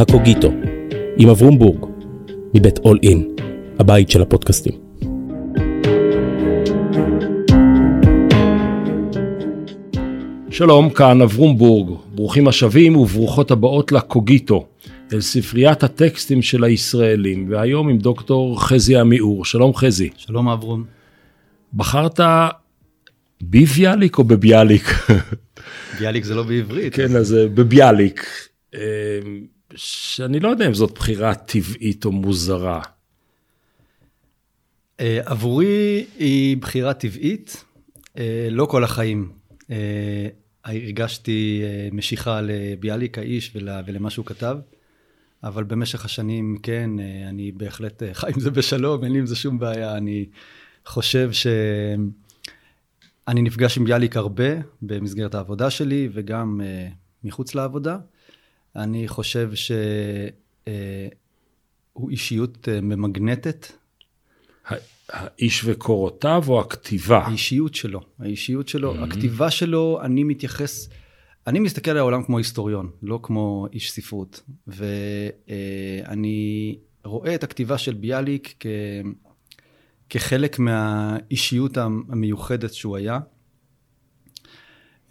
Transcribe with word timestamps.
הקוגיטו, 0.00 0.52
עם 1.16 1.28
אברום 1.28 1.58
בורג, 1.58 1.86
מבית 2.54 2.78
אול 2.78 2.98
אין, 3.02 3.36
הבית 3.78 4.10
של 4.10 4.22
הפודקאסטים. 4.22 4.72
שלום, 10.50 10.90
כאן 10.90 11.22
אברום 11.22 11.58
בורג, 11.58 11.98
ברוכים 12.14 12.48
השבים 12.48 12.96
וברוכות 12.96 13.50
הבאות 13.50 13.92
לקוגיטו, 13.92 14.66
אל 15.12 15.20
ספריית 15.20 15.82
הטקסטים 15.82 16.42
של 16.42 16.64
הישראלים, 16.64 17.46
והיום 17.50 17.88
עם 17.88 17.98
דוקטור 17.98 18.62
חזי 18.62 18.96
עמיאור. 18.96 19.44
שלום 19.44 19.74
חזי. 19.74 20.08
שלום 20.16 20.48
אברום. 20.48 20.84
בחרת 21.74 22.20
בביאליק 23.42 24.18
או 24.18 24.24
בביאליק? 24.24 24.88
ביאליק 25.98 26.24
זה 26.24 26.34
לא 26.34 26.42
בעברית. 26.42 26.94
כן, 26.94 27.16
אז 27.16 27.36
בביאליק. 27.54 28.26
אה, 29.72 29.76
שאני 29.76 30.40
לא 30.40 30.48
יודע 30.48 30.66
אם 30.66 30.74
זאת 30.74 30.94
בחירה 30.94 31.34
טבעית 31.34 32.04
או 32.04 32.12
מוזרה. 32.12 32.82
אה, 35.00 35.20
עבורי 35.24 36.06
היא 36.18 36.56
בחירה 36.56 36.94
טבעית, 36.94 37.64
אה, 38.18 38.48
לא 38.50 38.66
כל 38.66 38.84
החיים. 38.84 39.32
הרגשתי 40.64 41.62
משיכה 41.92 42.40
לביאליק 42.40 43.18
האיש 43.18 43.52
ולמה 43.54 44.10
שהוא 44.10 44.26
כתב, 44.26 44.56
אבל 45.44 45.64
במשך 45.64 46.04
השנים, 46.04 46.58
כן, 46.62 46.90
אני 47.28 47.52
בהחלט 47.52 48.02
חי 48.12 48.30
עם 48.34 48.40
זה 48.40 48.50
בשלום, 48.50 49.04
אין 49.04 49.12
לי 49.12 49.18
עם 49.18 49.26
זה 49.26 49.36
שום 49.36 49.58
בעיה. 49.58 49.96
אני 49.96 50.26
חושב 50.86 51.32
ש... 51.32 51.46
אני 53.28 53.42
נפגש 53.42 53.78
עם 53.78 53.84
ביאליק 53.84 54.16
הרבה 54.16 54.44
במסגרת 54.82 55.34
העבודה 55.34 55.70
שלי 55.70 56.08
וגם 56.12 56.60
מחוץ 57.24 57.54
לעבודה. 57.54 57.98
אני 58.76 59.08
חושב 59.08 59.50
שהוא 59.54 59.78
uh, 60.66 62.10
אישיות 62.10 62.68
uh, 62.68 62.80
ממגנטת. 62.80 63.66
האיש 65.08 65.62
וקורותיו 65.64 66.44
או 66.48 66.60
הכתיבה? 66.60 67.18
האישיות 67.18 67.74
שלו, 67.74 68.00
האישיות 68.18 68.68
שלו, 68.68 68.94
mm-hmm. 68.94 69.04
הכתיבה 69.04 69.50
שלו, 69.50 69.98
אני 70.02 70.24
מתייחס, 70.24 70.88
אני 71.46 71.58
מסתכל 71.58 71.90
על 71.90 71.96
העולם 71.96 72.22
כמו 72.22 72.38
היסטוריון, 72.38 72.90
לא 73.02 73.20
כמו 73.22 73.66
איש 73.72 73.92
ספרות. 73.92 74.42
ואני 74.66 75.18
uh, 76.76 77.08
רואה 77.08 77.34
את 77.34 77.44
הכתיבה 77.44 77.78
של 77.78 77.94
ביאליק 77.94 78.54
כ... 78.60 78.66
כחלק 80.10 80.58
מהאישיות 80.58 81.76
המיוחדת 81.76 82.74
שהוא 82.74 82.96
היה. 82.96 83.18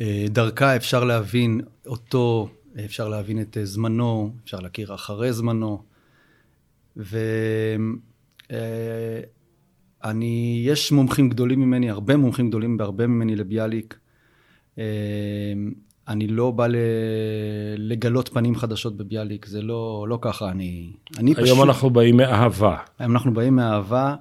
אה, 0.02 0.26
דרכה 0.30 0.76
אפשר 0.76 1.04
להבין 1.04 1.62
אותו, 1.88 2.50
אפשר 2.86 3.10
להבין 3.10 3.42
את 3.42 3.58
זמנו, 3.64 4.34
אפשר 4.44 4.60
להכיר 4.60 4.96
אחרי 4.96 5.34
זמנו. 5.34 5.84
ואני, 6.96 7.78
אה, 8.52 10.72
יש 10.72 10.92
מומחים 10.92 11.30
גדולים 11.30 11.62
ממני, 11.62 11.90
הרבה 11.90 12.18
מומחים 12.18 12.50
גדולים 12.50 12.78
בהרבה 12.78 13.08
ממני 13.08 13.36
לביאליק. 13.36 14.00
אה, 14.80 14.84
אני 16.08 16.28
לא 16.28 16.52
בא 16.52 16.68
לגלות 17.78 18.30
פנים 18.30 18.56
חדשות 18.56 18.98
בביאליק, 18.98 19.46
זה 19.46 19.62
לא, 19.62 20.06
לא 20.10 20.20
ככה, 20.22 20.50
אני, 20.50 20.92
אני 21.18 21.34
היום 21.38 21.46
פשוט... 21.46 21.68
אנחנו 21.68 21.90
באים 21.90 22.18
מאהבה. 22.18 22.78
היום 23.00 23.12
אנחנו 23.12 23.34
באים 23.34 23.56
מאהבה. 23.56 24.16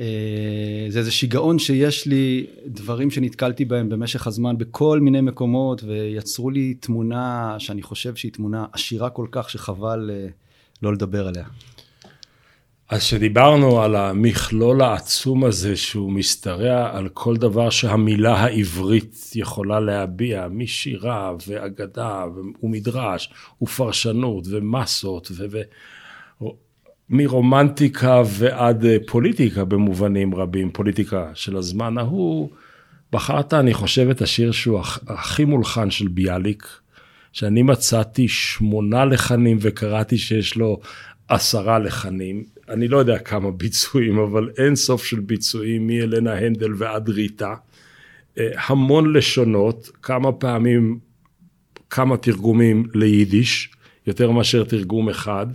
אה, 0.00 0.86
זה 0.88 0.98
איזה 0.98 1.10
שיגעון 1.10 1.58
שיש 1.58 2.06
לי, 2.06 2.46
דברים 2.66 3.10
שנתקלתי 3.10 3.64
בהם 3.64 3.88
במשך 3.88 4.26
הזמן 4.26 4.58
בכל 4.58 5.00
מיני 5.00 5.20
מקומות, 5.20 5.84
ויצרו 5.84 6.50
לי 6.50 6.74
תמונה 6.74 7.56
שאני 7.58 7.82
חושב 7.82 8.16
שהיא 8.16 8.32
תמונה 8.32 8.64
עשירה 8.72 9.10
כל 9.10 9.26
כך, 9.30 9.50
שחבל 9.50 10.10
אה, 10.12 10.28
לא 10.82 10.92
לדבר 10.92 11.28
עליה. 11.28 11.44
אז 12.88 13.00
כשדיברנו 13.00 13.82
על 13.82 13.96
המכלול 13.96 14.82
העצום 14.82 15.44
הזה 15.44 15.76
שהוא 15.76 16.12
משתרע 16.12 16.96
על 16.96 17.08
כל 17.08 17.36
דבר 17.36 17.70
שהמילה 17.70 18.34
העברית 18.34 19.30
יכולה 19.34 19.80
להביע, 19.80 20.48
משירה 20.50 21.32
ואגדה 21.46 22.24
ומדרש 22.62 23.32
ופרשנות 23.62 24.44
ומסות 24.50 25.30
ו... 25.36 25.60
מרומנטיקה 27.10 28.22
ועד 28.26 28.84
אה, 28.84 28.96
פוליטיקה 29.06 29.64
במובנים 29.64 30.34
רבים, 30.34 30.70
פוליטיקה 30.70 31.30
של 31.34 31.56
הזמן 31.56 31.98
ההוא, 31.98 32.50
בחרת, 33.12 33.54
אני 33.54 33.74
חושב, 33.74 34.08
את 34.10 34.22
השיר 34.22 34.52
שהוא 34.52 34.80
הכי 35.06 35.44
מולחן 35.44 35.90
של 35.90 36.08
ביאליק, 36.08 36.66
שאני 37.32 37.62
מצאתי 37.62 38.28
שמונה 38.28 39.04
לחנים 39.04 39.58
וקראתי 39.60 40.18
שיש 40.18 40.56
לו 40.56 40.80
עשרה 41.28 41.78
לחנים. 41.78 42.44
אני 42.68 42.88
לא 42.88 42.98
יודע 42.98 43.18
כמה 43.18 43.50
ביצועים, 43.50 44.18
אבל 44.18 44.50
אין 44.58 44.76
סוף 44.76 45.04
של 45.04 45.20
ביצועים 45.20 45.86
מאלנה 45.86 46.34
הנדל 46.34 46.70
ועד 46.78 47.08
ריטה. 47.08 47.54
אה, 48.38 48.48
המון 48.66 49.12
לשונות, 49.12 49.90
כמה 50.02 50.32
פעמים, 50.32 50.98
כמה 51.90 52.16
תרגומים 52.16 52.84
ליידיש, 52.94 53.70
יותר 54.06 54.30
מאשר 54.30 54.64
תרגום 54.64 55.08
אחד. 55.08 55.46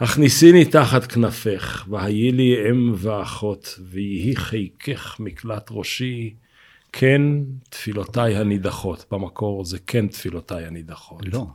הכניסיני 0.00 0.64
תחת 0.64 1.12
כנפך, 1.12 1.86
והיי 1.90 2.32
לי 2.32 2.70
אם 2.70 2.92
ואחות, 2.96 3.78
ויהי 3.90 4.36
חיקך 4.36 5.16
מקלט 5.18 5.68
ראשי, 5.70 6.34
כן 6.92 7.22
תפילותיי 7.68 8.36
הנידחות. 8.36 9.04
במקור 9.10 9.64
זה 9.64 9.78
כן 9.86 10.06
תפילותיי 10.06 10.66
הנידחות. 10.66 11.22
לא. 11.32 11.46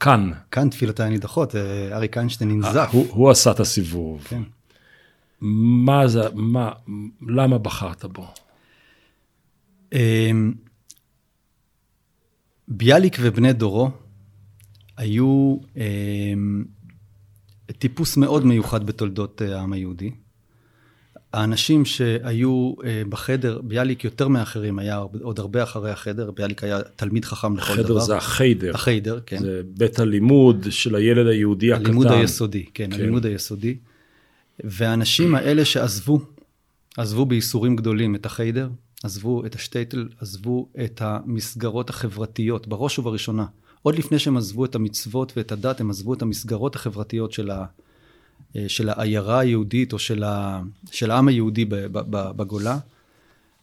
כאן. 0.00 0.30
כאן 0.50 0.68
תפילותיי 0.68 1.06
הנידחות, 1.06 1.56
אה, 1.56 1.96
אריק 1.96 2.16
איינשטיין 2.16 2.50
ננזף. 2.50 2.88
הוא, 2.92 3.06
הוא 3.10 3.30
עשה 3.30 3.50
את 3.50 3.60
הסיבוב. 3.60 4.24
כן. 4.28 4.42
מה 5.40 6.08
זה, 6.08 6.20
מה, 6.34 6.72
למה 7.28 7.58
בחרת 7.58 8.04
בו? 8.04 8.26
אמ, 9.92 10.52
ביאליק 12.68 13.16
ובני 13.20 13.52
דורו 13.52 13.90
היו 14.96 15.56
אמ, 15.76 16.64
טיפוס 17.72 18.16
מאוד 18.16 18.46
מיוחד 18.46 18.86
בתולדות 18.86 19.42
אה, 19.42 19.58
העם 19.58 19.72
היהודי. 19.72 20.10
האנשים 21.32 21.84
שהיו 21.84 22.74
אה, 22.84 23.02
בחדר, 23.08 23.60
ביאליק 23.64 24.04
יותר 24.04 24.28
מאחרים, 24.28 24.78
היה 24.78 24.96
עוד 25.22 25.38
הרבה 25.38 25.62
אחרי 25.62 25.90
החדר, 25.90 26.30
ביאליק 26.30 26.64
היה 26.64 26.82
תלמיד 26.96 27.24
חכם 27.24 27.56
לכל 27.56 27.74
דבר. 27.74 27.82
החדר 27.82 27.98
זה 27.98 28.16
החיידר. 28.16 28.74
החיידר, 28.74 29.20
כן. 29.26 29.38
זה 29.38 29.62
בית 29.66 29.98
הלימוד 29.98 30.66
של 30.70 30.94
הילד 30.94 31.26
היהודי 31.26 31.72
הקטן. 31.72 31.84
הלימוד 31.84 32.06
היסודי, 32.06 32.64
כן, 32.74 32.90
כן, 32.90 33.00
הלימוד 33.00 33.26
היסודי. 33.26 33.76
והאנשים 34.64 35.34
האלה 35.34 35.64
שעזבו, 35.64 36.20
עזבו 36.96 37.26
בייסורים 37.26 37.76
גדולים 37.76 38.14
את 38.14 38.26
החיידר, 38.26 38.68
עזבו 39.02 39.46
את 39.46 39.54
השטייטל, 39.54 40.08
עזבו 40.20 40.68
את 40.84 41.02
המסגרות 41.04 41.90
החברתיות, 41.90 42.66
בראש 42.66 42.98
ובראשונה. 42.98 43.46
עוד 43.84 43.98
לפני 43.98 44.18
שהם 44.18 44.36
עזבו 44.36 44.64
את 44.64 44.74
המצוות 44.74 45.32
ואת 45.36 45.52
הדת, 45.52 45.80
הם 45.80 45.90
עזבו 45.90 46.14
את 46.14 46.22
המסגרות 46.22 46.76
החברתיות 46.76 47.32
של, 47.32 47.50
ה, 47.50 47.64
אה, 48.56 48.64
של 48.68 48.88
העיירה 48.88 49.38
היהודית 49.38 49.92
או 49.92 49.98
של, 49.98 50.22
ה, 50.22 50.62
של 50.90 51.10
העם 51.10 51.28
היהודי 51.28 51.64
בגולה, 52.10 52.78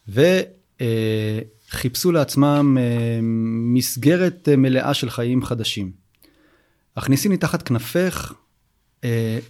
וחיפשו 0.07 2.09
אה, 2.09 2.13
לעצמם 2.13 2.77
אה, 2.79 3.19
מסגרת 3.73 4.49
מלאה 4.57 4.93
של 4.93 5.09
חיים 5.09 5.45
חדשים. 5.45 5.91
הכניסיני 6.95 7.37
תחת 7.37 7.61
כנפך 7.61 8.33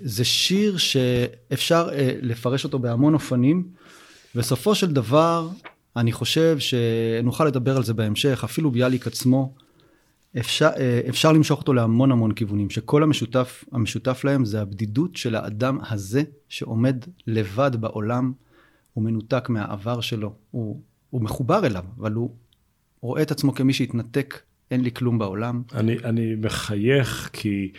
זה 0.02 0.26
שיר 0.26 0.78
שאפשר 0.78 1.90
לפרש 2.22 2.64
אותו 2.64 2.80
בהמון 2.80 3.14
אופנים, 3.14 3.68
בסופו 4.36 4.76
של 4.76 4.94
דבר, 4.94 5.50
אני 5.96 6.12
חושב 6.12 6.58
שנוכל 6.60 7.46
לדבר 7.46 7.78
על 7.78 7.84
זה 7.84 7.94
בהמשך, 7.94 8.42
אפילו 8.44 8.72
ביאליק 8.72 9.08
עצמו 9.08 9.54
אפשר, 10.40 10.70
אה, 10.78 11.02
אפשר 11.10 11.32
למשוך 11.32 11.60
אותו 11.60 11.74
להמון 11.74 12.12
המון 12.12 12.32
כיוונים, 12.32 12.70
שכל 12.70 13.04
המשותף, 13.04 13.64
המשותף 13.72 14.24
להם 14.24 14.46
זה 14.46 14.62
הבדידות 14.62 15.16
של 15.16 15.36
האדם 15.36 15.78
הזה 15.90 16.24
שעומד 16.50 16.96
לבד 17.28 17.72
בעולם, 17.76 18.34
הוא 18.94 19.04
מנותק 19.04 19.50
מהעבר 19.50 20.02
שלו, 20.02 20.34
הוא, 20.52 20.82
הוא 21.10 21.22
מחובר 21.22 21.66
אליו, 21.66 21.84
אבל 22.00 22.14
הוא 22.14 22.36
רואה 23.02 23.22
את 23.22 23.32
עצמו 23.32 23.56
כמי 23.56 23.74
שהתנתק, 23.74 24.42
אין 24.72 24.82
לי 24.82 24.92
כלום 24.92 25.20
בעולם. 25.20 25.64
אני, 25.74 25.98
אני 26.04 26.36
מחייך 26.36 27.30
כי 27.34 27.72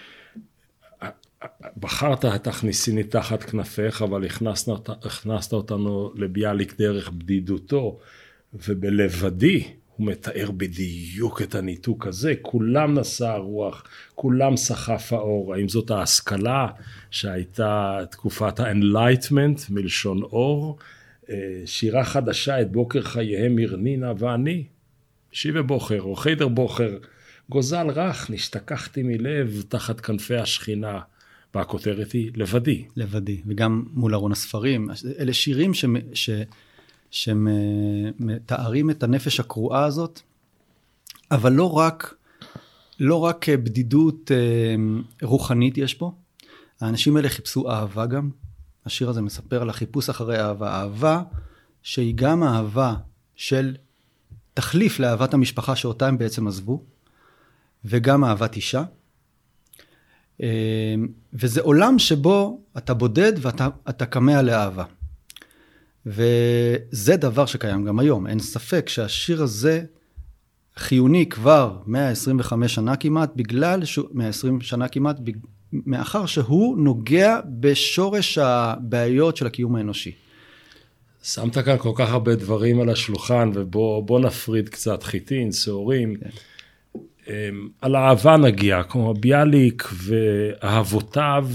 בחרת 1.77 2.25
תכניסיני 2.25 3.05
תחת 3.05 3.43
כנפיך, 3.43 4.03
אבל 4.03 4.25
הכנסת, 4.25 4.89
הכנסת 4.89 5.53
אותנו 5.53 6.13
לביאליק 6.17 6.79
דרך 6.79 7.11
בדידותו, 7.11 7.99
ובלבדי, 8.55 9.65
הוא 10.03 10.09
מתאר 10.11 10.51
בדיוק 10.51 11.43
את 11.43 11.55
הניתוק 11.55 12.07
הזה, 12.07 12.35
כולם 12.43 12.99
נשא 12.99 13.27
הרוח, 13.29 13.85
כולם 14.15 14.57
סחף 14.57 15.13
האור, 15.13 15.55
האם 15.55 15.69
זאת 15.69 15.91
ההשכלה 15.91 16.69
שהייתה 17.11 18.01
תקופת 18.11 18.61
ה-Enlightenment 18.61 19.61
מלשון 19.71 20.23
אור, 20.23 20.79
אה, 21.31 21.37
שירה 21.67 22.05
חדשה 22.05 22.61
את 22.61 22.73
בוקר 22.73 23.03
חייהם 23.03 23.57
מרנינה 23.57 24.13
ואני, 24.19 24.65
שיבה 25.33 25.63
בוכר 25.63 26.03
או 26.03 26.17
חיידר 26.17 26.49
בוכר, 26.49 26.99
גוזל 27.49 27.87
רך, 27.91 28.31
נשתכחתי 28.31 29.03
מלב 29.03 29.63
תחת 29.69 30.01
כנפי 30.01 30.37
השכינה. 30.37 31.01
והכותרת 31.55 32.13
היא 32.13 32.31
לבדי. 32.35 32.85
לבדי, 32.97 33.41
וגם 33.47 33.85
מול 33.93 34.15
ארון 34.15 34.33
הספרים. 34.33 34.89
אלה 35.19 35.33
שירים 35.33 35.75
שמתארים 37.13 38.91
את 38.91 39.03
הנפש 39.03 39.41
הקרועה 39.41 39.85
הזאת, 39.85 40.21
אבל 41.31 41.53
לא 41.53 41.73
רק, 41.73 42.15
לא 43.01 43.17
רק 43.17 43.49
בדידות 43.49 44.31
אה, 44.31 44.75
רוחנית 45.23 45.79
יש 45.79 45.95
פה, 45.95 46.13
האנשים 46.81 47.17
האלה 47.17 47.29
חיפשו 47.29 47.71
אהבה 47.71 48.07
גם. 48.07 48.31
השיר 48.87 49.11
הזה 49.11 49.23
מספר 49.23 49.63
על 49.63 49.71
החיפוש 49.71 50.09
אחרי 50.09 50.41
אהבה. 50.41 50.81
אהבה 50.81 51.23
שהיא 51.83 52.15
גם 52.15 52.43
אהבה 52.43 52.95
של 53.37 53.77
תחליף 54.55 54.99
לאהבת 54.99 55.35
המשפחה 55.35 55.77
שאותה 55.77 56.09
הם 56.09 56.19
בעצם 56.19 56.49
עזבו, 56.49 56.83
וגם 57.85 58.25
אהבת 58.25 58.57
אישה. 58.57 58.85
אה, 60.43 60.95
וזה 61.33 61.61
עולם 61.61 61.99
שבו 61.99 62.61
אתה 62.79 62.95
בודד 62.95 63.33
ואתה 63.41 64.07
כמה 64.07 64.43
לאהבה. 64.43 64.85
וזה 66.07 67.17
דבר 67.17 67.47
שקיים 67.47 67.85
גם 67.85 67.99
היום, 67.99 68.27
אין 68.27 68.39
ספק 68.39 68.89
שהשיר 68.89 69.43
הזה 69.43 69.85
חיוני 70.77 71.27
כבר 71.27 71.77
125 71.87 72.75
שנה 72.75 72.97
כמעט, 72.97 73.31
בגלל, 73.37 73.85
ש... 73.85 73.99
120 74.13 74.61
שנה 74.61 74.89
כמעט, 74.89 75.17
מאחר 75.73 76.27
שהוא 76.27 76.79
נוגע 76.79 77.41
בשורש 77.61 78.39
הבעיות 78.39 79.37
של 79.37 79.47
הקיום 79.47 79.77
האנושי. 79.77 80.13
שמת 81.23 81.59
כאן 81.59 81.79
כל 81.79 81.93
כך 81.95 82.11
הרבה 82.11 82.35
דברים 82.35 82.81
על 82.81 82.89
השולחן, 82.89 83.51
ובוא 83.55 84.21
נפריד 84.21 84.69
קצת 84.69 85.03
חיטין, 85.03 85.53
שעורים. 85.53 86.17
כן. 86.17 86.31
אמ, 87.29 87.69
על 87.81 87.97
אהבה 87.97 88.37
נגיע, 88.37 88.83
כמו 88.83 89.15
ביאליק 89.15 89.89
ואהבותיו, 89.93 91.49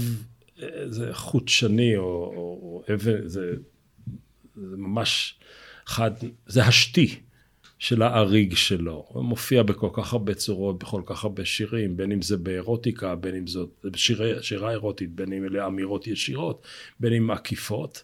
זה 0.86 1.08
חוט 1.12 1.48
שני 1.48 1.96
או, 1.96 2.02
או 2.02 2.82
אבן, 2.94 3.28
זה, 3.28 3.52
זה 4.70 4.76
ממש 4.76 5.34
חד, 5.86 6.10
זה 6.46 6.64
השתי 6.64 7.20
של 7.78 8.02
האריג 8.02 8.54
שלו. 8.54 9.04
הוא 9.08 9.24
מופיע 9.24 9.62
בכל 9.62 9.88
כך 9.92 10.12
הרבה 10.12 10.34
צורות, 10.34 10.78
בכל 10.78 11.02
כך 11.06 11.24
הרבה 11.24 11.44
שירים, 11.44 11.96
בין 11.96 12.12
אם 12.12 12.22
זה 12.22 12.36
באירוטיקה, 12.36 13.14
בין 13.14 13.34
אם 13.34 13.46
זאת 13.46 13.84
שירי, 13.96 14.42
שירה 14.42 14.70
אירוטית, 14.70 15.14
בין 15.14 15.32
אם 15.32 15.44
אלה 15.44 15.66
אמירות 15.66 16.06
ישירות, 16.06 16.66
בין 17.00 17.12
אם 17.12 17.30
עקיפות. 17.30 18.02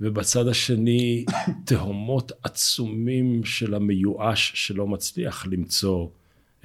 ובצד 0.00 0.48
השני, 0.48 1.24
תהומות 1.66 2.32
עצומים 2.42 3.44
של 3.44 3.74
המיואש 3.74 4.52
שלא 4.54 4.86
מצליח 4.86 5.46
למצוא 5.46 6.08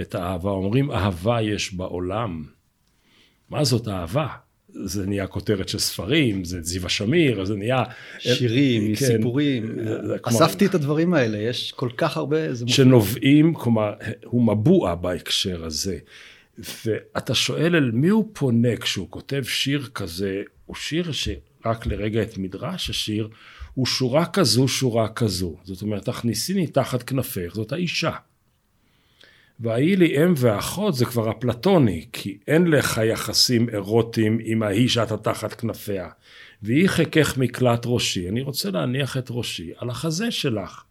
את 0.02 0.16
האהבה. 0.16 0.50
אומרים 0.50 0.92
אהבה 0.92 1.42
יש 1.42 1.74
בעולם. 1.74 2.44
מה 3.50 3.64
זאת 3.64 3.88
אהבה? 3.88 4.28
זה 4.72 5.06
נהיה 5.06 5.28
כותרת 5.28 5.70
של 5.70 5.80
ספרים, 5.80 6.44
זה 6.44 6.62
זיווה 6.62 6.90
שמיר, 6.90 7.46
זה 7.46 7.56
נהיה... 7.56 7.84
שירים, 8.20 8.96
כן, 8.96 9.06
סיפורים. 9.06 9.76
אספתי 10.24 10.66
את 10.66 10.76
הדברים 10.76 11.14
האלה, 11.14 11.38
יש 11.38 11.72
כל 11.72 11.90
כך 11.98 12.18
הרבה... 12.18 12.38
שנובעים, 12.68 13.54
כלומר, 13.54 13.94
הוא 14.26 14.44
מבוע 14.44 14.96
בהקשר 14.96 15.66
הזה. 15.66 15.98
ואתה 16.86 17.36
שואל 17.36 17.76
אל 17.76 17.92
מי 17.92 18.08
הוא 18.08 18.30
פונה 18.34 18.78
כשהוא 18.78 19.08
כותב 19.10 19.44
שיר 19.44 19.90
כזה, 19.96 20.42
הוא 20.66 20.76
שיר 20.76 21.12
שרק 21.12 21.86
לרגע 21.86 22.22
את 22.22 22.38
מדרש 22.38 22.90
השיר, 22.90 23.30
הוא 23.74 23.86
שורה 23.86 24.26
כזו, 24.26 24.68
שורה 24.68 25.08
כזו. 25.08 25.56
זאת 25.64 25.82
אומרת, 25.82 26.06
תכניסיני 26.06 26.68
תחת 26.68 27.04
כנפך, 27.04 27.52
זאת 27.54 27.72
האישה. 27.72 28.12
וההיא 29.60 29.98
לי 29.98 30.26
אם 30.26 30.34
ואחות 30.38 30.96
זה 30.96 31.06
כבר 31.06 31.32
אפלטוני, 31.32 32.06
כי 32.14 32.38
אין 32.48 32.68
לך 32.68 33.02
יחסים 33.04 33.70
אירוטיים 33.70 34.38
עם 34.44 34.64
ההיא 34.64 34.90
שאתה 34.90 35.18
תחת 35.18 35.54
כנפיה. 35.54 36.08
והיא 36.62 36.88
חיקך 36.88 37.38
מקלט 37.38 37.82
ראשי, 37.86 38.30
אני 38.30 38.42
רוצה 38.42 38.72
להניח 38.72 39.18
את 39.18 39.28
ראשי 39.30 39.72
על 39.78 39.90
החזה 39.90 40.32
שלך. 40.32 40.84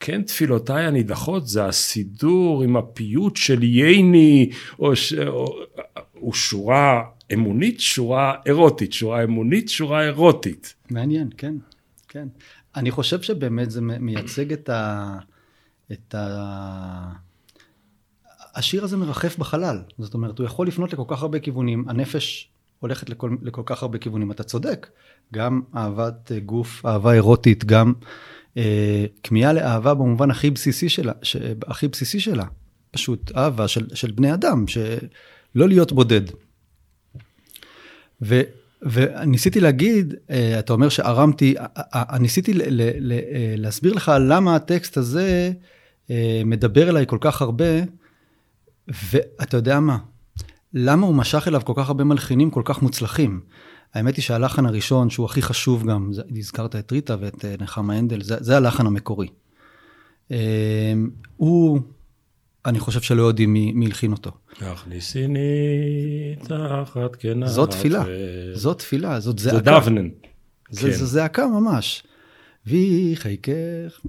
כן, 0.00 0.22
תפילותיי 0.22 0.86
הנידחות 0.86 1.46
זה 1.46 1.66
הסידור 1.66 2.62
עם 2.62 2.76
הפיוט 2.76 3.36
של 3.36 3.62
ייני, 3.62 4.50
או, 4.78 4.96
ש... 4.96 5.12
או... 5.12 5.58
או 6.22 6.34
שורה 6.34 7.02
אמונית, 7.32 7.80
שורה 7.80 8.34
אירוטית, 8.46 8.92
שורה 8.92 9.24
אמונית, 9.24 9.68
שורה 9.68 10.02
אירוטית. 10.04 10.74
מעניין, 10.90 11.28
כן, 11.36 11.54
כן. 12.08 12.28
אני 12.76 12.90
חושב 12.90 13.22
שבאמת 13.22 13.70
זה 13.70 13.80
מייצג 13.80 14.52
את 14.52 14.68
ה... 14.68 15.18
את 15.92 16.14
ה... 16.14 17.29
השיר 18.54 18.84
הזה 18.84 18.96
מרחף 18.96 19.38
בחלל, 19.38 19.78
זאת 19.98 20.14
אומרת, 20.14 20.38
הוא 20.38 20.46
יכול 20.46 20.66
לפנות 20.66 20.92
לכל 20.92 21.04
כך 21.08 21.22
הרבה 21.22 21.38
כיוונים, 21.38 21.88
הנפש 21.88 22.50
הולכת 22.80 23.10
לכל, 23.10 23.36
לכל 23.42 23.62
כך 23.66 23.82
הרבה 23.82 23.98
כיוונים, 23.98 24.30
אתה 24.30 24.42
צודק, 24.42 24.88
גם 25.34 25.60
אהבת 25.76 26.32
אה, 26.32 26.40
גוף, 26.40 26.86
אהבה 26.86 27.12
אירוטית, 27.12 27.64
גם 27.64 27.92
אה, 28.56 29.04
כמיהה 29.22 29.52
לאהבה 29.52 29.94
במובן 29.94 30.30
הכי 30.30 30.50
בסיסי 30.50 30.88
שלה, 30.88 31.12
ש, 31.22 31.36
הכי 31.66 31.88
בסיסי 31.88 32.20
שלה, 32.20 32.44
פשוט 32.90 33.32
אהבה 33.36 33.68
של, 33.68 33.86
של 33.94 34.10
בני 34.10 34.34
אדם, 34.34 34.64
שלא 34.68 35.68
להיות 35.68 35.92
בודד. 35.92 36.20
ו, 38.22 38.40
וניסיתי 38.82 39.60
להגיד, 39.60 40.14
אה, 40.30 40.58
אתה 40.58 40.72
אומר 40.72 40.88
שערמתי, 40.88 41.54
ניסיתי 42.20 42.54
ל, 42.54 42.62
ל, 42.66 42.90
ל, 43.00 43.20
להסביר 43.56 43.92
לך 43.92 44.12
למה 44.20 44.56
הטקסט 44.56 44.96
הזה 44.96 45.52
מדבר 46.44 46.88
אליי 46.88 47.06
כל 47.06 47.18
כך 47.20 47.42
הרבה, 47.42 47.64
ואתה 48.90 49.56
יודע 49.56 49.80
מה? 49.80 49.98
למה 50.74 51.06
הוא 51.06 51.14
משך 51.14 51.48
אליו 51.48 51.60
כל 51.64 51.72
כך 51.76 51.88
הרבה 51.88 52.04
מלחינים 52.04 52.50
כל 52.50 52.62
כך 52.64 52.82
מוצלחים? 52.82 53.40
האמת 53.94 54.16
היא 54.16 54.22
שהלחן 54.22 54.66
הראשון, 54.66 55.10
שהוא 55.10 55.26
הכי 55.26 55.42
חשוב 55.42 55.86
גם, 55.86 56.10
הזכרת 56.38 56.76
את 56.76 56.92
ריטה 56.92 57.16
ואת 57.20 57.44
אה, 57.44 57.54
נחמה 57.60 57.94
הנדל, 57.94 58.22
זה, 58.22 58.36
זה 58.40 58.56
הלחן 58.56 58.86
המקורי. 58.86 59.28
אה, 60.30 60.92
הוא, 61.36 61.80
אני 62.66 62.78
חושב 62.80 63.00
שלא 63.00 63.22
יודעים 63.22 63.52
מי, 63.52 63.72
מי 63.72 63.86
הלחין 63.86 64.12
אותו. 64.12 64.30
הכניסיני 64.60 65.40
תחת 66.42 67.16
כנף. 67.16 67.48
זאת 67.48 67.70
תפילה, 67.70 68.04
זאת 68.54 68.78
תפילה, 68.78 69.20
זאת 69.20 69.38
זעקה. 69.38 69.56
זה 69.56 69.62
דבנן. 69.62 70.08
זה, 70.70 70.80
כן. 70.80 70.92
זה 70.92 71.06
זעקה 71.06 71.46
ממש. 71.46 72.02
וי 72.66 73.12
חיקך, 73.14 74.00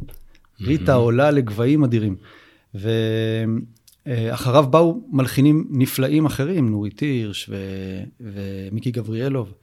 ריטה 0.62 0.94
עולה 0.94 1.31
לגבהים 1.31 1.84
אדירים. 1.84 2.15
אה, 4.08 4.34
אחריו 4.34 4.65
באו 4.70 5.01
מלחינים 5.12 5.67
נפלאים 5.70 6.25
אחרים, 6.25 6.70
נורית 6.70 7.00
הירש 7.00 7.50
ו... 7.50 7.55
ומיקי 8.20 8.91
גבריאלוב. 8.91 9.53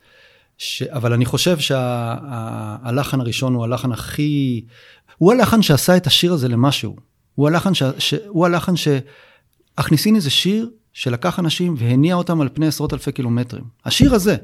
ש... 0.58 0.82
אבל 0.82 1.12
אני 1.12 1.24
חושב 1.24 1.58
שהלחן 1.58 3.18
שה... 3.18 3.22
הראשון 3.22 3.54
הוא 3.54 3.64
הלחן 3.64 3.92
הכי... 3.92 4.64
הוא 5.18 5.32
הלחן 5.32 5.62
שעשה 5.62 5.96
את 5.96 6.06
השיר 6.06 6.32
הזה 6.32 6.48
למשהו. 6.48 6.96
הוא 7.34 7.48
הלחן 7.48 7.74
ש... 7.74 7.82
ש... 7.98 8.14
הוא 8.26 8.46
הלחן 8.46 8.76
ש... 8.76 8.88
הכניסיני 9.78 10.20
זה 10.20 10.30
שיר 10.30 10.70
שלקח 10.92 11.38
אנשים 11.38 11.74
והניע 11.78 12.14
אותם 12.14 12.40
על 12.40 12.48
פני 12.54 12.66
עשרות 12.66 12.92
אלפי 12.92 13.12
קילומטרים. 13.12 13.64
השיר 13.84 14.14
הזה. 14.14 14.36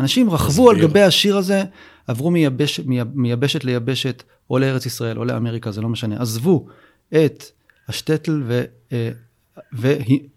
אנשים 0.00 0.30
רכבו 0.30 0.70
על 0.70 0.80
גבי 0.80 1.02
השיר 1.02 1.36
הזה, 1.36 1.64
עברו 2.06 2.30
מייבש... 2.30 2.80
מייבשת 3.14 3.64
ליבשת, 3.64 4.22
או 4.50 4.58
לארץ 4.58 4.86
ישראל, 4.86 5.18
או 5.18 5.24
לאמריקה, 5.24 5.70
זה 5.70 5.80
לא 5.80 5.88
משנה. 5.88 6.20
עזבו 6.20 6.66
את 7.14 7.44
השטטל 7.88 8.42
ו, 8.46 8.64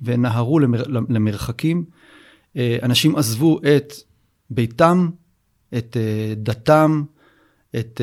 ונהרו 0.01 0.59
למר, 0.59 0.83
למרחקים. 0.87 1.85
אה, 2.57 2.77
אנשים 2.83 3.15
עזבו 3.15 3.59
את 3.75 3.93
ביתם, 4.49 5.09
את 5.77 5.97
אה, 5.97 6.33
דתם, 6.37 7.03
את, 7.79 8.01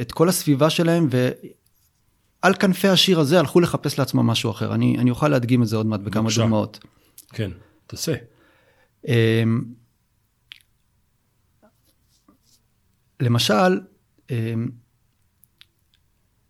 את 0.00 0.12
כל 0.12 0.28
הסביבה 0.28 0.70
שלהם, 0.70 1.08
ועל 1.10 2.54
כנפי 2.54 2.88
השיר 2.88 3.20
הזה 3.20 3.38
הלכו 3.38 3.60
לחפש 3.60 3.98
לעצמם 3.98 4.26
משהו 4.26 4.50
אחר. 4.50 4.74
אני, 4.74 4.98
אני 4.98 5.10
אוכל 5.10 5.28
להדגים 5.28 5.62
את 5.62 5.68
זה 5.68 5.76
עוד 5.76 5.86
מעט 5.86 6.00
בכמה 6.00 6.22
בבקשה. 6.22 6.42
דוגמאות. 6.42 6.78
כן, 7.32 7.50
תעשה. 7.86 8.14
למשל, 13.20 13.80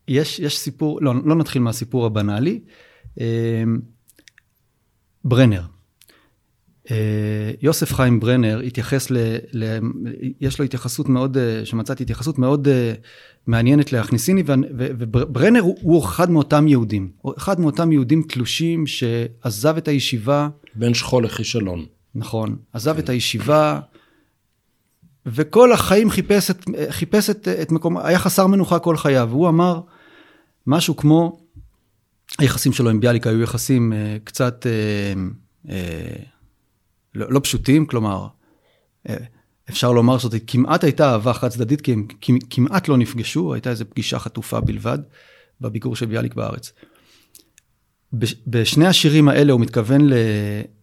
יש, 0.09 0.39
יש 0.39 0.59
סיפור, 0.59 1.03
לא, 1.03 1.15
לא 1.25 1.35
נתחיל 1.35 1.63
מהסיפור 1.63 2.07
הבנאלי. 2.07 2.61
אה, 3.21 3.63
ברנר. 5.25 5.63
אה, 6.91 7.51
יוסף 7.63 7.95
חיים 7.95 8.21
ברנר 8.21 8.61
התייחס 8.67 9.11
ל, 9.11 9.17
ל... 9.53 9.79
יש 10.41 10.59
לו 10.59 10.65
התייחסות 10.65 11.09
מאוד, 11.09 11.37
אה, 11.37 11.61
שמצאתי 11.65 12.03
התייחסות 12.03 12.39
מאוד 12.39 12.69
מעניינת 13.47 13.93
להכניסיני, 13.93 14.43
וברנר 14.47 15.61
הוא, 15.61 15.77
הוא 15.83 16.05
אחד 16.05 16.31
מאותם 16.31 16.69
יהודים. 16.69 17.11
אחד 17.37 17.61
מאותם 17.61 17.93
יהודים 17.93 18.23
תלושים 18.29 18.87
שעזב 18.87 19.77
את 19.77 19.89
הישיבה. 19.89 20.49
בין 20.75 20.95
שכול 20.95 21.25
לכישלון. 21.25 21.87
נכון. 22.15 22.57
עזב 22.73 22.95
כן. 22.95 22.99
את 22.99 23.09
הישיבה, 23.09 23.81
וכל 25.27 25.73
החיים 25.73 26.11
חיפש 26.11 26.51
את, 26.51 26.65
חיפש 26.91 27.31
את, 27.31 27.49
את 27.49 27.73
מקום, 27.73 27.99
היה 27.99 28.19
חסר 28.19 28.47
מנוחה 28.47 28.79
כל 28.79 28.97
חייו, 28.97 29.29
והוא 29.31 29.49
אמר 29.49 29.81
משהו 30.67 30.97
כמו, 30.97 31.42
היחסים 32.39 32.73
שלו 32.73 32.91
עם 32.91 33.01
ביאליק 33.01 33.27
היו 33.27 33.43
יחסים 33.43 33.93
אה, 33.93 34.17
קצת 34.25 34.67
לא, 37.15 37.33
לא 37.33 37.41
פשוטים, 37.41 37.87
כלומר, 37.87 38.27
אפשר 39.71 39.93
לומר 39.93 40.19
שזאת 40.19 40.35
כמעט 40.47 40.85
הייתה 40.85 41.13
אהבה 41.13 41.33
חד 41.33 41.49
צדדית, 41.49 41.81
כי 41.81 41.93
הם 41.93 42.07
כמעט 42.51 42.89
לא 42.89 42.97
נפגשו, 42.97 43.55
הייתה 43.55 43.71
איזו 43.71 43.85
פגישה 43.91 44.19
חטופה 44.19 44.61
בלבד 44.61 44.99
בביקור 45.61 45.97
של 45.97 46.07
ביאליק 46.07 46.35
בארץ. 46.35 46.73
בשני 48.47 48.87
השירים 48.87 49.29
האלה 49.29 49.53
הוא 49.53 49.61
מתכוון 49.61 50.01
ל... 50.01 50.13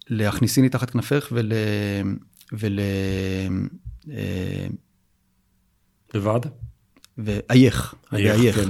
להכניסיני 0.10 0.70
תחת 0.70 0.90
כנפך 0.90 1.28
ול... 1.32 1.52
ול... 2.54 2.80
לבד? 6.14 6.40
ואייך. 7.18 7.96
אייך, 8.14 8.56
כן. 8.56 8.70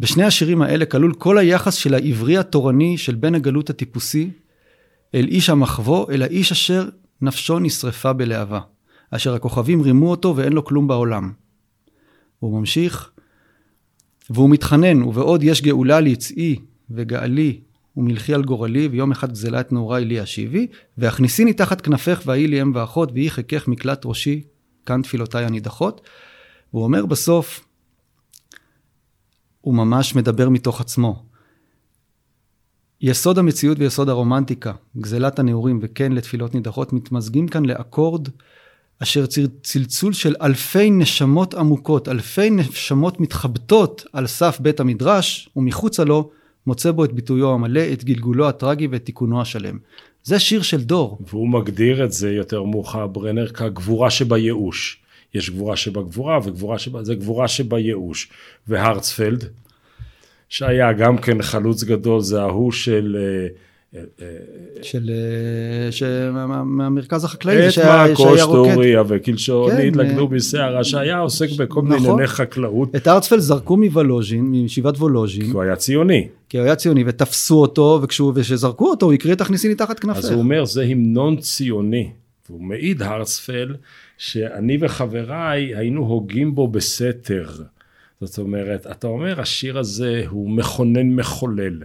בשני 0.00 0.24
השירים 0.24 0.62
האלה 0.62 0.86
כלול 0.86 1.14
כל 1.14 1.38
היחס 1.38 1.74
של 1.74 1.94
העברי 1.94 2.38
התורני 2.38 2.98
של 2.98 3.14
בן 3.14 3.34
הגלות 3.34 3.70
הטיפוסי 3.70 4.30
אל 5.14 5.26
איש 5.28 5.50
המחבוא, 5.50 6.12
אל 6.12 6.22
האיש 6.22 6.52
אשר 6.52 6.88
נפשו 7.22 7.58
נשרפה 7.58 8.12
בלהבה, 8.12 8.60
אשר 9.10 9.34
הכוכבים 9.34 9.82
רימו 9.82 10.10
אותו 10.10 10.36
ואין 10.36 10.52
לו 10.52 10.64
כלום 10.64 10.88
בעולם. 10.88 11.32
הוא 12.38 12.58
ממשיך, 12.60 13.10
והוא 14.30 14.50
מתחנן, 14.50 15.02
ובעוד 15.02 15.42
יש 15.42 15.62
גאולה 15.62 16.00
ליצאי 16.00 16.56
וגאלי 16.90 17.60
ומלכי 17.96 18.34
על 18.34 18.44
גורלי, 18.44 18.88
ויום 18.88 19.10
אחד 19.10 19.32
גזלה 19.32 19.60
את 19.60 19.72
נעוריי 19.72 20.04
לי 20.04 20.22
אשיבי, 20.22 20.66
והכניסיני 20.98 21.52
תחת 21.52 21.80
כנפך 21.80 22.22
והיא 22.26 22.48
לי 22.48 22.62
אם 22.62 22.72
ואחות, 22.74 23.10
ויהי 23.14 23.30
חכך 23.30 23.68
מקלט 23.68 24.06
ראשי, 24.06 24.42
כאן 24.86 25.02
תפילותיי 25.02 25.44
הנידחות. 25.44 26.00
והוא 26.72 26.84
אומר 26.84 27.06
בסוף, 27.06 27.65
הוא 29.66 29.74
ממש 29.74 30.14
מדבר 30.14 30.48
מתוך 30.48 30.80
עצמו. 30.80 31.22
יסוד 33.00 33.38
המציאות 33.38 33.78
ויסוד 33.78 34.08
הרומנטיקה, 34.08 34.72
גזלת 34.98 35.38
הנעורים 35.38 35.78
וכן 35.82 36.12
לתפילות 36.12 36.54
נידחות, 36.54 36.92
מתמזגים 36.92 37.48
כאן 37.48 37.64
לאקורד 37.64 38.28
אשר 39.02 39.24
צלצול 39.62 40.12
של 40.12 40.34
אלפי 40.42 40.90
נשמות 40.90 41.54
עמוקות, 41.54 42.08
אלפי 42.08 42.50
נשמות 42.50 43.20
מתחבטות 43.20 44.04
על 44.12 44.26
סף 44.26 44.60
בית 44.60 44.80
המדרש, 44.80 45.48
ומחוצה 45.56 46.04
לו 46.04 46.30
מוצא 46.66 46.90
בו 46.90 47.04
את 47.04 47.12
ביטויו 47.12 47.52
המלא, 47.52 47.82
את 47.92 48.04
גלגולו 48.04 48.48
הטרגי 48.48 48.86
ואת 48.86 49.04
תיקונו 49.04 49.40
השלם. 49.40 49.78
זה 50.24 50.38
שיר 50.38 50.62
של 50.62 50.84
דור. 50.84 51.18
והוא 51.30 51.48
מגדיר 51.48 52.04
את 52.04 52.12
זה 52.12 52.32
יותר 52.32 52.62
מאוחר, 52.62 53.06
ברנר, 53.06 53.46
כגבורה 53.48 54.10
שבייאוש. 54.10 55.05
יש 55.34 55.50
גבורה 55.50 55.76
שבגבורה 55.76 56.38
וגבורה 56.44 56.78
שבה, 56.78 57.04
זה 57.04 57.14
גבורה 57.14 57.48
שבייאוש. 57.48 58.28
והרצפלד, 58.68 59.44
שהיה 60.48 60.92
גם 60.92 61.18
כן 61.18 61.42
חלוץ 61.42 61.84
גדול, 61.84 62.20
זה 62.20 62.40
ההוא 62.40 62.72
של... 62.72 63.16
אה, 63.16 63.48
של, 64.82 65.10
אה, 66.06 66.30
מהמרכז 66.64 67.24
החקלאי, 67.24 67.68
את 67.68 67.78
מעקוש, 67.78 68.40
טוריה 68.40 69.02
וקלשון, 69.08 69.70
כן, 69.70 69.88
התלכדו 69.88 70.22
אה, 70.22 70.26
בסערה, 70.26 70.84
שהיה 70.84 71.18
עוסק 71.18 71.48
בכל 71.58 71.82
מיני 71.82 71.96
נכון. 71.96 72.10
ענייני 72.10 72.26
חקלאות. 72.26 72.96
את 72.96 73.08
ארצפלד 73.08 73.40
זרקו 73.40 73.76
מוולוז'ין, 73.76 74.44
מישיבת 74.44 74.96
וולוז'ין. 74.96 75.44
כי 75.44 75.50
הוא 75.50 75.62
היה 75.62 75.76
ציוני. 75.76 76.28
כי 76.48 76.58
הוא 76.58 76.64
היה 76.64 76.76
ציוני, 76.76 77.04
ותפסו 77.06 77.60
אותו, 77.60 78.00
וכשזרקו 78.02 78.90
אותו, 78.90 79.06
הוא 79.06 79.12
הקריא 79.12 79.34
את 79.34 79.40
הכניסיני 79.40 79.74
תחת 79.74 79.98
כנפך. 79.98 80.18
אז 80.18 80.30
הוא 80.30 80.38
אומר, 80.38 80.64
זה 80.64 80.82
המנון 80.82 81.36
ציוני. 81.36 82.10
והוא 82.48 82.62
מעיד, 82.62 83.02
הרצפלד, 83.02 83.76
שאני 84.18 84.78
וחבריי 84.80 85.76
היינו 85.76 86.02
הוגים 86.02 86.54
בו 86.54 86.68
בסתר. 86.68 87.48
זאת 88.20 88.38
אומרת, 88.38 88.86
אתה 88.86 89.06
אומר, 89.06 89.40
השיר 89.40 89.78
הזה 89.78 90.24
הוא 90.28 90.50
מכונן 90.50 91.10
מחולל. 91.10 91.82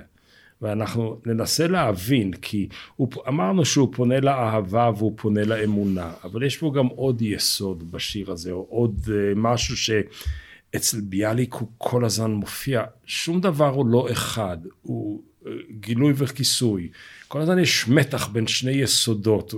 ואנחנו 0.61 1.19
ננסה 1.25 1.67
להבין, 1.67 2.33
כי 2.33 2.67
הוא, 2.95 3.09
אמרנו 3.27 3.65
שהוא 3.65 3.89
פונה 3.95 4.19
לאהבה 4.19 4.91
והוא 4.97 5.13
פונה 5.15 5.43
לאמונה, 5.43 6.11
אבל 6.23 6.43
יש 6.43 6.57
פה 6.57 6.71
גם 6.75 6.87
עוד 6.87 7.21
יסוד 7.21 7.91
בשיר 7.91 8.31
הזה, 8.31 8.51
או 8.51 8.67
עוד 8.69 8.99
uh, 9.05 9.09
משהו 9.35 9.77
שאצל 9.77 11.01
ביאליק 11.01 11.53
הוא 11.53 11.67
כל 11.77 12.05
הזמן 12.05 12.31
מופיע, 12.31 12.83
שום 13.05 13.41
דבר 13.41 13.69
הוא 13.69 13.85
לא 13.85 14.11
אחד, 14.11 14.57
הוא 14.81 15.21
uh, 15.43 15.47
גילוי 15.79 16.13
וכיסוי, 16.15 16.89
כל 17.27 17.41
הזמן 17.41 17.59
יש 17.59 17.87
מתח 17.87 18.27
בין 18.27 18.47
שני 18.47 18.71
יסודות, 18.71 19.53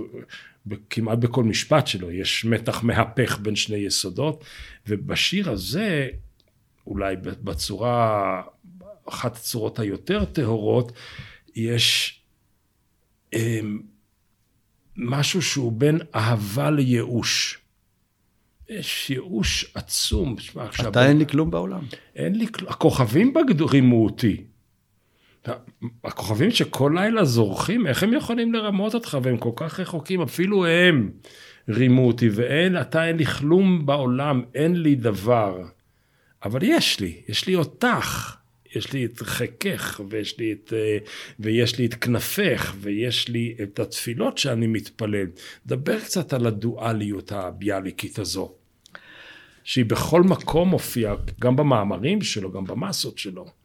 כמעט 0.90 1.18
בכל 1.18 1.44
משפט 1.44 1.86
שלו 1.86 2.10
יש 2.10 2.44
מתח 2.44 2.82
מהפך 2.82 3.38
בין 3.38 3.56
שני 3.56 3.76
יסודות, 3.76 4.44
ובשיר 4.86 5.50
הזה, 5.50 6.08
אולי 6.86 7.16
בצורה 7.16 8.42
אחת 9.08 9.36
הצורות 9.36 9.78
היותר 9.78 10.24
טהורות, 10.24 10.92
יש 11.54 12.20
אה, 13.34 13.60
משהו 14.96 15.42
שהוא 15.42 15.72
בין 15.72 15.98
אהבה 16.14 16.70
לייאוש. 16.70 17.58
יש 18.68 19.10
ייאוש 19.10 19.72
עצום. 19.74 20.36
אתה 20.88 21.08
אין 21.08 21.18
לי 21.18 21.26
כלום 21.26 21.50
בעולם. 21.50 21.86
אין 22.16 22.34
לי 22.38 22.46
כלום. 22.52 22.70
הכוכבים 22.70 23.34
בגדו 23.34 23.66
רימו 23.66 24.04
אותי. 24.04 24.44
הכוכבים 26.04 26.50
שכל 26.50 26.92
לילה 26.94 27.24
זורחים, 27.24 27.86
איך 27.86 28.02
הם 28.02 28.12
יכולים 28.12 28.52
לרמות 28.52 28.94
אותך 28.94 29.18
והם 29.22 29.36
כל 29.36 29.50
כך 29.56 29.80
רחוקים, 29.80 30.22
אפילו 30.22 30.66
הם 30.66 31.10
רימו 31.68 32.06
אותי, 32.06 32.28
ואין, 32.28 32.80
אתה 32.80 33.06
אין 33.06 33.16
לי 33.16 33.24
כלום 33.24 33.86
בעולם, 33.86 34.42
אין 34.54 34.82
לי 34.82 34.94
דבר. 34.94 35.62
אבל 36.44 36.60
יש 36.62 37.00
לי, 37.00 37.22
יש 37.28 37.46
לי 37.46 37.54
אותך. 37.54 38.36
יש 38.76 38.92
לי 38.92 39.04
את 39.04 39.22
חכך, 39.22 40.00
ויש 40.10 40.38
לי 40.38 40.52
את, 40.52 40.72
אה, 40.76 40.98
ויש 41.38 41.78
לי 41.78 41.86
את 41.86 41.94
כנפך, 41.94 42.74
ויש 42.80 43.28
לי 43.28 43.54
את 43.62 43.78
התפילות 43.78 44.38
שאני 44.38 44.66
מתפלל. 44.66 45.26
דבר 45.66 46.00
קצת 46.00 46.32
על 46.32 46.46
הדואליות 46.46 47.32
הביאליקית 47.32 48.18
הזו, 48.18 48.52
שהיא 49.64 49.84
בכל 49.84 50.22
מקום 50.22 50.68
מופיעה, 50.68 51.14
גם 51.40 51.56
במאמרים 51.56 52.22
שלו, 52.22 52.52
גם 52.52 52.64
במסות 52.64 53.18
שלו. 53.18 53.63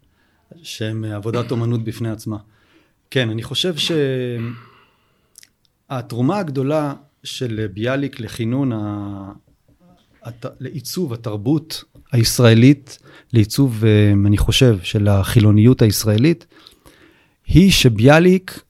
שהם 0.64 1.04
עבודת 1.04 1.52
אומנות 1.52 1.84
בפני 1.84 2.10
עצמה. 2.10 2.38
כן, 3.12 3.30
אני 3.30 3.44
חושב 3.44 3.74
שהתרומה 5.90 6.38
הגדולה 6.40 6.94
של 7.24 7.68
ביאליק 7.74 8.20
לכינון, 8.20 8.72
ה... 8.72 9.32
לעיצוב 10.60 11.14
התרבות 11.14 11.84
הישראלית, 12.12 13.00
לעיצוב, 13.34 13.84
אה, 13.86 14.12
אני 14.26 14.38
חושב, 14.38 14.78
של 14.84 15.08
החילוניות 15.08 15.82
הישראלית, 15.82 16.46
היא 17.48 17.72
שביאליק 17.72 18.64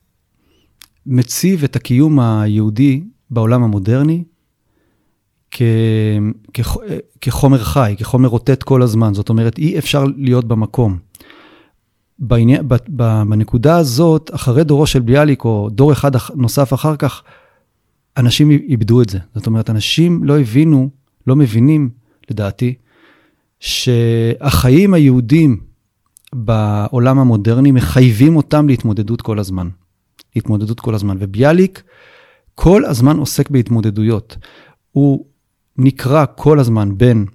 מציב 1.06 1.64
את 1.64 1.76
הקיום 1.76 2.20
היהודי 2.20 3.02
בעולם 3.30 3.62
המודרני 3.62 4.24
כ, 5.50 5.62
כ, 6.52 6.60
כחומר 7.20 7.58
חי, 7.58 7.94
כחומר 7.98 8.28
רוטט 8.28 8.62
כל 8.62 8.82
הזמן. 8.82 9.14
זאת 9.14 9.28
אומרת, 9.28 9.58
אי 9.58 9.78
אפשר 9.78 10.04
להיות 10.16 10.44
במקום. 10.44 10.98
בעניין, 12.20 12.68
בנקודה 12.88 13.76
הזאת, 13.76 14.30
אחרי 14.34 14.64
דורו 14.64 14.86
של 14.86 15.00
ביאליק, 15.00 15.44
או 15.44 15.68
דור 15.72 15.92
אחד 15.92 16.10
נוסף 16.34 16.74
אחר 16.74 16.96
כך, 16.96 17.22
אנשים 18.16 18.50
איבדו 18.50 19.02
את 19.02 19.08
זה. 19.08 19.18
זאת 19.34 19.46
אומרת, 19.46 19.70
אנשים 19.70 20.24
לא 20.24 20.40
הבינו, 20.40 20.90
לא 21.26 21.36
מבינים, 21.36 21.90
לדעתי, 22.30 22.74
שהחיים 23.60 24.94
היהודים 24.94 25.60
בעולם 26.34 27.18
המודרני 27.18 27.72
מחייבים 27.72 28.36
אותם 28.36 28.68
להתמודדות 28.68 29.22
כל 29.22 29.38
הזמן. 29.38 29.68
להתמודדות 30.36 30.80
כל 30.80 30.94
הזמן. 30.94 31.16
וביאליק 31.20 31.82
כל 32.54 32.84
הזמן 32.84 33.16
עוסק 33.16 33.50
בהתמודדויות. 33.50 34.36
הוא 34.92 35.24
נקרא 35.78 36.24
כל 36.36 36.58
הזמן 36.58 36.98
בין 36.98 37.26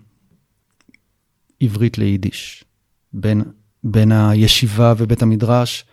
עברית 1.60 1.98
ליידיש, 1.98 2.66
בין, 3.14 3.44
בין 3.86 4.12
הישיבה 4.12 4.94
ובית 4.98 5.22
המדרש 5.22 5.86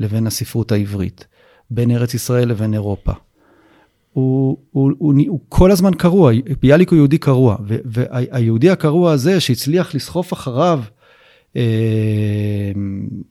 לבין 0.00 0.26
הספרות 0.26 0.72
העברית, 0.72 1.26
בין 1.70 1.90
ארץ 1.90 2.14
ישראל 2.14 2.48
לבין 2.48 2.74
אירופה. 2.74 3.12
הוא, 4.12 4.56
הוא, 4.70 4.92
הוא, 4.98 5.14
הוא, 5.14 5.14
הוא 5.28 5.40
כל 5.48 5.70
הזמן 5.70 5.94
קרוע, 5.94 6.32
ביאליק 6.62 6.90
הוא 6.90 6.96
יהודי 6.96 7.18
קרוע, 7.18 7.56
והיהודי 7.84 8.70
הקרוע 8.70 9.12
הזה 9.12 9.40
שהצליח 9.40 9.94
לסחוף 9.94 10.32
אחריו 10.32 10.82
אה, 11.56 12.72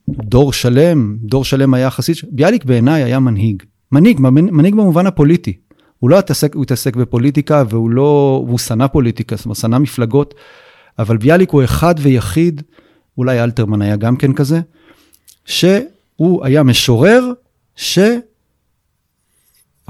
דור 0.08 0.52
שלם, 0.52 1.16
דור 1.22 1.44
שלם 1.44 1.74
היה 1.74 1.90
חסיד, 1.90 2.16
ביאליק 2.30 2.64
בעיניי 2.64 3.02
היה 3.02 3.18
מנהיג, 3.18 3.62
מנהיג, 3.92 4.20
מנהיג 4.20 4.74
במובן 4.74 5.06
הפוליטי. 5.06 5.56
הוא 5.98 6.10
לא 6.10 6.18
התעסק, 6.18 6.54
הוא 6.54 6.62
התעסק 6.62 6.96
בפוליטיקה 6.96 7.64
והוא 7.68 7.90
לא, 7.90 8.44
הוא 8.48 8.58
שנא 8.58 8.86
פוליטיקה, 8.86 9.36
זאת 9.36 9.44
אומרת, 9.44 9.56
שנא 9.56 9.78
מפלגות, 9.78 10.34
אבל 10.98 11.16
ביאליק 11.16 11.50
הוא 11.50 11.64
אחד 11.64 11.94
ויחיד, 11.98 12.62
אולי 13.18 13.42
אלתרמן 13.42 13.82
היה 13.82 13.96
גם 13.96 14.16
כן 14.16 14.32
כזה, 14.32 14.60
שהוא 15.44 16.44
היה 16.44 16.62
משורר, 16.62 17.32
ש... 17.76 17.98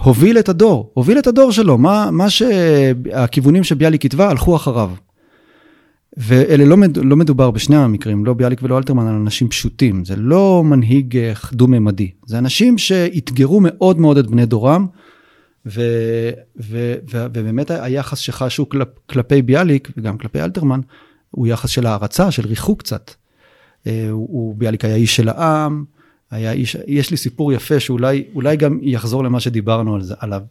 הוביל 0.01 0.39
את 0.39 0.49
הדור, 0.49 0.91
הוביל 0.95 1.19
את 1.19 1.27
הדור 1.27 1.53
שלו, 1.53 1.79
מה, 1.79 2.11
מה 2.11 2.31
שהכיוונים 2.31 3.65
שביאליק 3.65 4.03
כתבה 4.03 4.31
הלכו 4.31 4.57
אחריו. 4.57 4.91
ואלה 6.17 6.65
לא, 6.65 6.77
מד, 6.77 6.97
לא 6.97 7.17
מדובר 7.17 7.51
בשני 7.51 7.77
המקרים, 7.77 8.25
לא 8.25 8.35
ביאליק 8.35 8.61
ולא 8.63 8.79
אלתרמן, 8.79 9.07
על 9.07 9.15
אנשים 9.15 9.49
פשוטים. 9.49 10.05
זה 10.05 10.17
לא 10.17 10.63
מנהיג 10.65 11.17
אה, 11.17 11.33
דו-ממדי. 11.53 12.11
זה 12.27 12.39
אנשים 12.39 12.79
שאתגרו 12.79 13.61
מאוד 13.63 13.99
מאוד 13.99 14.19
את 14.19 14.27
בני 14.27 14.47
דורם, 14.47 14.87
ו, 15.67 15.81
ו, 16.61 16.95
ו, 17.11 17.27
ובאמת 17.35 17.71
היחס 17.71 18.19
שחשו 18.19 18.69
כלפ, 18.69 18.89
כלפי 19.07 19.43
ביאליק, 19.43 19.91
וגם 19.97 20.19
כלפי 20.19 20.41
אלתרמן, 20.41 20.81
הוא 21.31 21.47
יחס 21.47 21.71
של 21.71 21.87
הערצה, 21.87 22.31
של 22.31 22.47
ריחוק 22.47 22.79
קצת. 22.83 23.11
אה, 23.87 24.09
הוא, 24.11 24.29
הוא 24.31 24.55
ביאליק 24.55 24.85
היה 24.85 24.95
איש 24.95 25.17
של 25.17 25.29
העם, 25.29 25.85
היה 26.31 26.53
איש, 26.53 26.77
יש 26.87 27.11
לי 27.11 27.17
סיפור 27.17 27.53
יפה 27.53 27.81
שאולי 27.81 28.57
גם 28.59 28.79
יחזור 28.83 29.25
למה 29.25 29.41
שדיברנו 29.41 29.95
על 29.95 30.03
זה, 30.03 30.15
עליו. 30.19 30.43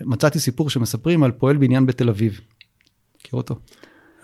מצאתי 0.00 0.38
סיפור 0.38 0.70
שמספרים 0.70 1.22
על 1.22 1.32
פועל 1.32 1.56
בניין 1.56 1.86
בתל 1.86 2.08
אביב. 2.08 2.40
מכיר 3.20 3.36
אותו? 3.36 3.58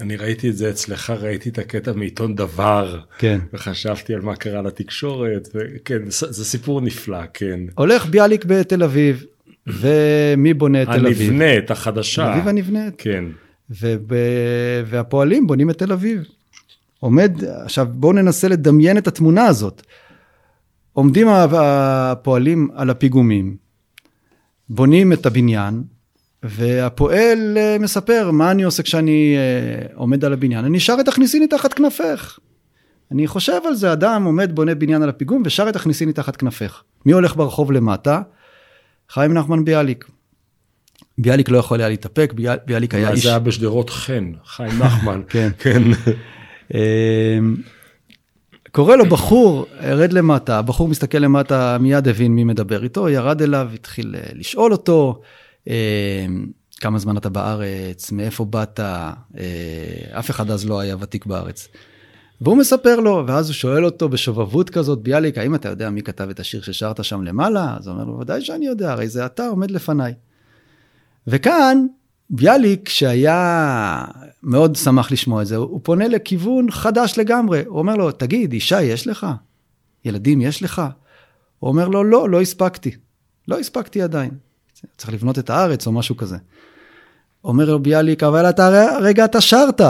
אני 0.00 0.17
ראיתי 0.17 0.50
את 0.50 0.57
זה 0.57 0.71
אצלך, 0.71 1.11
ראיתי 1.11 1.49
את 1.49 1.59
הקטע 1.59 1.93
מעיתון 1.93 2.35
דבר. 2.35 3.00
כן. 3.19 3.38
וחשבתי 3.52 4.14
על 4.14 4.21
מה 4.21 4.37
קרה 4.37 4.62
לתקשורת, 4.62 5.49
וכן, 5.55 6.02
זה 6.09 6.45
סיפור 6.45 6.81
נפלא, 6.81 7.19
כן. 7.35 7.61
הולך 7.75 8.07
ביאליק 8.07 8.45
בתל 8.45 8.83
אביב, 8.83 9.25
ומי 9.67 10.55
בונה 10.55 10.83
את 10.83 10.88
תל 10.88 11.07
אביב? 11.07 11.31
הנבנית, 11.31 11.71
החדשה. 11.71 12.25
תל 12.25 12.31
אביב 12.31 12.49
הנבנית. 12.49 12.95
כן. 12.99 13.25
וב... 13.70 14.12
והפועלים 14.86 15.46
בונים 15.46 15.70
את 15.70 15.78
תל 15.78 15.92
אביב. 15.92 16.24
עומד, 17.00 17.44
עכשיו 17.64 17.88
בואו 17.90 18.12
ננסה 18.12 18.48
לדמיין 18.48 18.98
את 18.98 19.08
התמונה 19.08 19.46
הזאת. 19.46 19.82
עומדים 20.92 21.28
הפועלים 21.28 22.68
על 22.74 22.90
הפיגומים, 22.90 23.56
בונים 24.68 25.12
את 25.12 25.26
הבניין, 25.26 25.82
והפועל 26.42 27.58
אה, 27.58 27.76
מספר, 27.80 28.30
מה 28.30 28.50
אני 28.50 28.62
עושה 28.62 28.82
כשאני 28.82 29.36
אה, 29.36 29.86
עומד 29.94 30.24
על 30.24 30.32
הבניין? 30.32 30.64
אני 30.64 30.80
שר 30.80 30.96
את 31.00 31.08
הכניסיני 31.08 31.46
תחת 31.46 31.74
כנפך. 31.74 32.38
אני 33.12 33.26
חושב 33.26 33.60
על 33.66 33.74
זה, 33.74 33.92
אדם 33.92 34.24
עומד, 34.24 34.54
בונה 34.54 34.74
בניין 34.74 35.02
על 35.02 35.08
הפיגום 35.08 35.42
ושר 35.44 35.68
את 35.68 35.76
הכניסיני 35.76 36.12
תחת 36.12 36.36
כנפך. 36.36 36.82
מי 37.06 37.12
הולך 37.12 37.36
ברחוב 37.36 37.72
למטה? 37.72 38.22
חיים 39.10 39.34
נחמן 39.34 39.64
ביאליק. 39.64 40.04
ביאליק 41.19 41.49
לא 41.49 41.59
יכול 41.59 41.81
היה 41.81 41.88
להתאפק, 41.88 42.33
ביאליק 42.67 42.95
היה 42.95 43.11
איש... 43.11 43.23
זה 43.23 43.29
היה 43.29 43.38
בשדרות 43.38 43.90
חן, 43.90 44.33
חיים 44.45 44.79
נחמן. 44.83 45.23
כן. 45.29 45.50
כן. 45.59 45.83
אמ, 46.75 47.57
קורא 48.71 48.97
לו 48.97 49.05
בחור, 49.07 49.67
ירד 49.87 50.12
למטה, 50.12 50.59
הבחור 50.59 50.88
מסתכל 50.88 51.19
למטה, 51.19 51.76
מיד 51.81 52.09
הבין 52.09 52.35
מי 52.35 52.45
מדבר 52.45 52.83
איתו, 52.83 53.09
ירד 53.09 53.43
אליו, 53.43 53.69
התחיל 53.75 54.17
אה, 54.17 54.31
לשאול 54.35 54.73
אותו, 54.73 55.21
אמ, 55.67 55.73
כמה 56.81 56.99
זמן 56.99 57.17
אתה 57.17 57.29
בארץ, 57.29 58.12
מאיפה 58.12 58.45
באת, 58.45 58.81
אה, 58.81 59.12
אף 60.19 60.31
אחד 60.31 60.50
אז 60.50 60.69
לא 60.69 60.81
היה 60.81 60.97
ותיק 61.00 61.26
בארץ. 61.26 61.69
והוא 62.40 62.57
מספר 62.57 63.00
לו, 63.00 63.25
ואז 63.26 63.49
הוא 63.49 63.55
שואל 63.55 63.85
אותו 63.85 64.09
בשובבות 64.09 64.71
כזאת, 64.71 65.02
ביאליק, 65.02 65.38
האם 65.38 65.55
אתה 65.55 65.69
יודע 65.69 65.90
מי 65.90 66.02
כתב 66.02 66.29
את 66.31 66.40
השיר 66.40 66.62
ששרת 66.62 67.05
שם 67.05 67.23
למעלה? 67.23 67.76
אז 67.79 67.87
הוא 67.87 67.95
אומר 67.95 68.05
לו, 68.05 68.19
ודאי 68.19 68.40
שאני 68.43 68.67
יודע, 68.67 68.93
הרי 68.93 69.09
זה 69.09 69.26
אתה 69.26 69.47
עומד 69.47 69.71
לפניי. 69.71 70.12
וכאן, 71.30 71.87
ביאליק, 72.30 72.88
שהיה 72.88 74.04
מאוד 74.42 74.76
שמח 74.76 75.12
לשמוע 75.12 75.42
את 75.42 75.46
זה, 75.46 75.56
הוא 75.56 75.80
פונה 75.82 76.08
לכיוון 76.08 76.70
חדש 76.70 77.18
לגמרי. 77.18 77.62
הוא 77.66 77.78
אומר 77.78 77.96
לו, 77.96 78.12
תגיד, 78.12 78.52
אישה 78.52 78.82
יש 78.82 79.06
לך? 79.06 79.26
ילדים 80.04 80.40
יש 80.40 80.62
לך? 80.62 80.82
הוא 81.58 81.68
אומר 81.68 81.88
לו, 81.88 82.04
לא, 82.04 82.30
לא 82.30 82.40
הספקתי. 82.40 82.90
לא 83.49 83.58
הספקתי 83.58 84.02
עדיין. 84.02 84.30
צריך 84.96 85.12
לבנות 85.12 85.38
את 85.38 85.50
הארץ 85.50 85.87
או 85.87 85.92
משהו 85.92 86.16
כזה. 86.16 86.37
אומר 87.44 87.64
לו 87.64 87.78
ביאליק, 87.78 88.22
אבל 88.22 88.50
אתה 88.50 88.96
רגע 89.00 89.25
אתה 89.25 89.40
שרת, 89.40 89.80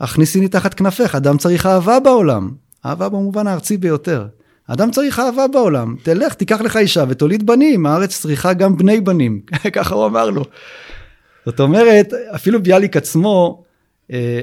הכניסיני 0.00 0.48
תחת 0.48 0.74
כנפך, 0.74 1.14
אדם 1.14 1.38
צריך 1.38 1.66
אהבה 1.66 2.00
בעולם. 2.00 2.50
אהבה 2.86 3.08
במובן 3.08 3.46
הארצי 3.46 3.76
ביותר. 3.76 4.26
אדם 4.66 4.90
צריך 4.90 5.18
אהבה 5.18 5.48
בעולם, 5.48 5.96
תלך, 6.02 6.34
תיקח 6.34 6.60
לך 6.60 6.76
אישה 6.76 7.04
ותוליד 7.08 7.46
בנים, 7.46 7.86
הארץ 7.86 8.20
צריכה 8.20 8.52
גם 8.52 8.76
בני 8.76 9.00
בנים, 9.00 9.40
ככה 9.74 9.94
הוא 9.94 10.06
אמר 10.06 10.30
לו. 10.30 10.44
זאת 11.46 11.60
אומרת, 11.60 12.12
אפילו 12.34 12.62
ביאליק 12.62 12.96
עצמו, 12.96 13.64
אה, 14.12 14.40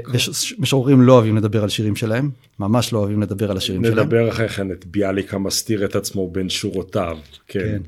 משוררים 0.60 1.02
לא 1.02 1.14
אוהבים 1.14 1.38
לדבר 1.38 1.64
על 1.64 1.70
שירים 1.70 1.96
שלהם, 1.96 2.30
ממש 2.60 2.94
לא 2.94 3.00
אוהבים 3.00 3.22
לדבר 3.22 3.52
על 3.52 3.58
השירים 3.58 3.84
שלהם. 3.84 4.00
נדבר 4.00 4.30
אחרי 4.30 4.50
כן 4.50 4.72
את 4.72 4.86
ביאליק 4.86 5.34
המסתיר 5.34 5.86
את 5.86 5.96
עצמו 5.96 6.32
בין 6.32 6.50
שורותיו, 6.50 7.18
כן. 7.48 7.60
כן. 7.60 7.82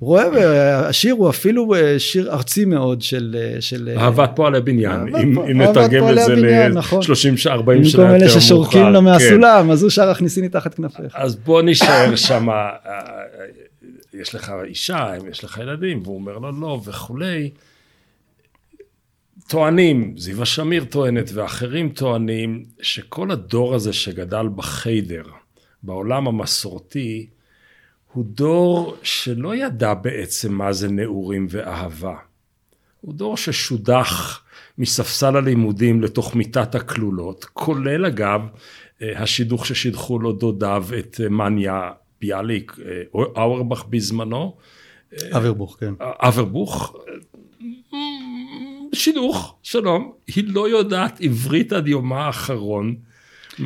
רואה, 0.00 0.88
השיר 0.88 1.14
הוא 1.14 1.30
אפילו 1.30 1.74
אה, 1.74 1.98
שיר 1.98 2.32
ארצי 2.32 2.64
מאוד 2.64 3.02
של... 3.02 3.36
אה, 3.38 3.60
של 3.60 3.94
אהבת 3.96 4.30
פועלי 4.34 4.60
בניין, 4.60 5.16
אם, 5.16 5.38
אם 5.38 5.62
נתרגם 5.62 6.08
את 6.08 6.14
זה 6.26 6.34
ל-30-40 6.34 6.70
נכון. 6.74 7.02
שנה 7.02 7.22
יותר 7.22 7.32
מאוחר. 7.32 7.62
במקום 7.64 8.10
אלה 8.10 8.28
ששורקים 8.28 8.86
לו 8.86 9.02
מהסולם, 9.02 9.64
כן. 9.66 9.70
אז 9.70 9.82
הוא 9.82 9.90
שר 9.90 10.08
הכניסיני 10.08 10.48
תחת 10.48 10.74
כנפיך. 10.74 11.14
אז 11.14 11.36
בוא 11.36 11.62
נישאר 11.62 12.16
שם, 12.16 12.48
יש 14.14 14.34
לך 14.34 14.52
אישה, 14.64 15.12
יש 15.30 15.44
לך 15.44 15.58
ילדים, 15.58 16.02
והוא 16.04 16.14
אומר 16.14 16.38
לו 16.38 16.60
לא 16.60 16.80
וכולי. 16.84 17.50
טוענים, 19.48 20.14
זיווה 20.16 20.46
שמיר 20.46 20.84
טוענת 20.84 21.30
ואחרים 21.34 21.88
טוענים, 21.88 22.64
שכל 22.82 23.30
הדור 23.30 23.74
הזה 23.74 23.92
שגדל 23.92 24.46
בחיידר, 24.56 25.22
בעולם 25.82 26.28
המסורתי, 26.28 27.26
הוא 28.12 28.24
דור 28.28 28.96
שלא 29.02 29.54
ידע 29.54 29.94
בעצם 29.94 30.52
מה 30.52 30.72
זה 30.72 30.88
נעורים 30.88 31.46
ואהבה. 31.50 32.16
הוא 33.00 33.14
דור 33.14 33.36
ששודח 33.36 34.42
מספסל 34.78 35.36
הלימודים 35.36 36.02
לתוך 36.02 36.34
מיטת 36.34 36.74
הכלולות, 36.74 37.44
כולל 37.44 38.06
אגב 38.06 38.40
השידוך 39.00 39.66
ששידחו 39.66 40.18
לו 40.18 40.32
דודיו 40.32 40.86
את 40.98 41.20
מניה 41.30 41.90
ביאליק, 42.20 42.76
אאורבך 43.14 43.84
בזמנו. 43.84 44.56
אברבוך, 45.32 45.76
כן. 45.80 45.94
אברבוך, 46.00 46.96
שידוך, 48.92 49.54
שלום, 49.62 50.12
היא 50.26 50.44
לא 50.46 50.68
יודעת 50.68 51.20
עברית 51.20 51.72
עד 51.72 51.88
יומה 51.88 52.26
האחרון. 52.26 52.96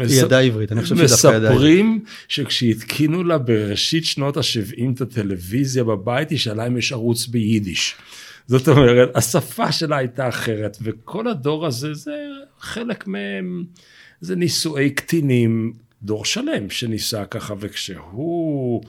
היא 0.01 0.23
ידעה 0.23 0.41
עברית, 0.43 0.73
אני 0.73 0.83
חושב 0.83 0.97
שדווקא 0.97 1.37
ידעה. 1.37 1.53
מספרים 1.53 2.05
שכשהתקינו 2.29 3.25
לה 3.25 3.39
בראשית 3.39 4.05
שנות 4.05 4.37
ה-70 4.37 4.95
את 4.95 5.01
הטלוויזיה 5.01 5.85
בבית, 5.85 6.31
היא 6.31 6.39
שאלה 6.39 6.67
אם 6.67 6.77
יש 6.77 6.93
ערוץ 6.93 7.27
ביידיש. 7.27 7.95
זאת 8.47 8.69
אומרת, 8.69 9.17
השפה 9.17 9.73
שלה 9.73 9.97
הייתה 9.97 10.29
אחרת, 10.29 10.77
וכל 10.83 11.29
הדור 11.29 11.67
הזה 11.67 11.95
זה 11.95 12.17
חלק 12.61 13.07
מהם, 13.07 13.65
זה 14.21 14.37
נישואי 14.37 14.91
קטינים, 14.91 15.73
דור 16.03 16.25
שלם 16.25 16.71
שנישא 16.71 17.25
ככה, 17.31 17.55
וכשהוא 17.61 18.83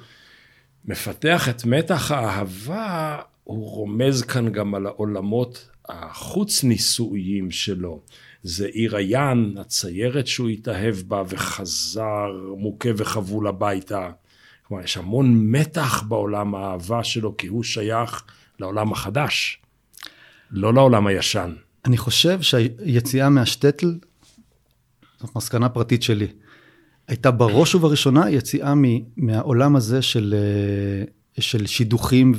מפתח 0.85 1.49
את 1.49 1.65
מתח 1.65 2.11
האהבה, 2.11 3.17
הוא 3.43 3.69
רומז 3.69 4.21
כאן 4.21 4.51
גם 4.51 4.75
על 4.75 4.85
העולמות 4.85 5.69
החוץ 5.89 6.63
נישואיים 6.63 7.51
שלו. 7.51 8.01
זה 8.47 8.67
עיר 8.67 8.95
היאן, 8.95 9.53
הציירת 9.57 10.27
שהוא 10.27 10.49
התאהב 10.49 10.95
בה 10.95 11.23
וחזר 11.29 12.31
מוכה 12.57 12.89
וחבול 12.97 13.47
הביתה. 13.47 14.09
כלומר, 14.67 14.83
יש 14.83 14.97
המון 14.97 15.51
מתח 15.51 16.03
בעולם 16.07 16.55
האהבה 16.55 17.03
שלו, 17.03 17.37
כי 17.37 17.47
הוא 17.47 17.63
שייך 17.63 18.23
לעולם 18.59 18.91
החדש, 18.91 19.61
לא 20.51 20.73
לעולם 20.73 21.07
הישן. 21.07 21.53
אני 21.85 21.97
חושב 21.97 22.41
שהיציאה 22.41 23.29
מהשטטל, 23.29 23.95
זאת 25.19 25.35
מסקנה 25.35 25.69
פרטית 25.69 26.03
שלי, 26.03 26.27
הייתה 27.07 27.31
בראש 27.31 27.75
ובראשונה 27.75 28.29
יציאה 28.29 28.73
מהעולם 29.17 29.75
הזה 29.75 30.01
של, 30.01 30.35
אה, 30.37 31.05
של 31.41 31.65
שידוכים 31.65 32.33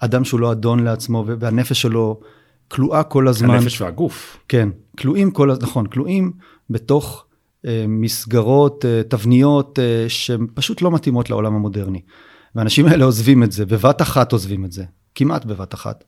ואדם 0.00 0.24
שהוא 0.24 0.40
לא 0.40 0.52
אדון 0.52 0.84
לעצמו, 0.84 1.24
והנפש 1.40 1.82
שלו 1.82 2.20
כלואה 2.68 3.02
כל 3.02 3.28
הזמן. 3.28 3.50
הנפש 3.50 3.80
והגוף. 3.80 4.38
כן, 4.48 4.68
כלואים 4.98 5.30
כל 5.30 5.50
הזמן, 5.50 5.64
נכון, 5.64 5.86
כלואים 5.86 6.32
בתוך 6.70 7.24
אה, 7.66 7.84
מסגרות, 7.88 8.84
אה, 8.84 9.02
תבניות, 9.08 9.78
אה, 9.78 10.04
שהן 10.08 10.46
פשוט 10.54 10.82
לא 10.82 10.90
מתאימות 10.90 11.30
לעולם 11.30 11.54
המודרני. 11.54 12.00
והאנשים 12.54 12.86
האלה 12.86 13.04
עוזבים 13.04 13.42
את 13.42 13.52
זה, 13.52 13.66
בבת 13.66 14.02
אחת 14.02 14.32
עוזבים 14.32 14.64
את 14.64 14.72
זה, 14.72 14.84
כמעט 15.14 15.44
בבת 15.44 15.74
אחת. 15.74 16.04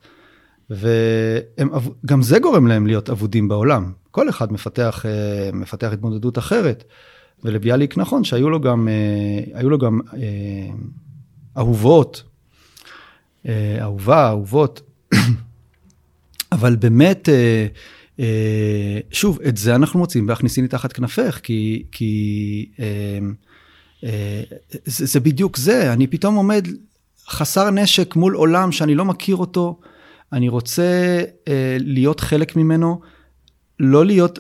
וגם 0.71 2.23
זה 2.23 2.39
גורם 2.39 2.67
להם 2.67 2.87
להיות 2.87 3.11
אבודים 3.11 3.49
בעולם. 3.49 3.93
כל 4.11 4.29
אחד 4.29 4.53
מפתח, 4.53 5.05
אה, 5.07 5.51
מפתח 5.53 5.91
התמודדות 5.93 6.39
אחרת. 6.39 6.85
ולביאליק 7.45 7.97
נכון 7.97 8.25
שהיו 8.25 8.51
לו 8.51 8.61
גם, 8.61 8.89
אה, 8.89 9.59
היו 9.59 9.71
לו 9.71 9.79
גם 9.79 10.01
אה, 10.15 10.69
אהובות, 11.57 12.23
אה, 13.49 13.79
אהובה, 13.81 14.29
אהובות. 14.29 14.81
אבל 16.57 16.77
באמת, 16.77 17.29
אה, 17.29 17.67
אה, 18.21 18.99
שוב, 19.11 19.41
את 19.49 19.57
זה 19.57 19.75
אנחנו 19.75 19.99
מוצאים 19.99 20.27
בהכניסיני 20.27 20.69
תחת 20.69 20.93
כנפך, 20.93 21.41
כי, 21.43 21.87
כי 21.93 22.71
אה, 22.81 23.19
אה, 24.05 24.43
זה, 24.85 25.07
זה 25.07 25.21
בדיוק 25.21 25.57
זה, 25.57 25.93
אני 25.93 26.07
פתאום 26.07 26.35
עומד 26.35 26.69
חסר 27.29 27.71
נשק 27.71 28.17
מול 28.17 28.35
עולם 28.35 28.73
שאני 28.73 28.95
לא 28.95 29.05
מכיר 29.05 29.37
אותו, 29.37 29.81
אני 30.33 30.49
רוצה 30.49 31.21
אה, 31.49 31.77
להיות 31.81 32.21
חלק 32.21 32.57
ממנו, 32.57 33.01
לא 33.81 34.07
להיות 34.07 34.39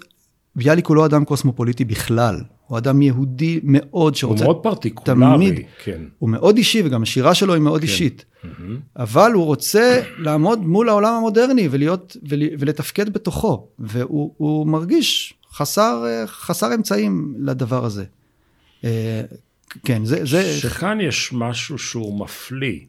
ביאליק 0.56 0.86
הוא 0.86 0.96
לא 0.96 1.06
אדם 1.06 1.24
קוסמופוליטי 1.24 1.84
בכלל, 1.84 2.40
הוא 2.66 2.78
אדם 2.78 3.02
יהודי 3.02 3.60
מאוד 3.62 4.14
שרוצה... 4.14 4.44
הוא 4.44 4.52
מאוד 4.52 4.62
פרטיקולרי, 4.62 5.36
תמיד, 5.36 5.66
כן. 5.84 6.02
הוא 6.18 6.30
מאוד 6.30 6.56
אישי 6.56 6.82
וגם 6.84 7.02
השירה 7.02 7.34
שלו 7.34 7.54
היא 7.54 7.62
מאוד 7.62 7.80
כן. 7.80 7.86
אישית. 7.86 8.24
אבל 8.96 9.32
הוא 9.32 9.44
רוצה 9.44 10.02
לעמוד 10.18 10.66
מול 10.66 10.88
העולם 10.88 11.14
המודרני 11.14 11.68
ולהיות, 11.70 12.16
ול, 12.28 12.42
ולתפקד 12.58 13.12
בתוכו, 13.12 13.68
והוא 13.78 14.32
הוא 14.36 14.66
מרגיש 14.66 15.34
חסר, 15.52 16.04
אה, 16.06 16.26
חסר 16.26 16.74
אמצעים 16.74 17.34
לדבר 17.38 17.84
הזה. 17.84 18.04
אה, 18.84 19.22
כן, 19.84 20.04
זה... 20.04 20.24
זה 20.24 20.58
שכאן 20.58 21.00
יש 21.00 21.30
משהו 21.32 21.78
שהוא 21.78 22.20
מפליא. 22.20 22.80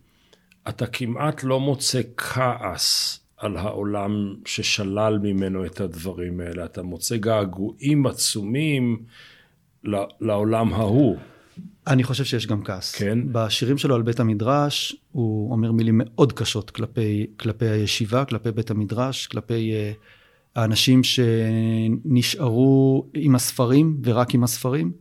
אתה 0.69 0.85
כמעט 0.85 1.43
לא 1.43 1.59
מוצא 1.59 2.01
כעס 2.17 3.19
על 3.37 3.57
העולם 3.57 4.35
ששלל 4.45 5.19
ממנו 5.23 5.65
את 5.65 5.81
הדברים 5.81 6.39
האלה. 6.39 6.65
אתה 6.65 6.83
מוצא 6.83 7.17
געגועים 7.17 8.05
עצומים 8.05 9.03
לעולם 10.21 10.73
ההוא. 10.73 11.17
אני 11.87 12.03
חושב 12.03 12.23
שיש 12.23 12.47
גם 12.47 12.63
כעס. 12.63 12.95
כן. 12.95 13.19
בשירים 13.31 13.77
שלו 13.77 13.95
על 13.95 14.01
בית 14.01 14.19
המדרש, 14.19 14.95
הוא 15.11 15.51
אומר 15.51 15.71
מילים 15.71 16.01
מאוד 16.03 16.33
קשות 16.33 16.69
כלפי, 16.69 17.27
כלפי 17.37 17.65
הישיבה, 17.65 18.25
כלפי 18.25 18.51
בית 18.51 18.71
המדרש, 18.71 19.27
כלפי 19.27 19.71
uh, 19.71 19.97
האנשים 20.55 21.01
שנשארו 21.03 23.05
עם 23.13 23.35
הספרים 23.35 23.97
ורק 24.03 24.33
עם 24.33 24.43
הספרים. 24.43 24.91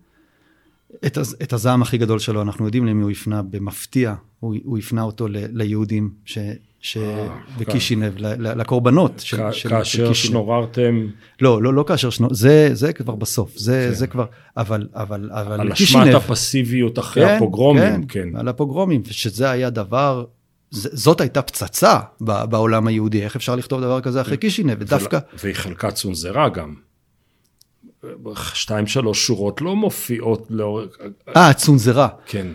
את, 1.06 1.16
הז, 1.16 1.36
את 1.42 1.52
הזעם 1.52 1.82
הכי 1.82 1.98
גדול 1.98 2.18
שלו, 2.18 2.42
אנחנו 2.42 2.64
יודעים 2.64 2.86
למי 2.86 3.02
הוא 3.02 3.10
הפנה 3.10 3.42
במפתיע, 3.42 4.14
הוא, 4.40 4.54
הוא 4.64 4.78
הפנה 4.78 5.02
אותו 5.02 5.28
ל, 5.28 5.36
ליהודים 5.36 6.10
ש, 6.24 6.38
ש, 6.86 6.96
אה, 6.96 7.28
בקישינב, 7.58 8.12
ל, 8.16 8.26
ל, 8.26 8.60
לקורבנות 8.60 9.12
של, 9.18 9.36
של 9.52 9.68
כאשר 9.68 10.08
קישינב. 10.08 10.30
שנוררתם 10.30 11.06
לא, 11.40 11.62
לא, 11.62 11.74
לא 11.74 11.84
כאשר 11.88 12.10
שנו... 12.10 12.28
זה, 12.34 12.70
זה 12.72 12.92
כבר 12.92 13.14
בסוף, 13.14 13.56
זה, 13.56 13.86
כן. 13.88 13.94
זה 13.94 14.06
כבר, 14.06 14.24
אבל, 14.56 14.88
אבל, 14.94 15.30
אבל 15.32 15.60
על 15.60 15.72
קישינב- 15.72 16.02
אשמת 16.02 16.14
הפסיביות 16.14 16.98
אחרי 16.98 17.24
הפוגרומים, 17.24 18.06
כן. 18.06 18.36
על 18.36 18.48
הפוגרומים, 18.48 19.02
שזה 19.10 19.50
היה 19.50 19.70
דבר, 19.70 20.24
זאת 20.70 21.20
הייתה 21.20 21.42
פצצה 21.42 21.98
בעולם 22.20 22.86
היהודי, 22.86 23.22
איך 23.24 23.36
אפשר 23.36 23.56
לכתוב 23.56 23.80
דבר 23.80 24.00
כזה 24.00 24.20
אחרי 24.20 24.36
קישינב, 24.36 24.76
ודווקא, 24.80 25.18
והיא 25.42 25.54
חלקה 25.54 25.90
צונזרה 25.90 26.48
גם. 26.48 26.74
שתיים 28.54 28.86
שלוש 28.86 29.26
שורות 29.26 29.60
לא 29.60 29.76
מופיעות 29.76 30.46
לאורך... 30.50 30.96
אה, 31.36 31.52
צונזרה. 31.52 32.08
כן. 32.26 32.46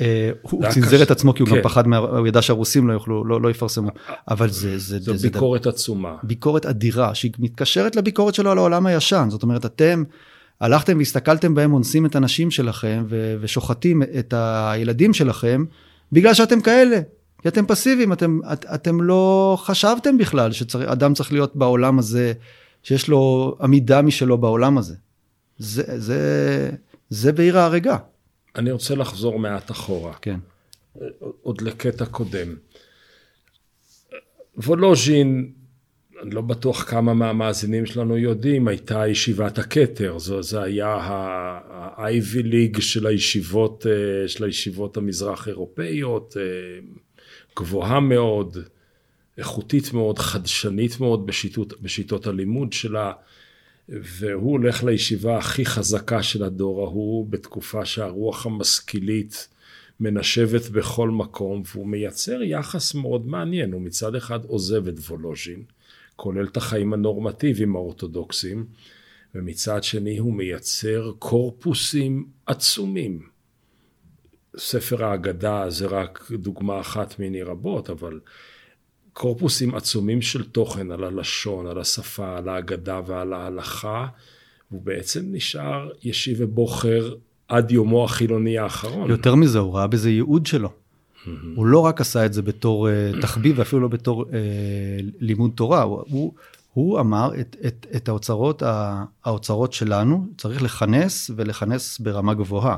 אה, 0.00 0.30
הוא 0.42 0.64
צנזר. 0.70 1.02
את 1.02 1.10
עצמו 1.10 1.34
כי 1.34 1.42
הוא 1.42 1.48
גם 1.48 1.56
כן. 1.56 1.62
פחד, 1.62 1.84
הוא 1.86 2.26
ידע 2.26 2.42
שהרוסים 2.42 2.88
לא 2.88 2.92
יוכלו, 2.92 3.24
לא 3.24 3.40
לא 3.40 3.50
יפרסמו, 3.50 3.90
אבל 4.28 4.50
זה, 4.50 4.78
זו 4.78 5.14
ביקורת 5.22 5.66
עצומה. 5.66 6.16
ביקורת 6.22 6.66
אדירה, 6.66 7.14
שהיא 7.14 7.32
מתקשרת 7.38 7.96
לביקורת 7.96 8.34
שלו 8.34 8.50
על 8.50 8.58
העולם 8.58 8.86
הישן. 8.86 9.26
זאת 9.30 9.42
אומרת, 9.42 9.66
אתם 9.66 10.04
הלכתם 10.60 10.98
והסתכלתם 10.98 11.54
בהם, 11.54 11.72
אונסים 11.72 12.06
את 12.06 12.16
הנשים 12.16 12.50
שלכם 12.50 13.04
ו- 13.08 13.36
ושוחטים 13.40 14.02
את 14.02 14.34
הילדים 14.36 15.14
שלכם, 15.14 15.64
בגלל 16.12 16.34
שאתם 16.34 16.60
כאלה. 16.60 17.00
כי 17.42 17.48
אתם 17.48 17.66
פסיביים, 17.66 18.12
אתם, 18.12 18.40
את, 18.52 18.66
אתם 18.74 19.02
לא 19.02 19.56
חשבתם 19.60 20.18
בכלל 20.18 20.52
שאדם 20.52 21.14
צריך 21.14 21.32
להיות 21.32 21.56
בעולם 21.56 21.98
הזה, 21.98 22.32
שיש 22.82 23.08
לו 23.08 23.56
עמידה 23.60 24.02
משלו 24.02 24.38
בעולם 24.38 24.78
הזה. 24.78 24.94
זה, 25.58 25.82
זה, 25.96 26.70
זה 27.10 27.32
בעיר 27.32 27.58
ההרגה. 27.58 27.96
אני 28.56 28.70
רוצה 28.70 28.94
לחזור 28.94 29.38
מעט 29.38 29.70
אחורה. 29.70 30.14
כן. 30.14 30.38
עוד 31.42 31.60
לקטע 31.60 32.06
קודם. 32.06 32.56
וולוז'ין, 34.56 35.52
אני 36.22 36.30
לא 36.30 36.40
בטוח 36.40 36.90
כמה 36.90 37.14
מהמאזינים 37.14 37.86
שלנו 37.86 38.16
יודעים, 38.16 38.68
הייתה 38.68 39.08
ישיבת 39.08 39.58
הכתר, 39.58 40.18
זו, 40.18 40.42
זה 40.42 40.62
היה 40.62 40.88
ה-Ivy 40.88 42.42
League 42.42 42.80
של 42.80 43.06
הישיבות, 43.06 43.86
אה, 43.86 44.28
של 44.28 44.44
הישיבות 44.44 44.96
המזרח 44.96 45.48
אירופאיות, 45.48 46.36
אה, 46.36 46.42
גבוהה 47.58 48.00
מאוד, 48.00 48.56
איכותית 49.38 49.92
מאוד, 49.92 50.18
חדשנית 50.18 51.00
מאוד 51.00 51.26
בשיטות, 51.26 51.82
בשיטות 51.82 52.26
הלימוד 52.26 52.72
שלה, 52.72 53.12
והוא 53.90 54.50
הולך 54.50 54.84
לישיבה 54.84 55.38
הכי 55.38 55.66
חזקה 55.66 56.22
של 56.22 56.44
הדור 56.44 56.84
ההוא, 56.84 57.26
בתקופה 57.30 57.84
שהרוח 57.84 58.46
המשכילית 58.46 59.48
מנשבת 60.00 60.68
בכל 60.68 61.10
מקום, 61.10 61.62
והוא 61.74 61.86
מייצר 61.86 62.42
יחס 62.42 62.94
מאוד 62.94 63.26
מעניין. 63.26 63.72
הוא 63.72 63.80
מצד 63.80 64.14
אחד 64.14 64.44
עוזב 64.44 64.88
את 64.88 64.98
וולוז'ין, 64.98 65.62
כולל 66.16 66.44
את 66.44 66.56
החיים 66.56 66.92
הנורמטיביים 66.92 67.76
האורתודוקסיים, 67.76 68.66
ומצד 69.34 69.84
שני 69.84 70.18
הוא 70.18 70.34
מייצר 70.34 71.12
קורפוסים 71.18 72.26
עצומים. 72.46 73.28
ספר 74.56 75.04
ההגדה 75.04 75.70
זה 75.70 75.86
רק 75.86 76.30
דוגמה 76.32 76.80
אחת 76.80 77.18
מיני 77.18 77.42
רבות, 77.42 77.90
אבל 77.90 78.20
קורפוסים 79.12 79.74
עצומים 79.74 80.22
של 80.22 80.44
תוכן 80.44 80.90
על 80.90 81.04
הלשון, 81.04 81.66
על 81.66 81.80
השפה, 81.80 82.36
על 82.36 82.48
ההגדה 82.48 83.00
ועל 83.06 83.32
ההלכה, 83.32 84.06
הוא 84.68 84.82
בעצם 84.82 85.20
נשאר 85.24 85.88
ישיבה 86.02 86.46
בוחר 86.46 87.14
עד 87.48 87.70
יומו 87.70 88.04
החילוני 88.04 88.58
האחרון. 88.58 89.10
יותר 89.10 89.34
מזה, 89.34 89.58
הוא 89.58 89.74
ראה 89.74 89.86
בזה 89.86 90.10
ייעוד 90.10 90.46
שלו. 90.46 90.72
הוא 91.54 91.66
לא 91.66 91.78
רק 91.78 92.00
עשה 92.00 92.26
את 92.26 92.32
זה 92.32 92.42
בתור 92.42 92.88
uh, 92.88 93.20
תחביב, 93.20 93.58
ואפילו 93.58 93.82
לא 93.82 93.88
בתור 93.88 94.24
uh, 94.24 94.28
לימוד 95.20 95.50
תורה, 95.54 95.82
הוא, 95.82 96.04
הוא, 96.08 96.34
הוא 96.72 97.00
אמר 97.00 97.30
את, 97.40 97.56
את, 97.66 97.86
את 97.96 98.08
האוצרות, 98.08 98.62
האוצרות 99.24 99.72
שלנו 99.72 100.26
צריך 100.38 100.62
לכנס 100.62 101.30
ולכנס 101.36 101.98
ברמה 101.98 102.34
גבוהה. 102.34 102.76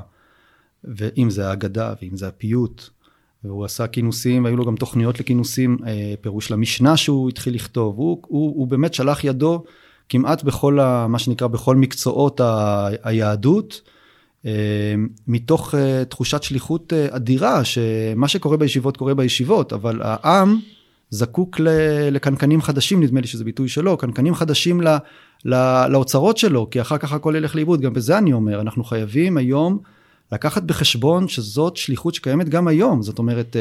ואם 0.85 1.31
זה 1.31 1.49
ההגדה, 1.49 1.95
ואם 2.03 2.17
זה 2.17 2.29
הפיוט, 2.29 2.89
והוא 3.45 3.65
עשה 3.65 3.87
כינוסים, 3.87 4.47
היו 4.47 4.57
לו 4.57 4.65
גם 4.65 4.77
תוכניות 4.77 5.21
לכינוסים, 5.21 5.77
אה, 5.87 6.15
פירוש 6.21 6.51
למשנה 6.51 6.97
שהוא 6.97 7.29
התחיל 7.29 7.55
לכתוב. 7.55 7.97
הוא, 7.97 8.19
הוא, 8.27 8.55
הוא 8.57 8.69
באמת 8.69 8.95
שלח 8.95 9.25
ידו 9.25 9.63
כמעט 10.09 10.43
בכל, 10.43 10.81
ה, 10.81 11.07
מה 11.07 11.19
שנקרא, 11.19 11.47
בכל 11.47 11.77
מקצועות 11.77 12.41
ה, 12.41 12.89
היהדות, 13.03 13.81
אה, 14.47 14.95
מתוך 15.29 15.75
אה, 15.75 16.05
תחושת 16.05 16.43
שליחות 16.43 16.93
אדירה, 16.93 17.65
שמה 17.65 18.29
שקורה 18.29 18.57
בישיבות 18.57 18.97
קורה 18.97 19.15
בישיבות, 19.15 19.73
אבל 19.73 20.01
העם 20.03 20.59
זקוק 21.11 21.61
לקנקנים 22.11 22.63
חדשים, 22.63 23.03
נדמה 23.03 23.21
לי 23.21 23.27
שזה 23.27 23.45
ביטוי 23.45 23.69
שלו, 23.69 23.97
קנקנים 23.97 24.35
חדשים 24.35 24.81
ל, 24.81 24.89
ל, 25.45 25.87
לאוצרות 25.87 26.37
שלו, 26.37 26.71
כי 26.71 26.81
אחר 26.81 26.99
כך 26.99 27.13
הכל 27.13 27.35
ילך 27.37 27.55
לאיבוד, 27.55 27.81
גם 27.81 27.93
בזה 27.93 28.19
אני 28.19 28.33
אומר, 28.33 28.61
אנחנו 28.61 28.85
חייבים 28.85 29.37
היום 29.37 29.79
לקחת 30.33 30.63
בחשבון 30.63 31.29
שזאת 31.29 31.77
שליחות 31.77 32.15
שקיימת 32.15 32.49
גם 32.49 32.69
היום, 32.69 33.03
זאת 33.03 33.19
אומרת, 33.19 33.57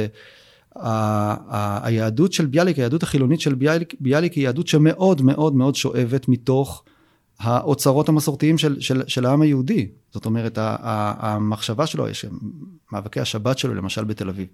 אה, 0.77 1.37
היהדות 1.83 2.33
של 2.33 2.45
ביאליק, 2.45 2.77
היהדות 2.77 3.03
החילונית 3.03 3.41
של 3.41 3.55
ביאליק, 3.55 3.93
ביאליק 3.99 4.33
היא 4.33 4.43
יהדות 4.43 4.67
שמאוד 4.67 5.21
מאוד 5.21 5.55
מאוד 5.55 5.75
שואבת 5.75 6.27
מתוך 6.27 6.83
האוצרות 7.39 8.09
המסורתיים 8.09 8.57
של, 8.57 8.81
של, 8.81 9.01
של 9.07 9.25
העם 9.25 9.41
היהודי. 9.41 9.87
זאת 10.11 10.25
אומרת, 10.25 10.57
המחשבה 10.61 11.87
שלו, 11.87 12.07
יש 12.07 12.25
מאבקי 12.91 13.19
השבת 13.19 13.57
שלו, 13.57 13.73
למשל 13.73 14.03
בתל 14.03 14.29
אביב. 14.29 14.47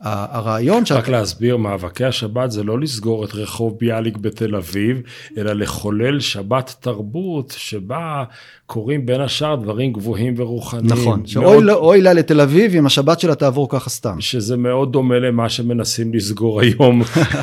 הרעיון 0.00 0.86
שה... 0.86 0.94
רק 0.94 1.08
להסביר, 1.08 1.56
מאבקי 1.56 2.04
השבת 2.04 2.50
זה 2.50 2.62
לא 2.62 2.80
לסגור 2.80 3.24
את 3.24 3.34
רחוב 3.34 3.76
ביאליק 3.80 4.16
בתל 4.16 4.56
אביב, 4.56 5.00
אלא 5.38 5.52
לחולל 5.52 6.20
שבת 6.20 6.74
תרבות 6.80 7.54
שבה 7.58 8.24
קורים 8.66 9.06
בין 9.06 9.20
השאר 9.20 9.54
דברים 9.56 9.92
גבוהים 9.92 10.34
ורוחניים. 10.36 10.86
נכון, 10.86 11.18
מאוד- 11.18 11.26
שאוי 11.26 11.64
לה- 11.64 11.74
אוי 11.74 12.00
לה 12.00 12.12
לתל 12.12 12.40
אביב 12.40 12.74
אם 12.74 12.86
השבת 12.86 13.20
שלה 13.20 13.34
תעבור 13.34 13.68
ככה 13.70 13.90
סתם. 13.90 14.20
שזה 14.20 14.56
מאוד 14.56 14.92
דומה 14.92 15.18
למה 15.18 15.48
שמנסים 15.48 16.14
לסגור 16.14 16.60
היום 16.60 17.02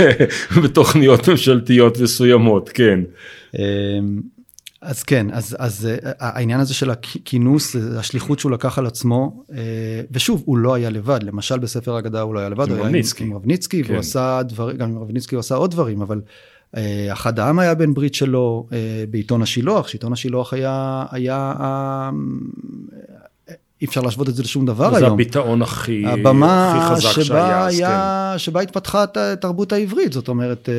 בתוכניות 0.64 1.30
ממשלתיות 1.30 2.00
מסוימות, 2.00 2.70
כן. 2.70 3.00
אז 4.86 5.04
כן, 5.04 5.28
אז, 5.32 5.56
אז 5.60 5.86
אה, 5.86 6.12
העניין 6.20 6.60
הזה 6.60 6.74
של 6.74 6.90
הכינוס, 6.90 7.76
אה, 7.76 8.00
השליחות 8.00 8.40
שהוא 8.40 8.52
לקח 8.52 8.78
על 8.78 8.86
עצמו, 8.86 9.44
אה, 9.52 9.58
ושוב, 10.12 10.44
הוא 10.46 10.58
לא 10.58 10.74
היה 10.74 10.90
לבד, 10.90 11.24
למשל 11.24 11.60
בספר 11.60 11.96
ההגדה 11.96 12.22
הוא 12.22 12.34
לא 12.34 12.40
היה 12.40 12.50
לבד, 12.50 12.68
הוא 12.68 12.76
היה 12.76 12.86
רבניצקי. 12.86 13.24
עם 13.24 13.34
רבניצקי, 13.34 13.84
כן. 13.84 13.90
והוא 13.90 14.00
עשה 14.00 14.42
דברים, 14.44 14.78
גם 14.78 14.92
עם 14.92 14.98
רבניצקי 14.98 15.36
הוא 15.36 15.40
עשה 15.40 15.56
עוד 15.56 15.72
דברים, 15.72 16.02
אבל 16.02 16.22
אה, 16.78 17.14
אחד 17.14 17.40
העם 17.40 17.60
היה 17.60 17.76
בן 17.76 17.94
ברית 17.94 18.16
שלו 18.16 18.68
אה, 18.74 19.04
בעיתון 19.10 19.42
השילוח, 19.42 19.88
שעיתון 19.88 20.14
השילוח 20.14 20.54
היה, 20.54 21.06
היה, 21.12 21.54
אה, 21.60 22.10
אי 23.82 23.88
אפשר 23.88 24.02
להשוות 24.02 24.30
את 24.30 24.36
זה 24.36 24.44
לשום 24.44 24.66
דבר 24.66 24.92
זה 24.92 24.98
היום. 24.98 25.14
הביטאון 25.14 25.62
הכי, 25.62 26.06
הבמה 26.06 26.72
הכי 26.72 26.96
חזק 26.96 27.12
שבה, 27.12 27.24
שהיה, 27.24 27.68
אז 27.68 27.78
כן. 27.78 27.86
היה, 27.86 28.34
שבה 28.38 28.62
התפתחה 28.62 29.06
התרבות 29.16 29.74
העברית, 29.74 30.14
זאת 30.14 30.28
אומרת, 30.28 30.70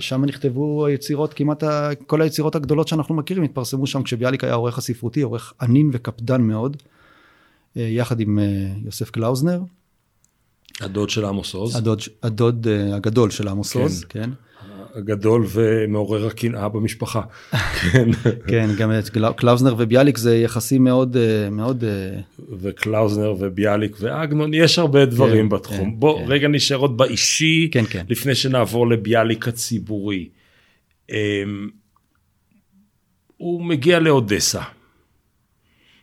שם 0.00 0.24
נכתבו 0.24 0.86
היצירות, 0.86 1.34
כמעט 1.34 1.64
כל 2.06 2.22
היצירות 2.22 2.54
הגדולות 2.54 2.88
שאנחנו 2.88 3.14
מכירים 3.14 3.42
התפרסמו 3.42 3.86
שם 3.86 4.02
כשביאליק 4.02 4.44
היה 4.44 4.52
העורך 4.52 4.78
הספרותי, 4.78 5.22
עורך 5.22 5.52
ענין 5.62 5.90
וקפדן 5.92 6.42
מאוד, 6.42 6.76
אה, 7.76 7.82
יחד 7.82 8.20
עם 8.20 8.38
אה, 8.38 8.44
יוסף 8.84 9.10
קלאוזנר, 9.10 9.60
הדוד 10.80 11.10
של 11.10 11.24
עמוס 11.24 11.54
עוז. 11.54 11.76
הדוד, 11.76 12.00
הדוד 12.22 12.66
אה, 12.70 12.96
הגדול 12.96 13.30
של 13.30 13.48
עמוס 13.48 13.72
כן. 13.72 13.80
עוז, 13.80 14.04
כן. 14.04 14.30
הגדול 14.94 15.46
ומעורר 15.52 16.26
הקנאה 16.26 16.68
במשפחה. 16.68 17.20
כן. 17.92 18.08
כן, 18.46 18.70
גם 18.78 18.92
את 18.98 19.08
קלאוזנר 19.36 19.74
וביאליק 19.78 20.18
זה 20.18 20.36
יחסים 20.36 20.84
מאוד, 20.84 21.16
אה, 21.16 21.50
מאוד... 21.50 21.84
אה, 21.84 22.20
וקלאוזנר 22.60 23.34
וביאליק 23.38 23.96
ואגנון, 24.00 24.54
יש 24.54 24.78
הרבה 24.78 25.04
דברים 25.04 25.48
כן, 25.48 25.56
בתחום. 25.56 25.90
כן, 25.90 26.00
בוא 26.00 26.18
כן. 26.18 26.24
רגע 26.28 26.48
נשאר 26.48 26.76
עוד 26.76 26.96
באישי, 26.96 27.68
כן, 27.72 27.84
כן. 27.90 28.04
לפני 28.08 28.34
שנעבור 28.34 28.88
לביאליק 28.88 29.48
הציבורי. 29.48 30.28
אמ, 31.10 31.16
הוא 33.36 33.64
מגיע 33.64 33.98
לאודסה. 33.98 34.60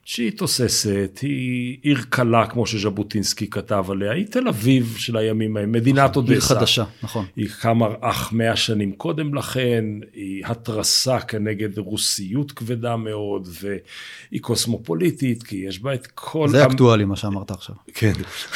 שהיא 0.10 0.32
תוססת, 0.32 1.20
היא 1.22 1.78
עיר 1.82 2.02
קלה 2.10 2.48
כמו 2.48 2.68
שז'בוטינסקי 2.68 3.50
כתב 3.50 3.86
עליה, 3.90 4.12
היא 4.12 4.26
תל 4.26 4.48
אביב 4.48 4.96
של 4.98 5.18
הימים 5.18 5.58
ההם, 5.58 5.72
מדינת 5.72 6.16
אודסה. 6.16 6.34
עיר 6.34 6.42
חדשה, 6.42 6.84
נכון. 7.04 7.26
היא 7.36 7.50
קמה 7.62 7.88
אך 8.02 8.34
מאה 8.34 8.56
שנים 8.56 8.92
קודם 8.92 9.36
לכן, 9.36 9.86
היא 10.14 10.46
התרסה 10.46 11.20
כנגד 11.20 11.78
רוסיות 11.78 12.52
כבדה 12.52 12.96
מאוד, 12.96 13.48
והיא 13.62 14.42
קוסמופוליטית, 14.42 15.44
כי 15.44 15.56
יש 15.56 15.80
בה 15.80 15.94
את 15.94 16.08
כל... 16.08 16.50
זה 16.50 16.66
אקטואלי 16.66 17.06
מה 17.06 17.16
שאמרת 17.16 17.52
עכשיו. 17.52 17.76
כן, 17.94 18.14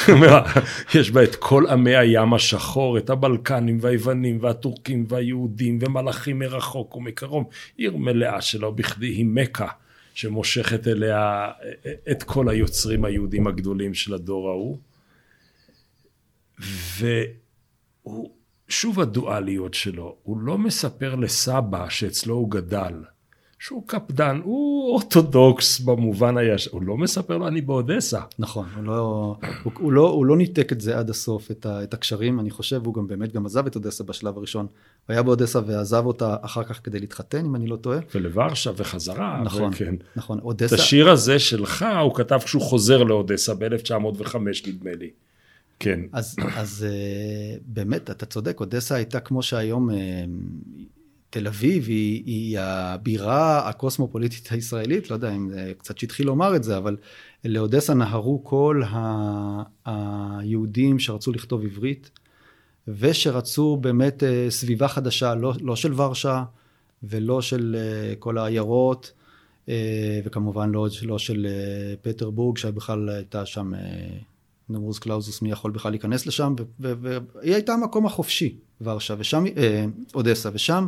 יש 0.94 1.10
בה 1.10 1.22
את 1.22 1.36
כל 1.36 1.66
עמי 1.66 1.96
הים 1.96 2.34
השחור, 2.34 2.98
את 2.98 3.10
הבלקנים 3.10 3.78
והיוונים 3.80 4.38
והטורקים 4.40 5.04
והיהודים 5.08 5.78
ומלאכים 5.80 6.38
מרחוק 6.38 6.96
ומקרוב, 6.96 7.44
עיר 7.76 7.96
מלאה 7.96 8.40
שלא 8.40 8.70
בכדי 8.70 9.06
היא 9.06 9.26
מכה. 9.28 9.68
שמושכת 10.14 10.86
אליה 10.86 11.50
את 12.10 12.22
כל 12.22 12.48
היוצרים 12.48 13.04
היהודים 13.04 13.46
הגדולים 13.46 13.94
של 13.94 14.14
הדור 14.14 14.48
ההוא. 14.48 14.78
ושוב 18.68 19.00
הדואליות 19.00 19.74
שלו, 19.74 20.16
הוא 20.22 20.38
לא 20.38 20.58
מספר 20.58 21.14
לסבא 21.14 21.88
שאצלו 21.88 22.34
הוא 22.34 22.50
גדל, 22.50 22.94
שהוא 23.62 23.82
קפדן, 23.86 24.40
הוא 24.44 24.90
אורתודוקס 24.90 25.80
במובן 25.80 26.36
הישר, 26.36 26.70
הוא 26.72 26.82
לא 26.82 26.96
מספר 26.96 27.38
לו 27.38 27.48
אני 27.48 27.60
באודסה. 27.60 28.20
נכון, 28.38 28.66
הוא 28.76 28.84
לא, 28.84 29.36
הוא, 29.62 29.72
הוא 29.78 29.92
לא, 29.92 30.08
הוא 30.10 30.26
לא 30.26 30.36
ניתק 30.36 30.72
את 30.72 30.80
זה 30.80 30.98
עד 30.98 31.10
הסוף, 31.10 31.50
את, 31.50 31.66
ה, 31.66 31.82
את 31.82 31.94
הקשרים, 31.94 32.40
אני 32.40 32.50
חושב, 32.50 32.86
הוא 32.86 32.94
גם 32.94 33.06
באמת 33.06 33.32
גם 33.32 33.46
עזב 33.46 33.66
את 33.66 33.76
אודסה 33.76 34.04
בשלב 34.04 34.36
הראשון. 34.36 34.66
הוא 35.06 35.14
היה 35.14 35.22
באודסה 35.22 35.60
ועזב 35.66 36.06
אותה 36.06 36.36
אחר 36.40 36.64
כך 36.64 36.80
כדי 36.84 37.00
להתחתן, 37.00 37.44
אם 37.44 37.56
אני 37.56 37.66
לא 37.66 37.76
טועה. 37.76 37.98
ולוורשה 38.14 38.70
וחזרה. 38.76 39.42
נכון, 39.44 39.72
וכן. 39.72 39.94
נכון, 40.16 40.38
אודסה. 40.38 40.74
את 40.74 40.80
השיר 40.80 41.10
הזה 41.10 41.38
שלך 41.38 41.86
הוא 42.02 42.14
כתב 42.14 42.40
כשהוא 42.44 42.62
חוזר 42.62 43.02
לאודסה 43.02 43.54
ב-1905 43.54 44.36
נדמה 44.66 44.92
לי. 44.98 45.10
כן. 45.78 46.00
אז, 46.12 46.36
אז 46.56 46.86
אה, 46.88 47.56
באמת, 47.66 48.10
אתה 48.10 48.26
צודק, 48.26 48.60
אודסה 48.60 48.94
הייתה 48.94 49.20
כמו 49.20 49.42
שהיום 49.42 49.90
אה, 49.90 49.96
תל 51.32 51.46
אביב 51.46 51.84
היא, 51.88 52.22
היא 52.26 52.58
הבירה 52.60 53.68
הקוסמופוליטית 53.68 54.48
הישראלית, 54.50 55.10
לא 55.10 55.14
יודע 55.14 55.32
אם 55.32 55.50
זה 55.50 55.72
קצת 55.78 55.98
שטחי 55.98 56.22
לומר 56.22 56.56
את 56.56 56.64
זה, 56.64 56.76
אבל 56.76 56.96
לאודסה 57.44 57.94
נהרו 57.94 58.44
כל 58.44 58.82
ה, 58.86 59.62
היהודים 59.84 60.98
שרצו 60.98 61.32
לכתוב 61.32 61.64
עברית, 61.64 62.10
ושרצו 62.88 63.76
באמת 63.76 64.22
אה, 64.22 64.46
סביבה 64.50 64.88
חדשה, 64.88 65.34
לא, 65.34 65.52
לא 65.60 65.76
של 65.76 66.00
ורשה 66.00 66.44
ולא 67.02 67.42
של 67.42 67.76
אה, 67.78 68.14
כל 68.18 68.38
העיירות, 68.38 69.12
אה, 69.68 70.20
וכמובן 70.24 70.70
לא, 70.70 70.88
לא 71.02 71.18
של 71.18 71.46
פטרבורג, 72.02 72.58
שבכלל 72.58 73.08
הייתה 73.08 73.46
שם 73.46 73.72
numerus 74.68 74.98
clausus, 74.98 75.42
מי 75.42 75.50
יכול 75.50 75.70
בכלל 75.70 75.92
להיכנס 75.92 76.26
לשם, 76.26 76.54
והיא 76.80 77.54
הייתה 77.54 77.72
המקום 77.72 78.06
החופשי, 78.06 78.56
ורשה, 78.80 79.14
ושם, 79.18 79.44
אודסה, 80.14 80.50
ושם 80.52 80.86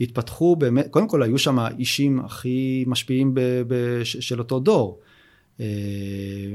התפתחו 0.00 0.56
באמת, 0.56 0.86
קודם 0.90 1.08
כל 1.08 1.22
היו 1.22 1.38
שם 1.38 1.58
האישים 1.58 2.20
הכי 2.20 2.84
משפיעים 2.86 3.34
ב, 3.34 3.40
ב, 3.68 4.00
של 4.04 4.38
אותו 4.38 4.60
דור. 4.60 5.00
אה, 5.60 5.66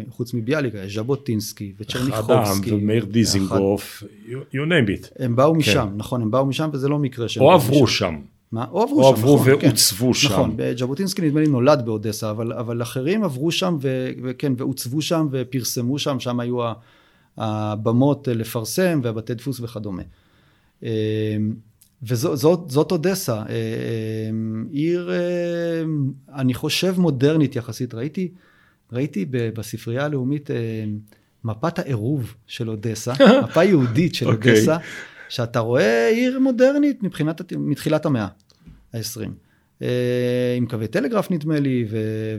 חוץ 0.09 0.33
מביאליק, 0.33 0.73
ז'בוטינסקי 0.87 1.73
וצ'רניחובסקי. 1.79 2.71
ומאיר 2.71 3.05
דיזינגוף, 3.05 4.03
you 4.29 4.55
name 4.55 4.89
it. 4.89 5.07
הם 5.19 5.35
באו 5.35 5.53
כן. 5.53 5.59
משם, 5.59 5.89
נכון, 5.95 6.21
הם 6.21 6.31
באו 6.31 6.45
משם 6.45 6.69
וזה 6.73 6.89
לא 6.89 6.99
מקרה 6.99 7.29
שהם 7.29 7.43
או 7.43 7.51
עברו 7.51 7.87
שם. 7.87 8.15
מה? 8.51 8.65
או 8.71 8.83
עברו 8.83 9.03
או 9.03 9.15
שם, 9.15 9.21
עברו 9.21 9.35
נכון, 9.35 9.47
ועוצבו 9.47 10.07
כן. 10.07 10.13
שם. 10.13 10.33
נכון, 10.33 10.57
ז'בוטינסקי 10.77 11.21
נדמה 11.21 11.39
לי 11.39 11.47
נולד 11.47 11.85
באודסה, 11.85 12.31
אבל, 12.31 12.53
אבל 12.53 12.81
אחרים 12.81 13.23
עברו 13.23 13.51
שם 13.51 13.77
ו, 13.81 14.09
וכן, 14.23 14.53
ועוצבו 14.57 15.01
שם 15.01 15.27
ופרסמו 15.31 15.99
שם, 15.99 16.19
שם 16.19 16.39
היו 16.39 16.57
הבמות 17.37 18.27
לפרסם 18.27 18.99
והבתי 19.03 19.33
דפוס 19.33 19.59
וכדומה. 19.59 20.03
וזאת 22.03 22.91
אודסה, 22.91 23.33
אה, 23.33 23.45
אה, 23.49 24.29
עיר, 24.71 25.11
אה, 25.11 25.83
אני 26.35 26.53
חושב, 26.53 26.95
מודרנית 26.99 27.55
יחסית. 27.55 27.93
ראיתי, 27.93 28.31
ראיתי 28.91 29.25
בספרייה 29.29 30.05
הלאומית 30.05 30.49
מפת 31.43 31.79
העירוב 31.79 32.35
של 32.47 32.69
אודסה, 32.69 33.13
מפה 33.43 33.63
יהודית 33.63 34.15
של 34.15 34.27
okay. 34.27 34.31
אוקיי. 34.31 34.51
אודסה, 34.51 34.77
שאתה 35.29 35.59
רואה 35.59 36.09
עיר 36.09 36.39
מודרנית 36.39 37.03
מבחינת, 37.03 37.41
מתחילת 37.57 38.05
המאה 38.05 38.27
ה-20. 38.93 39.29
עם 40.57 40.65
קווי 40.69 40.87
טלגרף 40.87 41.31
נדמה 41.31 41.59
לי, 41.59 41.85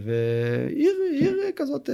ועיר 0.02 1.34
כזאת, 1.56 1.90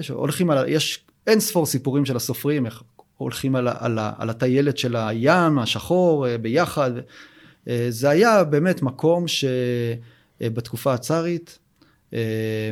שהולכים 0.00 0.50
על, 0.50 0.68
יש 0.68 1.04
אין 1.26 1.40
ספור 1.40 1.66
סיפורים 1.66 2.04
של 2.04 2.16
הסופרים, 2.16 2.66
איך 2.66 2.82
הולכים 3.18 3.56
על, 3.56 3.68
על, 3.68 3.98
על 4.18 4.30
הטיילת 4.30 4.78
של 4.78 4.96
הים 4.96 5.58
השחור 5.58 6.28
אה, 6.28 6.38
ביחד. 6.38 6.90
אה, 7.68 7.86
זה 7.88 8.10
היה 8.10 8.44
באמת 8.44 8.82
מקום 8.82 9.24
שבתקופה 9.28 10.94
הצארית, 10.94 11.58
אה, 12.14 12.70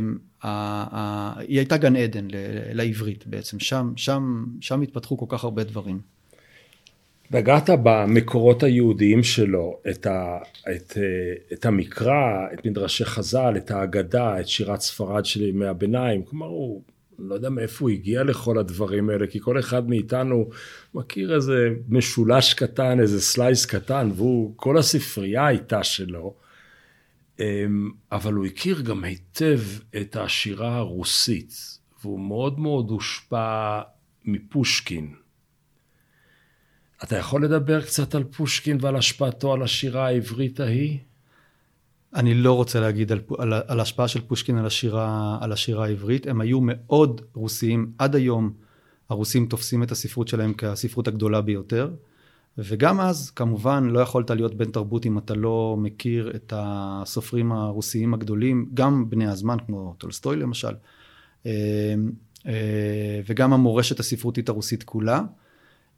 היא 1.39 1.59
הייתה 1.59 1.77
גן 1.77 1.97
עדן 1.97 2.29
לעברית 2.73 3.27
בעצם, 3.27 3.61
שם, 3.61 3.93
שם, 3.97 4.45
שם 4.61 4.83
התפתחו 4.83 5.19
כל 5.19 5.27
כך 5.29 5.45
הרבה 5.45 5.65
דברים. 5.65 6.01
נגעת 7.31 7.71
במקורות 7.83 8.63
היהודיים 8.63 9.23
שלו, 9.23 9.79
את, 9.91 10.07
ה, 10.07 10.39
את, 10.77 10.99
את 11.53 11.67
המקרא, 11.67 12.47
את 12.55 12.67
מדרשי 12.67 13.05
חז"ל, 13.05 13.55
את 13.57 13.71
האגדה, 13.71 14.41
את 14.41 14.49
שירת 14.49 14.81
ספרד 14.81 15.25
של 15.25 15.43
ימי 15.43 15.67
הביניים, 15.67 16.23
כלומר 16.23 16.47
הוא 16.47 16.83
לא 17.19 17.35
יודע 17.35 17.51
מאיפה 17.51 17.85
הוא 17.85 17.91
הגיע 17.91 18.25
לכל 18.25 18.59
הדברים 18.59 19.11
האלה, 19.11 19.27
כי 19.27 19.41
כל 19.41 19.59
אחד 19.59 19.89
מאיתנו 19.89 20.51
מכיר 20.95 21.35
איזה 21.35 21.69
משולש 21.89 22.55
קטן, 22.55 23.01
איזה 23.01 23.21
סלייס 23.21 23.67
קטן, 23.67 24.11
והוא, 24.15 24.53
כל 24.57 24.79
הספרייה 24.79 25.47
הייתה 25.47 25.85
שלו, 25.85 26.35
אמ, 27.41 27.91
אבל 28.13 28.33
הוא 28.33 28.47
הכיר 28.47 28.81
גם 28.81 29.05
היטב 29.05 29.61
את 30.01 30.17
השירה 30.17 30.77
הרוסית, 30.77 31.79
והוא 32.01 32.21
מאוד 32.21 32.61
מאוד 32.61 32.91
הושפע 32.91 33.81
מפושקין. 34.25 35.15
אתה 37.05 37.17
יכול 37.17 37.45
לדבר 37.45 37.83
קצת 37.83 38.15
על 38.15 38.25
פושקין 38.25 38.79
ועל 38.81 38.97
השפעתו 38.97 39.53
על 39.53 39.63
השירה 39.63 40.07
העברית 40.07 40.61
ההיא? 40.61 40.99
אני 42.15 42.35
לא 42.35 42.53
רוצה 42.53 42.81
להגיד 42.81 43.13
על, 43.13 43.21
על, 43.39 43.53
על 43.67 43.81
השפעה 43.81 44.09
של 44.09 44.21
פושקין 44.21 44.59
על 44.59 44.67
השירה, 44.67 45.39
על 45.41 45.53
השירה 45.53 45.85
העברית. 45.85 46.27
הם 46.27 46.41
היו 46.41 46.61
מאוד 46.63 47.21
רוסיים. 47.35 47.93
עד 47.99 48.15
היום 48.15 48.53
הרוסים 49.09 49.47
תופסים 49.47 49.83
את 49.83 49.91
הספרות 49.91 50.29
שלהם 50.29 50.55
כספרות 50.55 51.09
הגדולה 51.09 51.41
ביותר. 51.41 51.91
וגם 52.59 53.01
אז, 53.01 53.31
כמובן, 53.31 53.85
לא 53.91 54.01
יכולת 54.01 54.31
להיות 54.31 54.55
בן 54.55 54.71
תרבות 54.71 55.07
אם 55.07 55.19
אתה 55.19 55.35
לא 55.35 55.77
מכיר 55.79 56.33
את 56.35 56.53
הסופרים 56.57 57.53
הרוסיים 57.53 58.15
הגדולים, 58.15 58.71
גם 58.75 59.11
בני 59.11 59.27
הזמן, 59.27 59.57
כמו 59.67 59.95
טולסטוי 59.99 60.37
למשל, 60.37 60.75
אה, 61.47 61.95
אה, 62.47 63.21
וגם 63.27 63.53
המורשת 63.53 64.01
הספרותית 64.01 64.49
הרוסית 64.49 64.83
כולה. 64.83 65.23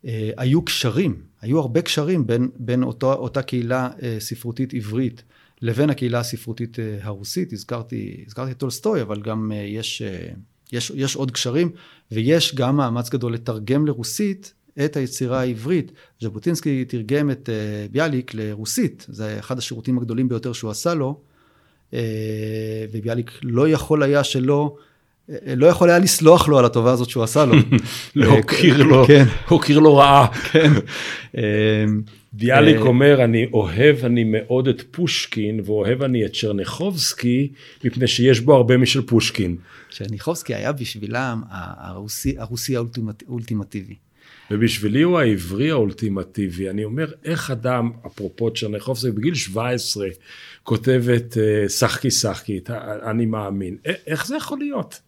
אה, 0.04 0.30
היו 0.36 0.62
קשרים, 0.62 1.22
היו 1.40 1.58
הרבה 1.58 1.82
קשרים 1.82 2.26
בין, 2.26 2.48
בין 2.56 2.82
אותו, 2.82 3.12
אותה 3.12 3.42
קהילה 3.42 3.90
ספרותית 4.18 4.74
עברית 4.74 5.22
לבין 5.62 5.90
הקהילה 5.90 6.20
הספרותית 6.20 6.78
אה, 6.78 6.98
הרוסית. 7.02 7.52
הזכרתי, 7.52 8.24
הזכרתי 8.26 8.50
את 8.50 8.58
טולסטוי, 8.58 9.02
אבל 9.02 9.22
גם 9.22 9.52
אה, 9.52 9.56
יש, 9.56 10.02
אה, 10.02 10.28
יש, 10.72 10.92
יש 10.94 11.16
עוד 11.16 11.30
קשרים, 11.30 11.70
ויש 12.12 12.54
גם 12.54 12.76
מאמץ 12.76 13.10
גדול 13.10 13.34
לתרגם 13.34 13.86
לרוסית 13.86 14.54
את 14.84 14.96
היצירה 14.96 15.40
העברית. 15.40 15.92
ז'בוטינסקי 16.20 16.84
תרגם 16.84 17.30
את 17.30 17.48
ביאליק 17.90 18.34
לרוסית, 18.34 19.06
זה 19.08 19.38
אחד 19.38 19.58
השירותים 19.58 19.98
הגדולים 19.98 20.28
ביותר 20.28 20.52
שהוא 20.52 20.70
עשה 20.70 20.94
לו, 20.94 21.20
וביאליק 22.92 23.30
לא 23.42 23.68
יכול 23.68 24.02
היה 24.02 24.24
שלא... 24.24 24.76
לא 25.56 25.66
יכול 25.66 25.90
היה 25.90 25.98
לסלוח 25.98 26.48
לו 26.48 26.58
על 26.58 26.64
הטובה 26.64 26.92
הזאת 26.92 27.10
שהוא 27.10 27.24
עשה 27.24 27.44
לו. 27.44 27.54
להוקיר 28.14 28.82
לו, 28.82 29.04
כן. 29.06 29.24
הוקיר 29.48 29.78
לו 29.78 29.96
רעה. 29.96 30.26
כן. 30.52 30.70
ביאליק 32.32 32.76
אה, 32.76 32.82
אומר, 32.82 33.24
אני 33.24 33.46
אוהב 33.52 34.04
אני 34.04 34.24
מאוד 34.24 34.68
את 34.68 34.82
פושקין, 34.90 35.60
ואוהב 35.64 36.02
אני 36.02 36.24
את 36.24 36.32
צ'רניחובסקי, 36.32 37.48
מפני 37.84 38.06
שיש 38.06 38.40
בו 38.40 38.54
הרבה 38.54 38.76
משל 38.76 39.02
פושקין. 39.02 39.56
צ'רניחובסקי 39.90 40.54
היה 40.54 40.72
בשבילם 40.72 41.42
הרוסי, 41.50 42.76
האולטימטיבי. 42.76 43.94
ובשבילי 44.50 45.02
הוא 45.02 45.18
העברי 45.18 45.70
האולטימטיבי. 45.70 46.70
אני 46.70 46.84
אומר, 46.84 47.12
איך 47.24 47.50
אדם, 47.50 47.90
אפרופו 48.06 48.50
צ'רניחובסקי, 48.50 49.10
בגיל 49.10 49.34
17, 49.34 50.08
כותב 50.62 51.04
את 51.16 51.38
אה, 51.38 51.68
שחקי 51.68 52.10
שחקי, 52.10 52.60
אני 53.10 53.26
מאמין. 53.26 53.76
איך 54.06 54.26
זה 54.26 54.36
יכול 54.36 54.58
להיות? 54.58 55.07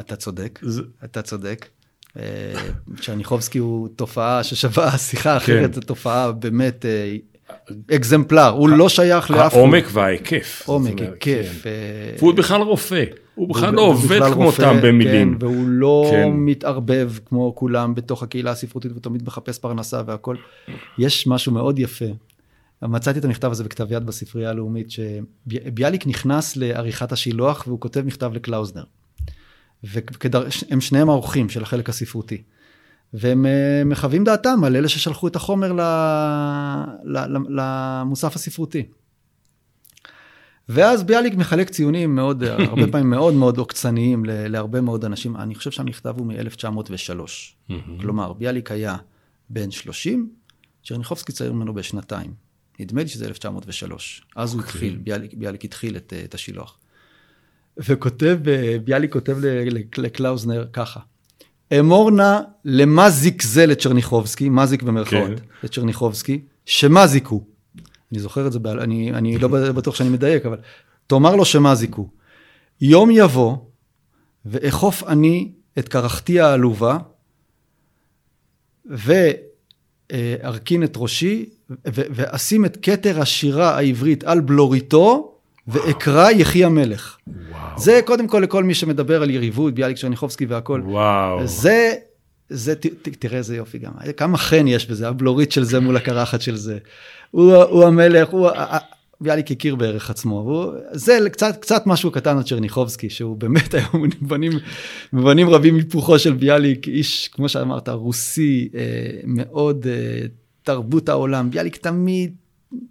אתה 0.00 0.16
צודק, 0.16 0.60
אתה 1.04 1.22
צודק. 1.22 1.68
צ'רניחובסקי 3.00 3.58
הוא 3.58 3.88
תופעה 3.96 4.44
ששווה 4.44 4.98
שיחה 4.98 5.36
אחרת, 5.36 5.70
כן. 5.70 5.72
זו 5.72 5.80
תופעה 5.80 6.32
באמת 6.32 6.84
אקזמפלר, 7.94 8.48
הוא 8.48 8.68
לא 8.68 8.88
שייך 8.88 9.30
לאף... 9.30 9.54
העומק 9.54 9.84
וההיקף. 9.92 10.62
עומק, 10.66 11.00
היקף. 11.00 11.16
כן. 11.20 11.42
אה, 11.66 12.16
והוא 12.18 12.34
בכלל 12.34 12.62
רופא, 12.62 13.04
הוא 13.34 13.48
בכלל 13.48 13.74
לא 13.74 13.80
עובד 13.80 14.20
כמותם 14.32 14.76
במילים. 14.82 15.38
כן, 15.38 15.46
והוא 15.46 15.68
לא 15.68 16.08
כן. 16.10 16.30
מתערבב 16.30 17.12
כמו 17.26 17.54
כולם 17.54 17.94
בתוך 17.94 18.22
הקהילה 18.22 18.50
הספרותית 18.50 18.92
ותמיד 18.96 19.22
מחפש 19.26 19.58
פרנסה 19.58 20.02
והכל. 20.06 20.36
יש 20.98 21.26
משהו 21.26 21.52
מאוד 21.52 21.78
יפה. 21.78 22.04
מצאתי 22.82 23.18
את 23.18 23.24
המכתב 23.24 23.50
הזה 23.50 23.64
בכתב 23.64 23.92
יד 23.92 24.06
בספרייה 24.06 24.50
הלאומית, 24.50 24.88
שביאליק 24.90 26.06
נכנס 26.06 26.56
לעריכת 26.56 27.12
השילוח 27.12 27.64
והוא 27.66 27.80
כותב 27.80 28.02
מכתב 28.06 28.30
לקלאוזנר. 28.34 28.84
והם 29.82 30.80
שניהם 30.80 31.08
האורחים 31.08 31.48
של 31.48 31.62
החלק 31.62 31.88
הספרותי. 31.88 32.42
והם 33.12 33.46
אה, 33.46 33.82
מחווים 33.84 34.24
דעתם 34.24 34.64
על 34.64 34.76
אלה 34.76 34.88
ששלחו 34.88 35.28
את 35.28 35.36
החומר 35.36 35.72
למוסף 37.48 38.36
הספרותי. 38.36 38.86
ואז 40.68 41.02
ביאליק 41.02 41.34
מחלק 41.34 41.70
ציונים 41.70 42.14
מאוד, 42.14 42.42
הרבה 42.44 42.86
פעמים 42.92 43.10
מאוד 43.10 43.34
מאוד 43.34 43.58
עוקצניים 43.58 44.24
להרבה 44.26 44.80
מאוד 44.80 45.04
אנשים. 45.04 45.36
אני 45.36 45.54
חושב 45.54 45.70
שהמכתב 45.70 46.14
הוא 46.18 46.26
מ-1903. 46.26 47.72
כלומר, 48.00 48.32
ביאליק 48.32 48.70
היה 48.70 48.96
בן 49.50 49.70
30, 49.70 50.30
צ'רניחובסקי 50.84 51.32
צעיר 51.32 51.52
ממנו 51.52 51.74
בשנתיים. 51.74 52.34
נדמה 52.80 53.02
לי 53.02 53.08
שזה 53.08 53.26
1903. 53.26 54.26
אז 54.36 54.54
הוא 54.54 54.62
התחיל, 54.62 54.88
אוקיי. 54.88 55.04
ביאליק, 55.04 55.34
ביאליק 55.34 55.64
התחיל 55.64 55.96
את, 55.96 56.12
את 56.24 56.34
השילוח. 56.34 56.78
וכותב, 57.78 58.38
אה, 58.48 58.76
ביאליק 58.84 59.12
כותב 59.12 59.38
לקלאוזנר 59.96 60.66
ככה, 60.72 61.00
אמור 61.78 62.10
נא 62.10 62.38
למזיק 62.64 63.42
זה 63.42 63.66
לצ'רניחובסקי, 63.66 64.48
מזיק 64.48 64.82
במרכאות, 64.82 65.40
כן. 65.40 65.46
לצ'רניחובסקי, 65.62 66.40
שמזיק 66.66 67.26
הוא. 67.26 67.42
אני 68.12 68.20
זוכר 68.20 68.46
את 68.46 68.52
זה, 68.52 68.58
אני, 68.80 69.12
אני 69.12 69.38
לא 69.38 69.48
בטוח 69.48 69.94
שאני 69.94 70.08
מדייק, 70.08 70.46
אבל 70.46 70.56
תאמר 71.06 71.36
לו 71.36 71.44
שמזיק 71.44 71.94
הוא. 71.94 72.08
יום 72.80 73.10
יבוא, 73.10 73.56
ואכוף 74.46 75.02
אני 75.02 75.52
את 75.78 75.88
קרחתי 75.88 76.40
העלובה, 76.40 76.98
וארכין 78.86 80.84
את 80.84 80.92
ראשי, 80.96 81.48
ואשים 81.84 82.64
את 82.64 82.78
כתר 82.82 83.20
השירה 83.20 83.76
העברית 83.76 84.24
על 84.24 84.40
בלוריתו, 84.40 85.37
ואקרא 85.68 86.30
יחי 86.30 86.64
המלך. 86.64 87.16
וואו. 87.26 87.78
זה 87.78 88.00
קודם 88.04 88.28
כל 88.28 88.40
לכל 88.40 88.64
מי 88.64 88.74
שמדבר 88.74 89.22
על 89.22 89.30
יריבות, 89.30 89.74
ביאליק 89.74 89.96
שרניחובסקי 89.96 90.46
והכל. 90.46 90.82
וואו. 90.84 91.46
זה, 91.46 91.92
זה, 92.48 92.74
ת, 92.74 92.86
ת, 92.86 93.08
תראה 93.08 93.38
איזה 93.38 93.56
יופי 93.56 93.78
גם. 93.78 93.92
כמה 94.16 94.38
חן 94.38 94.68
יש 94.68 94.86
בזה, 94.86 95.08
הבלורית 95.08 95.52
של 95.52 95.64
זה 95.64 95.80
מול 95.80 95.96
הקרחת 95.96 96.40
של 96.40 96.56
זה. 96.56 96.78
הוא, 97.30 97.54
הוא 97.54 97.84
המלך, 97.84 98.28
הוא... 98.28 98.50
ביאליק 99.20 99.50
הכיר 99.50 99.76
בערך 99.76 100.10
עצמו, 100.10 100.34
והוא, 100.46 100.72
זה 100.92 101.18
קצת, 101.32 101.56
קצת 101.60 101.86
משהו 101.86 102.10
קטן 102.10 102.36
על 102.36 102.42
צ'רניחובסקי, 102.42 103.10
שהוא 103.10 103.36
באמת 103.36 103.74
היום 103.74 104.04
מבנים, 104.22 104.52
מבנים 105.12 105.50
רבים 105.50 105.74
היפוכו 105.74 106.18
של 106.18 106.32
ביאליק, 106.32 106.88
איש, 106.88 107.28
כמו 107.28 107.48
שאמרת, 107.48 107.88
רוסי, 107.88 108.68
אה, 108.74 108.80
מאוד 109.24 109.86
אה, 109.86 110.26
תרבות 110.62 111.08
העולם. 111.08 111.50
ביאליק 111.50 111.76
תמיד 111.76 112.34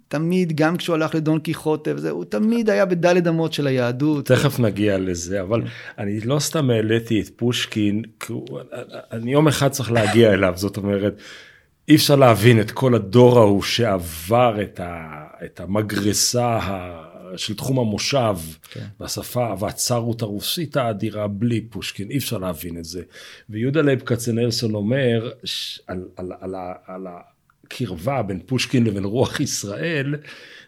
תמיד, 0.08 0.56
גם 0.56 0.76
כשהוא 0.76 0.94
הלך 0.94 1.14
לדון 1.14 1.38
קיחוטה 1.38 1.90
וזה, 1.94 2.10
הוא 2.10 2.24
תמיד 2.24 2.70
היה 2.70 2.86
בדלת 2.86 3.26
אמות 3.26 3.52
של 3.52 3.66
היהדות. 3.66 4.26
תכף 4.26 4.58
נגיע 4.58 4.98
לזה, 4.98 5.40
אבל 5.40 5.62
אני 5.98 6.20
לא 6.20 6.38
סתם 6.38 6.70
העליתי 6.70 7.20
את 7.20 7.28
פושקין, 7.36 8.02
אני 9.12 9.32
יום 9.32 9.48
אחד 9.48 9.68
צריך 9.68 9.92
להגיע 9.92 10.32
אליו, 10.32 10.52
זאת 10.56 10.76
אומרת, 10.76 11.20
אי 11.88 11.96
אפשר 11.96 12.16
להבין 12.16 12.60
את 12.60 12.70
כל 12.70 12.94
הדור 12.94 13.38
ההוא 13.38 13.62
שעבר 13.62 14.62
את, 14.62 14.80
ה, 14.80 15.24
את 15.44 15.60
המגרסה 15.60 16.58
של 17.36 17.54
תחום 17.54 17.78
המושב, 17.78 18.36
כן. 18.70 18.86
והשפה 19.00 19.54
והספרות 19.58 20.22
הרוסית 20.22 20.76
האדירה 20.76 21.28
בלי 21.28 21.60
פושקין, 21.60 22.10
אי 22.10 22.18
אפשר 22.18 22.38
להבין 22.38 22.78
את 22.78 22.84
זה. 22.84 23.02
ויהודה 23.50 23.82
לייב 23.82 24.00
כצנלסון 24.00 24.74
אומר 24.74 25.30
על, 25.86 26.04
על, 26.16 26.32
על, 26.40 26.54
על, 26.86 27.06
על 27.06 27.06
הקרבה 27.68 28.22
בין 28.22 28.40
פושקין 28.46 28.84
לבין 28.84 29.04
רוח 29.04 29.40
ישראל, 29.40 30.14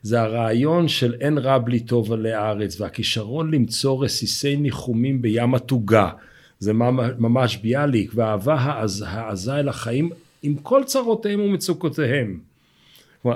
זה 0.03 0.21
הרעיון 0.21 0.89
של 0.89 1.15
אין 1.21 1.39
רע 1.39 1.59
בלי 1.59 1.81
טוב 1.81 2.13
עלי 2.13 2.33
הארץ, 2.33 2.81
והכישרון 2.81 3.55
למצוא 3.55 4.05
רסיסי 4.05 4.57
ניחומים 4.57 5.23
בים 5.23 5.55
התוגה. 5.55 6.11
זה 6.59 6.73
ממש 7.19 7.57
ביאליק, 7.57 8.13
והאהבה 8.15 8.55
העז, 8.55 9.05
העזה 9.09 9.57
אל 9.57 9.69
החיים 9.69 10.11
עם 10.43 10.55
כל 10.57 10.83
צרותיהם 10.87 11.41
ומצוקותיהם. 11.41 12.41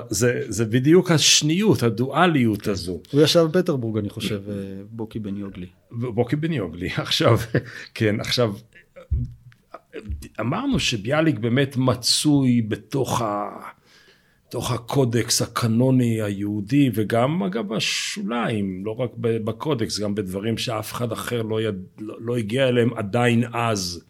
זה, 0.09 0.41
זה 0.47 0.65
בדיוק 0.65 1.11
השניות, 1.11 1.83
הדואליות 1.83 2.61
כן. 2.61 2.71
הזו. 2.71 2.99
הוא 3.11 3.21
ישב 3.21 3.47
בפטרבורג, 3.51 3.97
אני 3.97 4.09
חושב, 4.09 4.41
אה, 4.49 4.55
בוקי 4.91 5.19
בן 5.19 5.37
יוגלי. 5.37 5.67
בוקי 5.91 6.35
בן 6.35 6.53
יוגלי, 6.53 6.89
עכשיו, 7.05 7.37
כן, 7.93 8.19
עכשיו, 8.19 8.53
אמרנו 10.39 10.79
שביאליק 10.79 11.39
באמת 11.39 11.77
מצוי 11.77 12.61
בתוך, 12.61 13.21
ה, 13.21 13.49
בתוך 14.47 14.71
הקודקס 14.71 15.41
הקנוני 15.41 16.21
היהודי 16.21 16.89
וגם 16.93 17.43
אגב 17.43 17.67
בשוליים, 17.67 18.85
לא 18.85 18.91
רק 18.99 19.11
בקודקס, 19.17 19.99
גם 19.99 20.15
בדברים 20.15 20.57
שאף 20.57 20.91
אחד 20.91 21.11
אחר 21.11 21.41
לא, 21.41 21.61
יד, 21.61 21.75
לא, 21.99 22.15
לא 22.19 22.37
הגיע 22.37 22.67
אליהם 22.67 22.93
עדיין 22.93 23.43
אז. 23.53 24.03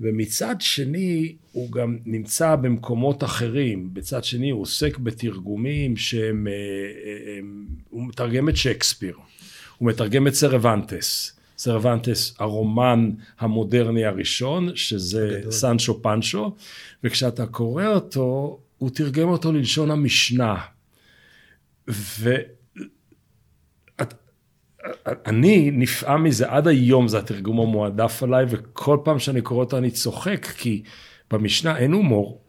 ומצד 0.00 0.56
שני 0.60 1.36
הוא 1.52 1.72
גם 1.72 1.98
נמצא 2.06 2.56
במקומות 2.56 3.24
אחרים, 3.24 3.88
בצד 3.92 4.24
שני 4.24 4.50
הוא 4.50 4.62
עוסק 4.62 4.98
בתרגומים 4.98 5.96
שהם, 5.96 6.46
אה, 6.46 6.52
אה, 6.52 7.38
הם, 7.38 7.66
הוא 7.90 8.06
מתרגם 8.06 8.48
את 8.48 8.56
שייקספיר, 8.56 9.16
הוא 9.78 9.88
מתרגם 9.88 10.26
את 10.26 10.34
סרוונטס, 10.34 11.39
סרוונטס 11.60 12.34
הרומן 12.38 13.10
המודרני 13.38 14.04
הראשון, 14.04 14.76
שזה 14.76 15.36
גדול. 15.40 15.52
סנצ'ו 15.52 16.02
פנצ'ו, 16.02 16.56
וכשאתה 17.04 17.46
קורא 17.46 17.86
אותו, 17.86 18.58
הוא 18.78 18.90
תרגם 18.90 19.28
אותו 19.28 19.52
ללשון 19.52 19.90
המשנה. 19.90 20.56
ואני 25.08 25.70
נפעם 25.72 26.24
מזה 26.24 26.50
עד 26.50 26.68
היום, 26.68 27.08
זה 27.08 27.18
התרגום 27.18 27.60
המועדף 27.60 28.22
עליי, 28.22 28.44
וכל 28.48 28.98
פעם 29.04 29.18
שאני 29.18 29.40
קורא 29.40 29.60
אותו 29.64 29.78
אני 29.78 29.90
צוחק, 29.90 30.46
כי 30.46 30.82
במשנה 31.30 31.78
אין 31.78 31.92
הומור. 31.92 32.44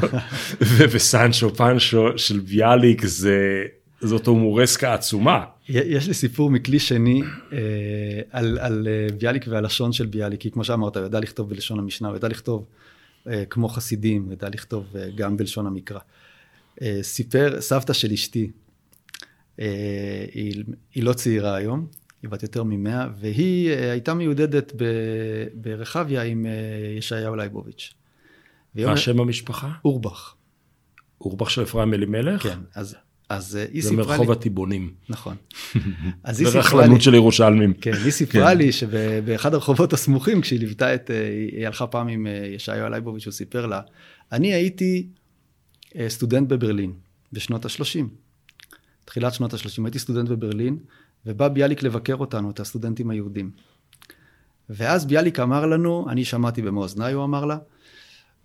וסנצ'ו 0.92 1.54
פנצ'ו 1.54 2.18
של 2.18 2.40
ביאליק 2.40 3.06
זה, 3.06 3.64
זאת 4.04 4.26
הומורסקה 4.26 4.94
עצומה. 4.94 5.44
יש 5.68 6.08
לי 6.08 6.14
סיפור 6.14 6.50
מכלי 6.50 6.78
שני 6.78 7.22
אה, 7.52 7.58
על, 8.30 8.58
על 8.58 8.88
אה, 8.90 9.16
ביאליק 9.18 9.44
והלשון 9.48 9.92
של 9.92 10.06
ביאליק, 10.06 10.40
כי 10.40 10.50
כמו 10.50 10.64
שאמרת, 10.64 10.96
הוא 10.96 11.06
ידע 11.06 11.20
לכתוב 11.20 11.50
בלשון 11.50 11.78
המשנה, 11.78 12.08
הוא 12.08 12.16
ידע 12.16 12.28
לכתוב 12.28 12.66
אה, 13.28 13.44
כמו 13.44 13.68
חסידים, 13.68 14.24
הוא 14.24 14.32
ידע 14.32 14.48
לכתוב 14.48 14.86
גם 15.14 15.36
בלשון 15.36 15.66
המקרא. 15.66 15.98
סיפר, 17.02 17.60
סבתא 17.60 17.92
של 17.92 18.12
אשתי, 18.12 18.50
היא, 19.58 20.64
היא 20.94 21.04
לא 21.04 21.12
צעירה 21.12 21.54
היום, 21.54 21.86
היא 22.22 22.30
בת 22.30 22.42
יותר 22.42 22.62
ממאה, 22.62 23.08
והיא 23.20 23.70
הייתה 23.70 24.14
מיודדת 24.14 24.72
ב, 24.76 24.84
ברחביה 25.54 26.22
עם 26.22 26.46
ישעיהו 26.98 27.36
לייבוביץ'. 27.36 27.94
מה 28.74 28.96
שם 28.96 29.20
המשפחה? 29.20 29.72
אורבך. 29.84 30.34
אורבך 31.20 31.50
של 31.50 31.62
אפרים 31.62 31.94
אלימלך? 31.94 32.42
כן, 32.42 32.58
אז 32.74 32.96
אז 33.28 33.56
אה, 33.56 33.64
היא 33.72 33.82
סיפרה 33.82 33.96
לי... 33.96 34.02
זה 34.02 34.12
מרחוב 34.12 34.30
הטיבונים. 34.30 34.94
נכון. 35.08 35.36
אז 36.24 36.40
היא 36.40 36.48
סיפרה 36.48 36.62
לי... 36.62 36.68
ברכלנות 36.70 37.02
של 37.02 37.14
ירושלמים. 37.14 37.74
כן, 37.74 37.92
היא 37.92 38.10
סיפרה 38.20 38.50
כן. 38.50 38.58
לי 38.58 38.72
שבאחד 38.72 39.54
הרחובות 39.54 39.92
הסמוכים, 39.92 40.40
כשהיא 40.40 40.58
ליוותה 40.58 40.94
את... 40.94 41.10
אה, 41.10 41.28
היא 41.52 41.66
הלכה 41.66 41.86
פעם 41.86 42.08
עם 42.08 42.26
אה, 42.26 42.46
ישעיו 42.54 42.86
אלייבוביץ', 42.86 43.26
הוא 43.26 43.32
סיפר 43.32 43.66
לה, 43.66 43.80
אני 44.32 44.54
הייתי 44.54 45.06
סטודנט 46.08 46.48
בברלין 46.48 46.92
בשנות 47.32 47.64
ה-30. 47.64 48.04
תחילת 49.04 49.34
שנות 49.34 49.54
ה-30, 49.54 49.84
הייתי 49.84 49.98
סטודנט 49.98 50.28
בברלין, 50.28 50.78
ובא 51.26 51.48
ביאליק 51.48 51.82
לבקר 51.82 52.14
אותנו, 52.14 52.50
את 52.50 52.60
הסטודנטים 52.60 53.10
היהודים. 53.10 53.50
ואז 54.70 55.06
ביאליק 55.06 55.40
אמר 55.40 55.66
לנו, 55.66 56.06
אני 56.08 56.24
שמעתי 56.24 56.62
במו 56.62 56.82
אוזניי, 56.82 57.12
הוא 57.12 57.24
אמר 57.24 57.44
לה, 57.44 57.58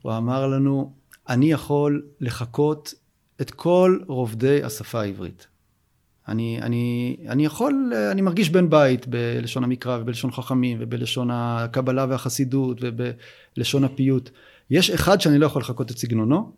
הוא 0.02 0.18
אמר 0.18 0.48
לנו, 0.48 0.94
אני 1.30 1.52
יכול 1.52 2.06
לחכות 2.22 2.94
את 3.42 3.52
כל 3.52 4.00
רובדי 4.08 4.64
השפה 4.64 5.02
העברית. 5.02 5.48
אני, 6.28 6.60
אני, 6.62 7.18
אני 7.28 7.46
יכול, 7.46 7.94
אני 8.12 8.22
מרגיש 8.22 8.50
בן 8.50 8.70
בית 8.70 9.08
בלשון 9.08 9.64
המקרא 9.64 9.98
ובלשון 9.98 10.32
חכמים 10.32 10.78
ובלשון 10.82 11.30
הקבלה 11.32 12.06
והחסידות 12.10 12.78
ובלשון 12.82 13.84
הפיוט. 13.84 14.30
יש 14.70 14.90
אחד 14.90 15.22
שאני 15.22 15.38
לא 15.38 15.46
יכול 15.46 15.62
לחקות 15.62 15.92
את 15.92 15.98
סגנונו, 15.98 16.52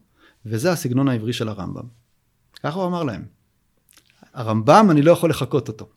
וזה 0.46 0.72
הסגנון 0.72 1.08
העברי 1.08 1.34
של 1.34 1.50
הרמב"ם. 1.50 1.84
ככה 2.64 2.80
הוא 2.80 2.88
אמר 2.88 3.04
להם. 3.04 3.26
הרמב"ם, 4.34 4.88
אני 4.92 5.02
לא 5.02 5.12
יכול 5.12 5.30
לחקות 5.30 5.68
אותו. 5.68 5.90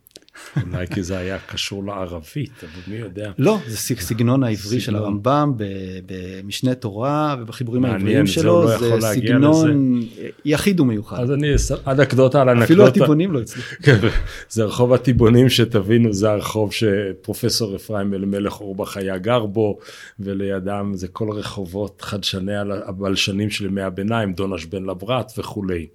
אולי 0.71 0.87
כי 0.87 1.03
זה 1.03 1.17
היה 1.17 1.37
קשור 1.39 1.85
לערבית, 1.85 2.63
אבל 2.63 2.93
מי 2.93 2.95
יודע. 2.95 3.31
לא, 3.37 3.59
זה 3.67 3.77
סגנון 3.77 4.43
העברי 4.43 4.79
של 4.79 4.95
הרמב"ם 4.95 5.53
במשנה 6.05 6.75
תורה 6.75 7.35
ובחיבורים 7.39 7.85
העבריים 7.85 8.27
שלו, 8.27 8.63
לא 8.63 8.77
זה 8.77 8.95
סגנון 9.01 10.01
יחיד 10.45 10.79
ומיוחד. 10.79 11.19
אז 11.19 11.31
אני, 11.31 11.47
אנקדוטה 11.87 12.41
על 12.41 12.49
אנקדוטה. 12.49 12.65
אפילו 12.65 12.87
הטיבונים 12.87 13.31
לא 13.31 13.41
הצליחו. 13.41 13.75
כן, 13.83 13.97
זה 14.49 14.63
רחוב 14.63 14.93
הטיבונים 14.93 15.49
שתבינו, 15.49 16.13
זה 16.13 16.31
הרחוב 16.31 16.73
שפרופסור 16.73 17.75
אפרים 17.75 18.13
אלימלך 18.13 18.61
אורבך 18.61 18.97
היה 18.97 19.17
גר 19.17 19.45
בו, 19.45 19.77
ולידם 20.19 20.91
זה 20.93 21.07
כל 21.07 21.29
רחובות 21.31 22.01
חדשני 22.01 22.55
הבלשנים 22.87 23.49
של 23.49 23.65
ימי 23.65 23.81
הביניים, 23.81 24.33
דונש 24.33 24.65
בן 24.65 24.83
לברת 24.83 25.31
וכולי. 25.37 25.87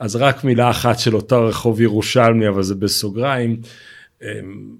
אז 0.00 0.16
רק 0.16 0.44
מילה 0.44 0.70
אחת 0.70 0.98
של 0.98 1.14
אותו 1.14 1.46
רחוב 1.46 1.80
ירושלמי, 1.80 2.48
אבל 2.48 2.62
זה 2.62 2.74
בסוגריים. 2.74 3.60
אמ, 4.22 4.76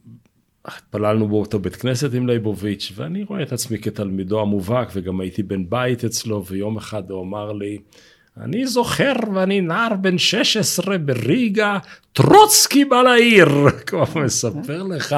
התפללנו 0.65 1.29
באותו 1.29 1.59
בית 1.59 1.77
כנסת 1.77 2.15
עם 2.15 2.27
ליבוביץ', 2.27 2.93
ואני 2.97 3.25
רואה 3.25 3.43
את 3.43 3.53
עצמי 3.53 3.79
כתלמידו 3.79 4.41
המובהק, 4.41 4.89
וגם 4.95 5.21
הייתי 5.21 5.43
בן 5.43 5.71
בית 5.71 6.05
אצלו, 6.05 6.47
ויום 6.47 6.77
אחד 6.77 7.11
הוא 7.11 7.23
אמר 7.23 7.53
לי, 7.53 7.79
אני 8.41 8.67
זוכר 8.67 9.13
ואני 9.35 9.61
נער 9.61 9.95
בן 10.01 10.19
16 10.19 10.99
בריגה, 10.99 11.79
טרוצקי 12.13 12.85
בא 12.85 13.03
לעיר. 13.03 13.49
כבר 13.87 14.05
מספר 14.25 14.83
לך. 14.83 15.17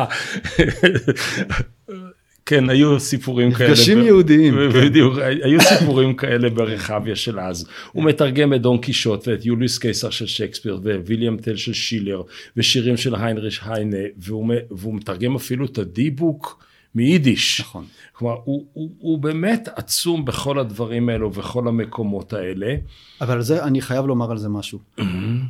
כן, 2.46 2.70
היו 2.70 3.00
סיפורים 3.00 3.52
כאלה. 3.52 3.70
מפגשים 3.70 4.02
יהודיים. 4.02 4.54
בדיוק, 4.74 5.14
היו 5.42 5.60
סיפורים 5.60 6.14
כאלה 6.14 6.50
ברחביה 6.50 7.16
של 7.16 7.40
אז. 7.40 7.68
הוא 7.92 8.04
מתרגם 8.04 8.54
את 8.54 8.62
דון 8.62 8.78
קישוט 8.78 9.28
ואת 9.28 9.46
יוליוס 9.46 9.78
קיסר 9.78 10.10
של 10.10 10.26
שייקספיר 10.26 10.80
וויליאם 11.06 11.36
טל 11.36 11.56
של 11.56 11.72
שילר 11.72 12.22
ושירים 12.56 12.96
של 12.96 13.14
היינריש 13.14 13.60
היינה, 13.64 13.96
והוא, 14.16 14.54
והוא 14.70 14.94
מתרגם 14.94 15.36
אפילו 15.36 15.66
את 15.66 15.78
הדיבוק 15.78 16.64
מיידיש. 16.94 17.60
נכון. 17.60 17.84
כלומר, 18.12 18.36
הוא, 18.44 18.66
הוא, 18.72 18.90
הוא 18.98 19.18
באמת 19.18 19.68
עצום 19.76 20.24
בכל 20.24 20.58
הדברים 20.58 21.08
האלו 21.08 21.26
ובכל 21.26 21.68
המקומות 21.68 22.32
האלה. 22.32 22.74
אבל 23.20 23.42
זה, 23.42 23.64
אני 23.64 23.80
חייב 23.80 24.06
לומר 24.06 24.30
על 24.30 24.38
זה 24.38 24.48
משהו. 24.48 24.78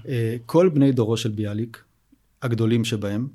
אה, 0.08 0.36
כל 0.46 0.68
בני 0.68 0.92
דורו 0.92 1.16
של 1.16 1.30
ביאליק, 1.30 1.82
הגדולים 2.42 2.84
שבהם, 2.84 3.26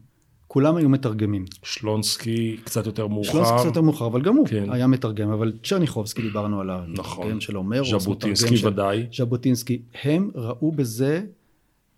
כולם 0.51 0.75
היו 0.75 0.89
מתרגמים. 0.89 1.45
שלונסקי 1.63 2.57
קצת 2.63 2.85
יותר 2.85 3.07
מאוחר. 3.07 3.31
שלונסקי 3.31 3.55
קצת 3.55 3.65
יותר 3.65 3.81
מאוחר, 3.81 4.07
אבל 4.07 4.21
גם 4.21 4.35
הוא 4.35 4.47
כן. 4.47 4.71
היה 4.71 4.87
מתרגם, 4.87 5.29
אבל 5.29 5.53
צ'רניחובסקי 5.63 6.21
דיברנו 6.21 6.61
עליו. 6.61 6.79
נכון. 6.87 7.41
של 7.41 7.55
הומרוס. 7.55 8.03
ז'בוטינסקי 8.03 8.67
ודאי. 8.67 9.05
ז'בוטינסקי. 9.17 9.81
הם 10.03 10.31
ראו 10.35 10.71
בזה 10.71 11.23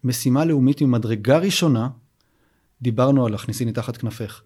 משימה 0.03 0.45
לאומית 0.45 0.81
ממדרגה 0.81 1.37
ראשונה, 1.37 1.89
דיברנו 2.81 3.25
על 3.25 3.33
הכניסיני 3.33 3.71
תחת 3.71 3.97
כנפך. 3.97 4.41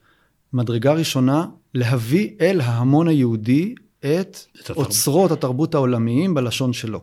מדרגה 0.54 0.94
ראשונה, 0.94 1.46
להביא 1.74 2.30
אל 2.42 2.62
ההמון 2.62 3.08
היהודי 3.08 3.76
את, 4.00 4.38
את 4.62 4.70
אוצרות 4.70 5.32
התרבות 5.32 5.76
העולמיים 5.76 6.34
בלשון 6.34 6.74
שלו. 6.74 7.02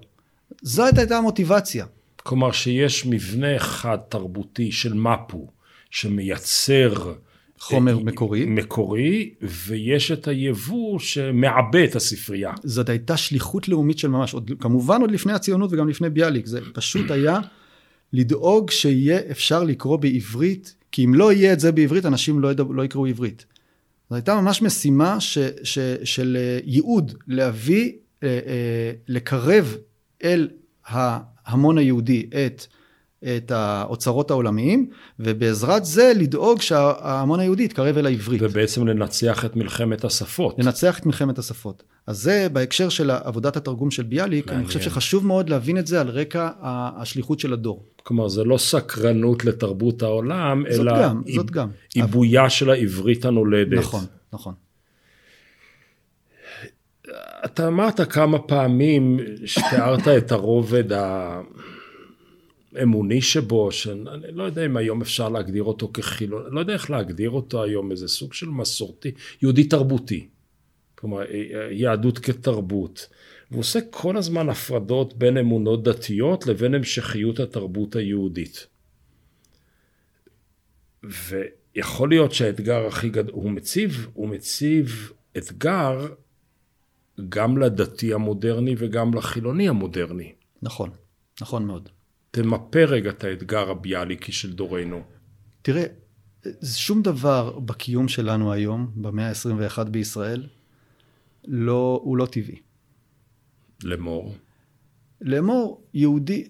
זאת 0.62 0.98
הייתה 0.98 1.18
המוטיבציה. 1.18 1.86
כלומר 2.16 2.52
שיש 2.52 3.06
מבנה 3.06 3.56
אחד 3.56 3.98
תרבותי 4.08 4.72
של 4.72 4.94
מפו. 4.94 5.54
שמייצר 5.94 7.12
חומר 7.58 7.98
מקורי. 7.98 8.44
מקורי, 8.44 9.30
ויש 9.42 10.10
את 10.10 10.28
היבוא 10.28 10.98
שמעבה 10.98 11.84
את 11.84 11.96
הספרייה. 11.96 12.52
זאת 12.64 12.88
הייתה 12.88 13.16
שליחות 13.16 13.68
לאומית 13.68 13.98
של 13.98 14.08
ממש, 14.08 14.34
עוד, 14.34 14.50
כמובן 14.60 15.00
עוד 15.00 15.10
לפני 15.10 15.32
הציונות 15.32 15.72
וגם 15.72 15.88
לפני 15.88 16.10
ביאליק, 16.10 16.46
זה 16.46 16.60
פשוט 16.72 17.10
היה 17.10 17.40
לדאוג 18.12 18.70
שיהיה 18.70 19.18
אפשר 19.30 19.64
לקרוא 19.64 19.96
בעברית, 19.96 20.74
כי 20.92 21.04
אם 21.04 21.14
לא 21.14 21.32
יהיה 21.32 21.52
את 21.52 21.60
זה 21.60 21.72
בעברית, 21.72 22.06
אנשים 22.06 22.40
לא, 22.40 22.50
ידע, 22.50 22.64
לא 22.70 22.84
יקראו 22.84 23.06
עברית. 23.06 23.46
זו 24.10 24.16
הייתה 24.16 24.40
ממש 24.40 24.62
משימה 24.62 25.20
ש, 25.20 25.38
ש, 25.62 25.78
של 26.04 26.36
אה, 26.40 26.58
ייעוד, 26.64 27.14
להביא, 27.26 27.92
אה, 28.22 28.28
אה, 28.28 28.92
לקרב 29.08 29.76
אל 30.24 30.48
ההמון 30.86 31.78
היהודי 31.78 32.26
את 32.46 32.66
את 33.36 33.50
האוצרות 33.50 34.30
העולמיים, 34.30 34.90
ובעזרת 35.20 35.84
זה 35.84 36.12
לדאוג 36.16 36.60
שההמון 36.60 37.40
היהודי 37.40 37.62
יתקרב 37.62 37.98
אל 37.98 38.06
העברית. 38.06 38.42
ובעצם 38.42 38.86
לנצח 38.86 39.44
את 39.44 39.56
מלחמת 39.56 40.04
השפות. 40.04 40.58
לנצח 40.58 40.98
את 40.98 41.06
מלחמת 41.06 41.38
השפות. 41.38 41.82
אז 42.06 42.18
זה 42.18 42.46
בהקשר 42.52 42.88
של 42.88 43.10
עבודת 43.10 43.56
התרגום 43.56 43.90
של 43.90 44.02
ביאליק, 44.02 44.46
מעניין. 44.46 44.60
אני 44.60 44.66
חושב 44.66 44.80
שחשוב 44.80 45.26
מאוד 45.26 45.50
להבין 45.50 45.78
את 45.78 45.86
זה 45.86 46.00
על 46.00 46.08
רקע 46.08 46.50
השליחות 46.62 47.40
של 47.40 47.52
הדור. 47.52 47.84
כלומר, 48.02 48.28
זה 48.28 48.44
לא 48.44 48.58
סקרנות 48.58 49.44
לתרבות 49.44 50.02
העולם, 50.02 50.64
זאת 50.70 50.80
אלא 50.80 51.02
גם, 51.02 51.22
זאת 51.34 51.50
גם. 51.50 51.68
עיבויה 51.94 52.40
אבל... 52.40 52.48
של 52.48 52.70
העברית 52.70 53.24
הנולדת. 53.24 53.78
נכון, 53.78 54.04
נכון. 54.32 54.54
אתה 57.44 57.66
אמרת 57.68 58.12
כמה 58.12 58.38
פעמים 58.38 59.20
שתיארת 59.44 60.08
את 60.08 60.32
הרובד 60.32 60.92
ה... 60.92 61.40
אמוני 62.82 63.22
שבו, 63.22 63.72
שאני 63.72 64.32
לא 64.32 64.42
יודע 64.42 64.66
אם 64.66 64.76
היום 64.76 65.02
אפשר 65.02 65.28
להגדיר 65.28 65.62
אותו 65.62 65.90
כחילון, 65.94 66.54
לא 66.54 66.60
יודע 66.60 66.72
איך 66.72 66.90
להגדיר 66.90 67.30
אותו 67.30 67.62
היום, 67.62 67.90
איזה 67.90 68.08
סוג 68.08 68.32
של 68.32 68.48
מסורתי, 68.48 69.12
יהודי 69.42 69.64
תרבותי. 69.64 70.28
כלומר, 70.94 71.22
יהדות 71.70 72.18
כתרבות. 72.18 73.08
הוא 73.50 73.60
עושה 73.60 73.78
כל 73.90 74.16
הזמן 74.16 74.48
הפרדות 74.48 75.14
בין 75.14 75.36
אמונות 75.36 75.82
דתיות 75.82 76.46
לבין 76.46 76.74
המשכיות 76.74 77.40
התרבות 77.40 77.96
היהודית. 77.96 78.66
ויכול 81.02 82.08
להיות 82.08 82.32
שהאתגר 82.32 82.86
הכי 82.86 83.08
גדול, 83.08 83.34
הוא 83.34 83.50
מציב, 83.50 84.06
הוא 84.14 84.28
מציב 84.28 85.12
אתגר 85.36 86.06
גם 87.28 87.58
לדתי 87.58 88.14
המודרני 88.14 88.74
וגם 88.78 89.14
לחילוני 89.14 89.68
המודרני. 89.68 90.32
נכון, 90.62 90.90
נכון 91.40 91.66
מאוד. 91.66 91.88
תמפה 92.34 92.84
רגע 92.84 93.10
את 93.10 93.24
האתגר 93.24 93.70
הביאליקי 93.70 94.32
של 94.32 94.52
דורנו. 94.52 95.02
תראה, 95.62 95.84
שום 96.64 97.02
דבר 97.02 97.58
בקיום 97.58 98.08
שלנו 98.08 98.52
היום, 98.52 98.90
במאה 98.96 99.28
ה-21 99.28 99.84
בישראל, 99.84 100.46
לא, 101.44 102.00
הוא 102.04 102.16
לא 102.16 102.26
טבעי. 102.26 102.56
לאמור? 103.84 104.34
לאמור, 105.20 105.84
יהודי, 105.94 106.48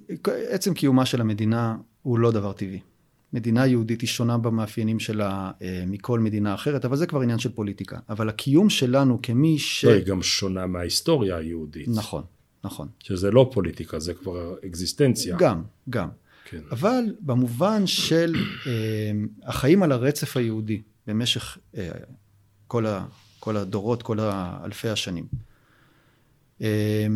עצם 0.48 0.74
קיומה 0.74 1.06
של 1.06 1.20
המדינה 1.20 1.76
הוא 2.02 2.18
לא 2.18 2.30
דבר 2.32 2.52
טבעי. 2.52 2.80
מדינה 3.32 3.66
יהודית 3.66 4.00
היא 4.00 4.08
שונה 4.08 4.38
במאפיינים 4.38 5.00
שלה 5.00 5.50
אה, 5.62 5.84
מכל 5.86 6.20
מדינה 6.20 6.54
אחרת, 6.54 6.84
אבל 6.84 6.96
זה 6.96 7.06
כבר 7.06 7.20
עניין 7.20 7.38
של 7.38 7.52
פוליטיקה. 7.52 7.98
אבל 8.08 8.28
הקיום 8.28 8.70
שלנו 8.70 9.18
כמי 9.22 9.58
ש... 9.58 9.84
לא, 9.84 9.90
היא 9.90 10.04
גם 10.04 10.22
שונה 10.22 10.66
מההיסטוריה 10.66 11.36
היהודית. 11.36 11.88
נכון. 11.88 12.22
נכון. 12.64 12.88
שזה 12.98 13.30
לא 13.30 13.50
פוליטיקה, 13.52 13.98
זה 14.00 14.14
כבר 14.14 14.54
אקזיסטנציה. 14.66 15.36
גם, 15.38 15.62
גם. 15.90 16.08
כן. 16.44 16.60
אבל 16.70 17.04
במובן 17.20 17.86
של 17.86 18.34
אה, 18.66 18.72
החיים 19.42 19.82
על 19.82 19.92
הרצף 19.92 20.36
היהודי 20.36 20.82
במשך 21.06 21.58
אה, 21.76 21.90
כל, 22.66 22.86
ה, 22.86 23.06
כל 23.40 23.56
הדורות, 23.56 24.02
כל 24.02 24.20
האלפי 24.20 24.88
השנים. 24.88 25.26
אה, 26.62 27.06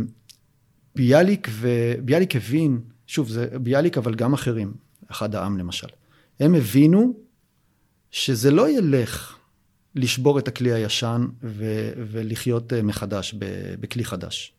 ביאליק, 0.95 1.49
ו... 1.51 1.69
ביאליק 2.05 2.37
הבין, 2.37 2.81
שוב, 3.07 3.29
זה 3.29 3.59
ביאליק 3.63 3.99
אבל 3.99 4.15
גם 4.15 4.33
אחרים, 4.33 4.73
אחד 5.11 5.35
העם 5.35 5.59
למשל, 5.59 5.89
הם 6.41 6.55
הבינו 6.55 7.17
שזה 8.11 8.51
לא 8.51 8.71
ילך 8.71 9.37
לשבור 9.95 10.39
את 10.39 10.49
הכלי 10.49 10.73
הישן 10.73 11.27
ו... 11.43 11.65
ולחיות 11.97 12.73
מחדש 12.73 13.35
בכלי 13.81 14.05
חדש. 14.05 14.58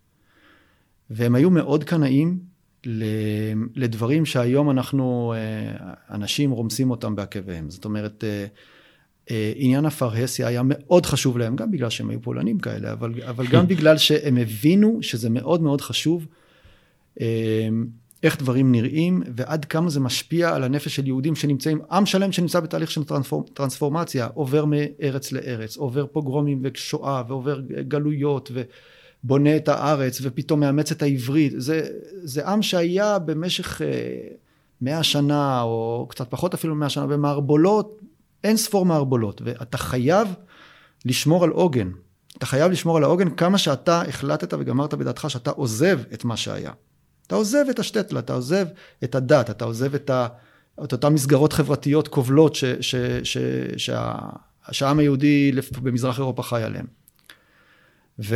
והם 1.10 1.36
היו 1.36 1.50
מאוד 1.50 1.84
קנאים 1.84 2.40
לדברים 3.76 4.26
שהיום 4.26 4.70
אנחנו, 4.70 5.34
אה, 5.36 5.94
אנשים 6.16 6.52
רומסים 6.52 6.92
אותם 6.92 7.16
בעקביהם. 7.16 7.70
זאת 7.70 7.86
אומרת, 7.86 8.24
אה, 8.24 8.46
אה, 9.32 9.54
עניין 9.56 9.86
הפרהסיה 9.86 10.48
היה 10.48 10.62
מאוד 10.66 11.06
חשוב 11.06 11.38
להם, 11.38 11.56
גם 11.56 11.72
בגלל 11.72 11.90
שהם 11.90 12.10
היו 12.10 12.22
פולנים 12.22 12.60
כאלה, 12.60 12.92
אבל, 12.92 13.14
אבל 13.24 13.48
גם 13.48 13.68
בגלל 13.74 13.98
שהם 13.98 14.38
הבינו 14.38 14.98
שזה 15.02 15.30
מאוד 15.30 15.62
מאוד 15.62 15.82
חשוב 15.82 16.26
איך 18.24 18.40
דברים 18.40 18.72
נראים, 18.72 19.24
ועד 19.36 19.66
כמה 19.66 19.90
זה 19.90 20.00
משפיע 20.00 20.56
על 20.56 20.64
הנפש 20.64 20.96
של 20.96 21.08
יהודים 21.08 21.36
שנמצאים, 21.36 21.82
עם 21.92 22.06
שלם 22.06 22.32
שנמצא 22.32 22.60
בתהליך 22.60 22.92
של 22.92 23.04
טרנספור, 23.04 23.46
טרנספורמציה, 23.54 24.28
עובר 24.34 24.66
מארץ 24.66 25.32
לארץ, 25.32 25.78
עובר 25.78 26.06
פוגרומים 26.08 26.62
ושואה, 26.64 27.24
ועובר 27.28 27.62
גלויות, 27.88 28.52
ו... 28.54 28.62
בונה 29.24 29.56
את 29.56 29.68
הארץ 29.68 30.20
ופתאום 30.22 30.60
מאמץ 30.60 30.92
את 30.92 31.02
העברית. 31.02 31.54
זה, 31.58 31.88
זה 32.24 32.48
עם 32.48 32.62
שהיה 32.62 33.20
במשך 33.20 33.82
אה, 33.82 33.88
מאה 34.82 35.04
שנה, 35.04 35.62
או 35.62 36.08
קצת 36.10 36.28
פחות 36.30 36.54
אפילו 36.54 36.76
מאה 36.76 36.90
שנה, 36.90 37.08
במערבולות, 37.08 38.00
אין 38.44 38.58
ספור 38.58 38.86
מערבולות, 38.86 39.42
ואתה 39.46 39.78
חייב 39.78 40.28
לשמור 41.06 41.44
על 41.44 41.50
עוגן. 41.50 41.90
אתה 42.38 42.46
חייב 42.46 42.72
לשמור 42.72 42.98
על 42.98 43.04
העוגן 43.04 43.30
כמה 43.30 43.58
שאתה 43.58 44.02
החלטת 44.02 44.54
וגמרת 44.60 44.94
בדעתך 44.94 45.26
שאתה 45.30 45.52
עוזב 45.52 46.00
את 46.14 46.26
מה 46.26 46.38
שהיה. 46.38 46.72
אתה 47.28 47.36
עוזב 47.36 47.66
את 47.70 47.80
השטטלה, 47.80 48.20
אתה 48.20 48.34
עוזב 48.34 48.66
את 49.04 49.16
הדת, 49.16 49.50
אתה 49.50 49.66
עוזב 49.66 49.96
את, 49.96 50.10
ה, 50.10 50.28
את 50.84 50.92
אותן 50.92 51.14
מסגרות 51.14 51.54
חברתיות 51.54 52.08
כובלות 52.08 52.56
ש, 52.56 52.66
ש, 52.66 52.96
ש, 53.24 53.38
שה, 53.78 54.16
שהעם 54.72 55.00
היהודי 55.00 55.52
במזרח 55.82 56.18
אירופה 56.20 56.44
חי 56.44 56.64
עליהן. 56.64 56.86
ו, 58.24 58.36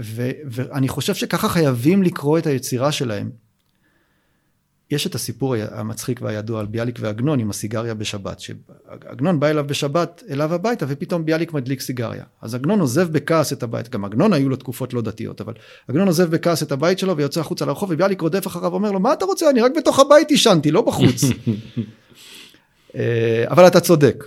ו, 0.00 0.30
ואני 0.44 0.88
חושב 0.88 1.14
שככה 1.14 1.48
חייבים 1.48 2.02
לקרוא 2.02 2.38
את 2.38 2.46
היצירה 2.46 2.92
שלהם. 2.92 3.30
יש 4.90 5.06
את 5.06 5.14
הסיפור 5.14 5.54
המצחיק 5.70 6.22
והידוע 6.22 6.60
על 6.60 6.66
ביאליק 6.66 6.98
ועגנון 7.00 7.40
עם 7.40 7.50
הסיגריה 7.50 7.94
בשבת, 7.94 8.40
שעגנון 8.40 9.40
בא 9.40 9.46
אליו 9.46 9.64
בשבת 9.66 10.22
אליו 10.30 10.54
הביתה 10.54 10.86
ופתאום 10.88 11.24
ביאליק 11.24 11.52
מדליק 11.52 11.80
סיגריה. 11.80 12.24
אז 12.42 12.54
עגנון 12.54 12.80
עוזב 12.80 13.12
בכעס 13.12 13.52
את 13.52 13.62
הבית, 13.62 13.88
גם 13.88 14.04
עגנון 14.04 14.32
היו 14.32 14.48
לו 14.48 14.56
תקופות 14.56 14.94
לא 14.94 15.02
דתיות, 15.02 15.40
אבל 15.40 15.52
עגנון 15.88 16.06
עוזב 16.06 16.30
בכעס 16.30 16.62
את 16.62 16.72
הבית 16.72 16.98
שלו 16.98 17.16
ויוצא 17.16 17.40
החוצה 17.40 17.64
לרחוב 17.64 17.90
וביאליק 17.90 18.20
רודף 18.20 18.46
אחריו 18.46 18.70
ואומר 18.70 18.92
לו 18.92 19.00
מה 19.00 19.12
אתה 19.12 19.24
רוצה 19.24 19.50
אני 19.50 19.60
רק 19.60 19.72
בתוך 19.76 20.00
הבית 20.00 20.30
עישנתי 20.30 20.70
לא 20.70 20.82
בחוץ. 20.82 21.24
אה, 22.94 23.44
אבל 23.50 23.66
אתה 23.66 23.80
צודק. 23.80 24.24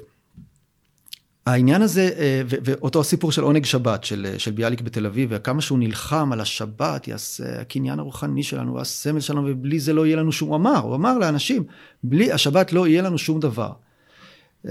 העניין 1.46 1.82
הזה, 1.82 2.10
אה, 2.18 2.42
ואותו 2.46 3.00
הסיפור 3.00 3.32
של 3.32 3.42
עונג 3.42 3.66
שבת 3.66 4.04
של, 4.04 4.28
אה, 4.30 4.40
של 4.40 4.52
ביאליק 4.52 4.82
בתל 4.82 5.06
אביב, 5.06 5.30
וכמה 5.32 5.62
שהוא 5.62 5.80
נלחם 5.80 6.32
על 6.34 6.42
השבת, 6.42 7.08
יעשה 7.08 7.62
הקניין 7.62 8.00
הרוחני 8.00 8.44
שלנו, 8.44 8.82
הסמל 8.82 9.20
שלנו, 9.20 9.48
ובלי 9.48 9.80
זה 9.80 9.94
לא 9.94 10.06
יהיה 10.06 10.18
לנו 10.18 10.32
שום, 10.32 10.50
הוא 10.50 10.56
אמר, 10.56 10.78
הוא 10.78 10.96
אמר 10.96 11.18
לאנשים, 11.18 11.64
בלי 12.04 12.32
השבת 12.32 12.74
לא 12.74 12.88
יהיה 12.88 13.02
לנו 13.02 13.18
שום 13.18 13.40
דבר. 13.40 13.72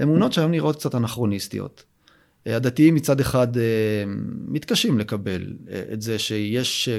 אמונות 0.01 0.33
שהיום 0.33 0.51
נראות 0.51 0.75
קצת 0.75 0.95
אנכרוניסטיות. 0.95 1.83
אה, 2.47 2.55
הדתיים 2.55 2.95
מצד 2.95 3.19
אחד 3.19 3.47
מתקשים 4.47 4.99
לקבל 4.99 5.53
את 5.93 6.01
זה 6.01 6.19
שיש 6.19 6.89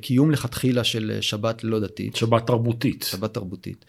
קיום 0.00 0.30
לכתחילה 0.30 0.84
של 0.84 1.18
שבת 1.20 1.64
לא 1.64 1.80
דתית. 1.80 2.16
שבת 2.16 2.46
תרבותית. 2.46 3.02
שבת 3.02 3.34
תרבותית. 3.34 3.84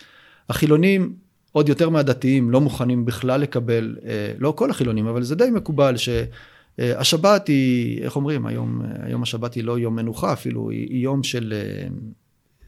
החילונים 0.49 1.13
עוד 1.53 1.69
יותר 1.69 1.89
מהדתיים 1.89 2.51
לא 2.51 2.61
מוכנים 2.61 3.05
בכלל 3.05 3.41
לקבל, 3.41 3.95
אה, 4.05 4.33
לא 4.37 4.53
כל 4.57 4.69
החילונים, 4.69 5.07
אבל 5.07 5.23
זה 5.23 5.35
די 5.35 5.49
מקובל 5.53 5.95
שהשבת 5.97 7.47
היא, 7.47 8.03
איך 8.03 8.15
אומרים, 8.15 8.45
היום, 8.45 8.81
היום 8.99 9.23
השבת 9.23 9.53
היא 9.53 9.63
לא 9.63 9.79
יום 9.79 9.95
מנוחה 9.95 10.33
אפילו, 10.33 10.69
היא, 10.69 10.87
היא 10.89 11.03
יום 11.03 11.23
של, 11.23 11.53
אה, 11.55 11.87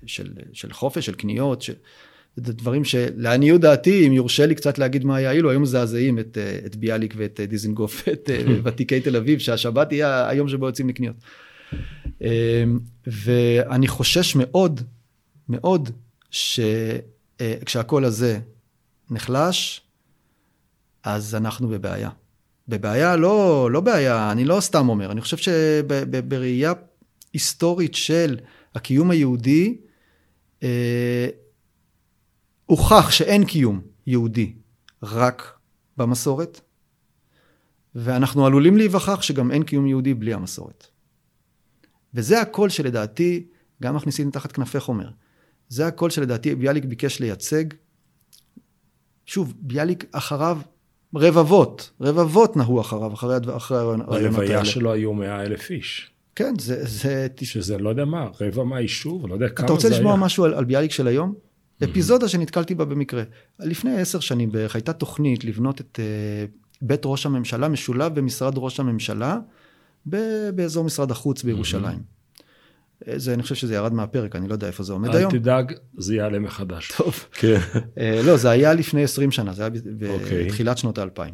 של, 0.05 0.31
של 0.53 0.73
חופש, 0.73 1.05
של 1.05 1.13
קניות, 1.15 1.61
ש... 1.61 1.71
זה 2.37 2.53
דברים 2.53 2.83
שלעניות 2.85 3.61
דעתי, 3.61 4.07
אם 4.07 4.13
יורשה 4.13 4.45
לי 4.45 4.55
קצת 4.55 4.77
להגיד 4.77 5.05
מה 5.05 5.15
היה 5.15 5.31
אילו, 5.31 5.49
היו 5.49 5.59
מזעזעים 5.59 6.19
את, 6.19 6.37
אה, 6.37 6.59
את 6.65 6.75
ביאליק 6.75 7.13
ואת 7.17 7.39
דיזנגוף 7.39 8.03
ואת 8.07 8.29
ותיקי 8.63 9.01
תל 9.01 9.15
אביב, 9.15 9.39
שהשבת 9.39 9.91
יהיה 9.91 10.29
היום 10.29 10.47
שבו 10.47 10.65
יוצאים 10.65 10.89
לקניות. 10.89 11.15
ואני 13.07 13.87
חושש 13.87 14.35
מאוד, 14.35 14.81
מאוד, 15.49 15.89
שכשהקול 16.31 18.05
הזה 18.05 18.39
נחלש, 19.09 19.81
אז 21.03 21.35
אנחנו 21.35 21.67
בבעיה. 21.67 22.09
בבעיה, 22.67 23.15
לא, 23.15 23.69
לא 23.71 23.81
בעיה, 23.81 24.31
אני 24.31 24.45
לא 24.45 24.59
סתם 24.59 24.89
אומר, 24.89 25.11
אני 25.11 25.21
חושב 25.21 25.37
שבראייה 25.37 26.73
היסטורית 27.33 27.95
של 27.95 28.37
הקיום 28.75 29.11
היהודי, 29.11 29.77
אה, 30.63 31.27
הוכח 32.65 33.11
שאין 33.11 33.45
קיום 33.45 33.81
יהודי 34.07 34.53
רק 35.03 35.57
במסורת, 35.97 36.61
ואנחנו 37.95 38.45
עלולים 38.45 38.77
להיווכח 38.77 39.21
שגם 39.21 39.51
אין 39.51 39.63
קיום 39.63 39.87
יהודי 39.87 40.13
בלי 40.13 40.33
המסורת. 40.33 40.87
וזה 42.13 42.41
הקול 42.41 42.69
שלדעתי, 42.69 43.47
גם 43.81 43.95
מכניסים 43.95 44.31
תחת 44.31 44.51
כנפי 44.51 44.79
חומר. 44.79 45.09
זה 45.69 45.87
הקול 45.87 46.09
שלדעתי 46.09 46.55
ביאליק 46.55 46.85
ביקש 46.85 47.19
לייצג 47.19 47.65
שוב, 49.25 49.53
ביאליק 49.59 50.05
אחריו 50.11 50.57
רבבות, 51.15 51.91
רבבות 52.01 52.57
נהו 52.57 52.81
אחריו, 52.81 53.13
אחרי, 53.13 53.37
אחרי 53.57 53.77
הרעיונות 53.77 54.07
האלה. 54.09 54.29
בלוויה 54.29 54.65
שלו 54.65 54.93
היו 54.93 55.13
מאה 55.13 55.43
אלף 55.43 55.69
איש. 55.71 56.11
כן, 56.35 56.53
זה... 56.59 56.85
זה... 56.85 57.27
שזה 57.41 57.77
לא 57.77 57.89
יודע 57.89 58.05
מה, 58.05 58.27
רבע 58.41 58.63
מהיישוב, 58.63 59.27
לא 59.27 59.33
יודע 59.33 59.49
כמה 59.49 59.55
זה 59.55 59.61
היה. 59.61 59.65
אתה 59.65 59.73
רוצה 59.73 59.89
לשמוע 59.89 60.15
משהו 60.15 60.43
על, 60.45 60.53
על 60.53 60.65
ביאליק 60.65 60.91
של 60.91 61.07
היום? 61.07 61.33
Mm-hmm. 61.33 61.85
אפיזודה 61.85 62.27
שנתקלתי 62.27 62.75
בה 62.75 62.85
במקרה. 62.85 63.23
לפני 63.59 63.97
עשר 63.97 64.19
שנים 64.19 64.51
בערך 64.51 64.75
הייתה 64.75 64.93
תוכנית 64.93 65.45
לבנות 65.45 65.81
את 65.81 65.99
uh, 65.99 66.51
בית 66.81 67.01
ראש 67.05 67.25
הממשלה 67.25 67.67
משולב 67.67 68.15
במשרד 68.15 68.53
ראש 68.57 68.79
הממשלה 68.79 69.39
באזור 70.55 70.83
משרד 70.83 71.11
החוץ 71.11 71.43
בירושלים. 71.43 72.14
Mm-hmm. 73.05 73.17
זה, 73.17 73.33
אני 73.33 73.43
חושב 73.43 73.55
שזה 73.55 73.75
ירד 73.75 73.93
מהפרק, 73.93 74.35
אני 74.35 74.47
לא 74.47 74.53
יודע 74.53 74.67
איפה 74.67 74.83
זה 74.83 74.93
עומד 74.93 75.09
אל 75.09 75.17
היום. 75.17 75.31
אל 75.33 75.39
תדאג, 75.39 75.73
זה 75.97 76.15
יעלה 76.15 76.39
מחדש. 76.39 76.91
טוב. 76.97 77.25
כן. 77.31 77.59
אה, 77.99 78.21
לא, 78.25 78.37
זה 78.37 78.49
היה 78.49 78.73
לפני 78.73 79.03
20 79.03 79.31
שנה, 79.31 79.53
זה 79.53 79.63
היה 79.63 79.71
אוקיי. 80.09 80.45
בתחילת 80.45 80.77
שנות 80.77 80.97
האלפיים. 80.97 81.33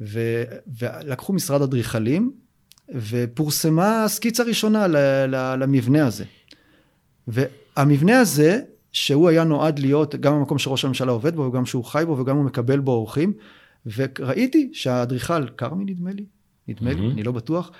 ולקחו 0.00 1.32
משרד 1.32 1.62
אדריכלים, 1.62 2.32
ופורסמה 2.94 4.04
הסקיצה 4.04 4.42
ראשונה 4.42 4.86
למבנה 5.56 6.06
הזה. 6.06 6.24
והמבנה 7.28 8.20
הזה, 8.20 8.60
שהוא 8.92 9.28
היה 9.28 9.44
נועד 9.44 9.78
להיות 9.78 10.14
גם 10.14 10.34
המקום 10.34 10.58
שראש 10.58 10.84
הממשלה 10.84 11.12
עובד 11.12 11.36
בו, 11.36 11.42
וגם 11.42 11.66
שהוא 11.66 11.84
חי 11.84 12.02
בו, 12.06 12.18
וגם 12.18 12.36
הוא 12.36 12.44
מקבל 12.44 12.80
בו 12.80 12.92
אורחים, 12.92 13.32
וראיתי 13.96 14.70
שהאדריכל, 14.72 15.48
כרמי 15.48 15.84
נדמה 15.84 16.10
לי, 16.12 16.24
נדמה 16.68 16.92
לי, 16.92 17.10
אני 17.10 17.22
לא 17.22 17.32
בטוח, 17.32 17.70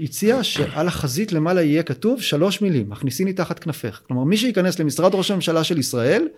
הציע 0.00 0.42
שעל 0.42 0.88
החזית 0.88 1.32
למעלה 1.32 1.62
יהיה 1.62 1.82
כתוב 1.82 2.22
שלוש 2.22 2.60
מילים, 2.60 2.90
מכניסיני 2.90 3.32
תחת 3.32 3.58
כנפך. 3.58 4.00
כלומר, 4.06 4.24
מי 4.24 4.36
שייכנס 4.36 4.78
למשרד 4.78 5.14
ראש 5.14 5.30
הממשלה 5.30 5.64
של 5.64 5.78
ישראל, 5.78 6.28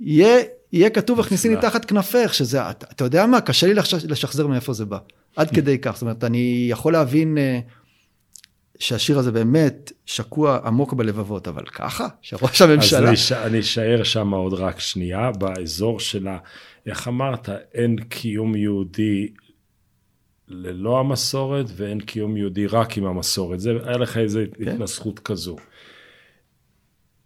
יהיה, 0.00 0.38
יהיה 0.72 0.90
כתוב 0.90 1.20
הכניסיני 1.20 1.56
תחת 1.60 1.84
כנפך, 1.84 2.34
שזה, 2.34 2.70
אתה, 2.70 3.04
יודע 3.04 3.26
מה, 3.26 3.40
קשה 3.40 3.66
לי 3.66 3.74
לשחזר 4.08 4.46
מאיפה 4.46 4.72
זה 4.72 4.84
בא. 4.84 4.98
עד 5.36 5.50
כדי 5.50 5.78
כך, 5.78 5.92
זאת 5.92 6.02
אומרת, 6.02 6.24
אני 6.24 6.66
יכול 6.70 6.92
להבין 6.92 7.38
uh, 7.38 7.70
שהשיר 8.78 9.18
הזה 9.18 9.32
באמת 9.32 9.92
שקוע 10.06 10.58
עמוק 10.64 10.92
בלבבות, 10.92 11.48
אבל 11.48 11.64
ככה, 11.64 12.08
שראש 12.22 12.62
הממשלה... 12.62 13.10
אז 13.10 13.32
אני 13.32 13.60
אשאר 13.60 14.02
שם 14.02 14.30
עוד 14.30 14.52
רק 14.52 14.80
שנייה, 14.80 15.30
באזור 15.30 16.00
של 16.00 16.28
ה... 16.28 16.38
איך 16.86 17.08
אמרת, 17.08 17.48
אין 17.74 17.96
קיום 17.96 18.56
יהודי 18.56 19.28
ללא 20.50 21.00
המסורת 21.00 21.66
ואין 21.76 22.00
קיום 22.00 22.36
יהודי 22.36 22.66
רק 22.66 22.98
עם 22.98 23.04
המסורת. 23.04 23.60
זה, 23.60 23.70
היה 23.84 23.96
לך 23.96 24.16
איזו 24.16 24.40
כן. 24.52 24.68
התנסחות 24.68 25.18
כזו. 25.18 25.56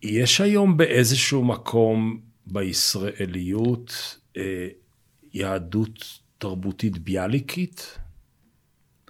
יש 0.03 0.41
היום 0.41 0.77
באיזשהו 0.77 1.45
מקום 1.45 2.21
בישראליות 2.47 4.17
אה, 4.37 4.69
יהדות 5.33 6.21
תרבותית 6.39 6.99
ביאליקית? 6.99 7.99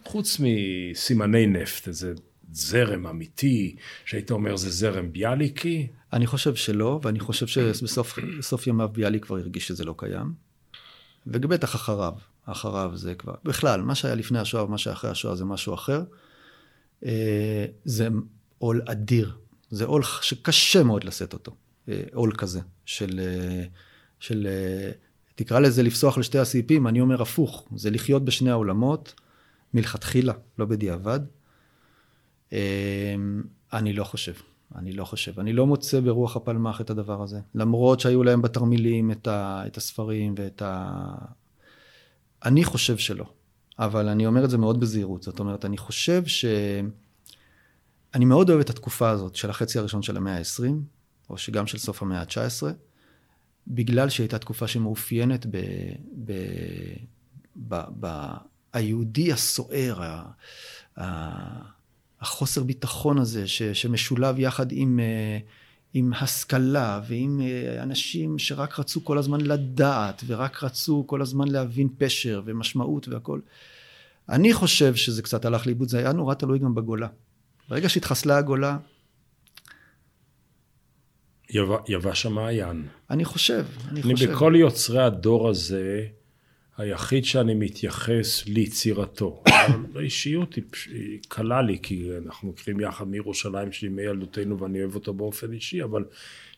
חוץ 0.05 0.41
מסימני 0.41 1.47
נפט, 1.47 1.89
איזה 1.89 2.12
זרם 2.53 3.07
אמיתי, 3.07 3.77
שהיית 4.05 4.31
אומר 4.31 4.57
זה 4.57 4.71
זרם 4.71 5.12
ביאליקי? 5.12 5.87
אני 6.12 6.27
חושב 6.27 6.55
שלא, 6.55 7.01
ואני 7.03 7.21
חושב 7.21 7.47
שבסוף 7.47 8.67
ימיו 8.67 8.89
ביאליק 8.89 9.25
כבר 9.25 9.37
הרגיש 9.37 9.69
שזה 9.69 9.85
לא 9.85 9.95
קיים. 9.99 10.33
ובטח 11.27 11.75
אחריו. 11.75 12.15
אחריו 12.45 12.90
זה 12.95 13.14
כבר, 13.14 13.34
בכלל, 13.45 13.82
מה 13.82 13.95
שהיה 13.95 14.14
לפני 14.14 14.38
השואה 14.38 14.64
ומה 14.64 14.78
שהיה 14.78 14.95
אחרי 14.95 15.11
השואה 15.11 15.36
זה 15.36 15.45
משהו 15.45 15.74
אחר. 15.74 16.03
אה, 17.05 17.66
זה 17.84 18.09
עול 18.59 18.82
אדיר, 18.86 19.36
זה 19.70 19.84
עול 19.84 20.03
שקשה 20.03 20.82
מאוד 20.82 21.05
לשאת 21.05 21.32
אותו, 21.32 21.53
אה, 21.88 22.03
עול 22.12 22.32
כזה, 22.38 22.61
של, 22.84 23.20
אה, 23.20 23.64
של, 24.20 24.49
תקרא 25.34 25.61
לזה 25.61 25.82
לפסוח 25.82 26.18
לשתי 26.18 26.38
הסעיפים, 26.38 26.86
אני 26.86 27.01
אומר 27.01 27.22
הפוך, 27.22 27.68
זה 27.76 27.90
לחיות 27.90 28.24
בשני 28.24 28.51
העולמות, 28.51 29.14
מלכתחילה, 29.74 30.32
לא 30.59 30.66
בדיעבד. 30.66 31.20
אני 33.72 33.92
לא 33.92 34.05
חושב, 34.05 34.32
אני 34.74 34.92
לא 34.92 35.05
חושב. 35.05 35.40
אני 35.40 35.53
לא 35.53 35.66
מוצא 35.66 36.01
ברוח 36.01 36.36
הפלמ"ח 36.36 36.80
את 36.80 36.90
הדבר 36.90 37.22
הזה. 37.22 37.40
למרות 37.55 38.01
שהיו 38.01 38.22
להם 38.22 38.42
בתרמילים 38.42 39.11
את, 39.11 39.26
ה, 39.26 39.62
את 39.66 39.76
הספרים 39.76 40.34
ואת 40.36 40.62
ה... 40.62 41.14
אני 42.45 42.64
חושב 42.64 42.97
שלא, 42.97 43.24
אבל 43.78 44.09
אני 44.09 44.26
אומר 44.26 44.45
את 44.45 44.51
זה 44.51 44.59
מאוד 44.59 44.80
בזהירות. 44.80 45.22
זאת 45.22 45.38
אומרת, 45.38 45.64
אני 45.64 45.78
חושב 45.78 46.26
ש... 46.26 46.45
אני 48.14 48.24
מאוד 48.24 48.51
אוהב 48.51 48.61
את 48.61 48.70
התקופה 48.70 49.11
הזאת 49.11 49.36
של 49.36 49.51
החצי 49.51 49.78
הראשון 49.78 50.03
של 50.03 50.16
המאה 50.16 50.38
ה-20, 50.38 50.72
או 51.30 51.38
שגם 51.38 51.66
של 51.66 51.78
סוף 51.78 52.03
המאה 52.03 52.20
ה-19, 52.20 52.62
בגלל 53.66 54.09
שהייתה 54.09 54.38
תקופה 54.38 54.68
שמאופיינת 54.68 55.47
ב... 55.47 55.57
ב... 56.24 56.32
ב... 57.68 57.82
ב... 58.01 58.30
היהודי 58.72 59.32
הסוער, 59.32 60.03
ה... 60.03 60.22
ה... 61.01 61.05
החוסר 62.20 62.62
ביטחון 62.62 63.18
הזה, 63.18 63.47
ש... 63.49 63.62
שמשולב 63.62 64.38
יחד 64.38 64.66
עם, 64.72 65.01
עם 65.95 66.12
השכלה 66.12 67.01
ועם 67.09 67.40
אה, 67.40 67.82
אנשים 67.82 68.38
שרק 68.38 68.78
רצו 68.78 69.05
כל 69.05 69.18
הזמן 69.18 69.40
לדעת 69.40 70.22
ורק 70.26 70.62
רצו 70.62 71.05
כל 71.07 71.22
הזמן 71.22 71.49
להבין 71.49 71.88
פשר 71.99 72.42
ומשמעות 72.45 73.09
והכל. 73.09 73.40
אני 74.28 74.53
חושב 74.53 74.95
שזה 74.95 75.22
קצת 75.22 75.45
הלך 75.45 75.66
לאיבוד, 75.66 75.88
זה 75.88 75.99
היה 75.99 76.12
נורא 76.12 76.34
תלוי 76.34 76.59
גם 76.59 76.74
בגולה. 76.74 77.09
ברגע 77.68 77.88
שהתחסלה 77.88 78.36
הגולה... 78.36 78.76
יבש 81.88 82.26
המעיין. 82.26 82.86
אני 83.11 83.24
חושב, 83.24 83.66
אני, 83.88 84.03
אני 84.03 84.14
חושב. 84.14 84.30
בכל 84.30 84.55
יוצרי 84.57 85.03
הדור 85.03 85.49
הזה, 85.49 86.07
היחיד 86.79 87.25
שאני 87.25 87.55
מתייחס 87.55 88.47
ליצירתו. 88.47 89.43
האישיות 89.97 90.55
היא 90.55 91.18
קלה 91.29 91.62
לי, 91.62 91.79
כי 91.83 92.09
אנחנו 92.27 92.49
מכירים 92.49 92.81
יחד 92.81 93.09
מירושלים 93.09 93.72
שלי 93.72 93.89
מילדותנו 93.89 94.59
ואני 94.59 94.81
אוהב 94.81 94.95
אותו 94.95 95.14
באופן 95.14 95.53
אישי, 95.53 95.83
אבל 95.83 96.05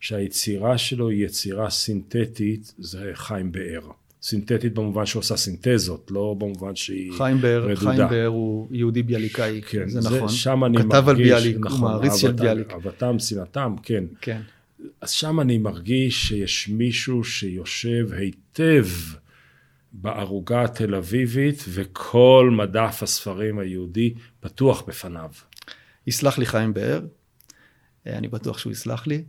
שהיצירה 0.00 0.78
שלו 0.78 1.08
היא 1.08 1.26
יצירה 1.26 1.70
סינתטית, 1.70 2.74
זה 2.78 3.10
חיים 3.14 3.52
באר. 3.52 3.90
סינתטית 4.22 4.74
במובן 4.74 5.06
שהוא 5.06 5.20
עושה 5.20 5.36
סינתזות, 5.36 6.10
לא 6.10 6.36
במובן 6.38 6.76
שהיא 6.76 7.12
חיים 7.12 7.40
באר, 7.40 7.64
רדודה. 7.64 7.80
חיים 7.80 8.08
באר 8.08 8.26
הוא 8.26 8.68
יהודי 8.70 9.02
ביאליקאי, 9.02 9.62
כן, 9.62 9.88
זה, 9.88 10.00
זה 10.00 10.16
נכון. 10.16 10.28
שם 10.28 10.64
אני 10.64 10.78
כתב 10.78 11.02
מרגיש, 11.06 11.30
על 11.32 11.38
ביאליק, 11.40 11.56
נכון, 11.60 11.80
הוא 11.80 11.88
מעריץ 11.90 12.16
של 12.16 12.32
ביאליק. 12.32 12.72
אהבתם, 12.72 13.18
שנאתם, 13.18 13.74
כן. 13.82 14.04
כן. 14.20 14.40
אז 15.00 15.10
שם 15.10 15.40
אני 15.40 15.58
מרגיש 15.58 16.28
שיש 16.28 16.68
מישהו 16.68 17.24
שיושב 17.24 18.08
היטב 18.12 18.86
בערוגה 20.00 20.62
התל 20.62 20.94
אביבית, 20.94 21.64
וכל 21.68 22.50
מדף 22.52 23.02
הספרים 23.02 23.58
היהודי 23.58 24.14
פתוח 24.40 24.82
בפניו. 24.88 25.30
יסלח 26.06 26.38
לי 26.38 26.46
חיים 26.46 26.74
באר, 26.74 27.00
אני 28.06 28.28
בטוח 28.28 28.58
שהוא 28.58 28.72
יסלח 28.72 29.06
לי. 29.06 29.24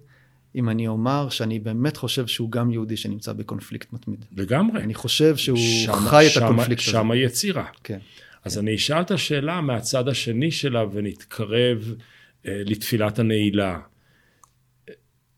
אם 0.56 0.70
אני 0.70 0.88
אומר 0.88 1.30
שאני 1.30 1.60
באמת 1.60 1.98
חושב 1.98 2.28
שהוא 2.28 2.52
גם 2.52 2.72
יהודי 2.72 2.98
שנמצא 2.98 3.34
בקונפליקט 3.34 3.94
מתמיד. 3.94 4.26
לגמרי. 4.38 4.84
אני 4.84 4.94
חושב 4.94 5.36
שהוא 5.38 5.58
שמה, 5.58 5.96
חי 5.96 6.28
את 6.32 6.44
הקונפליקט 6.44 6.82
הזה. 6.82 6.92
שם 6.92 7.12
היצירה. 7.12 7.66
כן. 7.84 8.00
אז 8.44 8.54
כן. 8.54 8.60
אני 8.60 8.76
אשאל 8.76 9.02
את 9.02 9.12
השאלה 9.12 9.62
מהצד 9.62 10.08
השני 10.08 10.52
שלה 10.52 10.84
ונתקרב 10.92 11.96
אה, 12.46 12.62
לתפילת 12.66 13.20
הנעילה. 13.20 13.80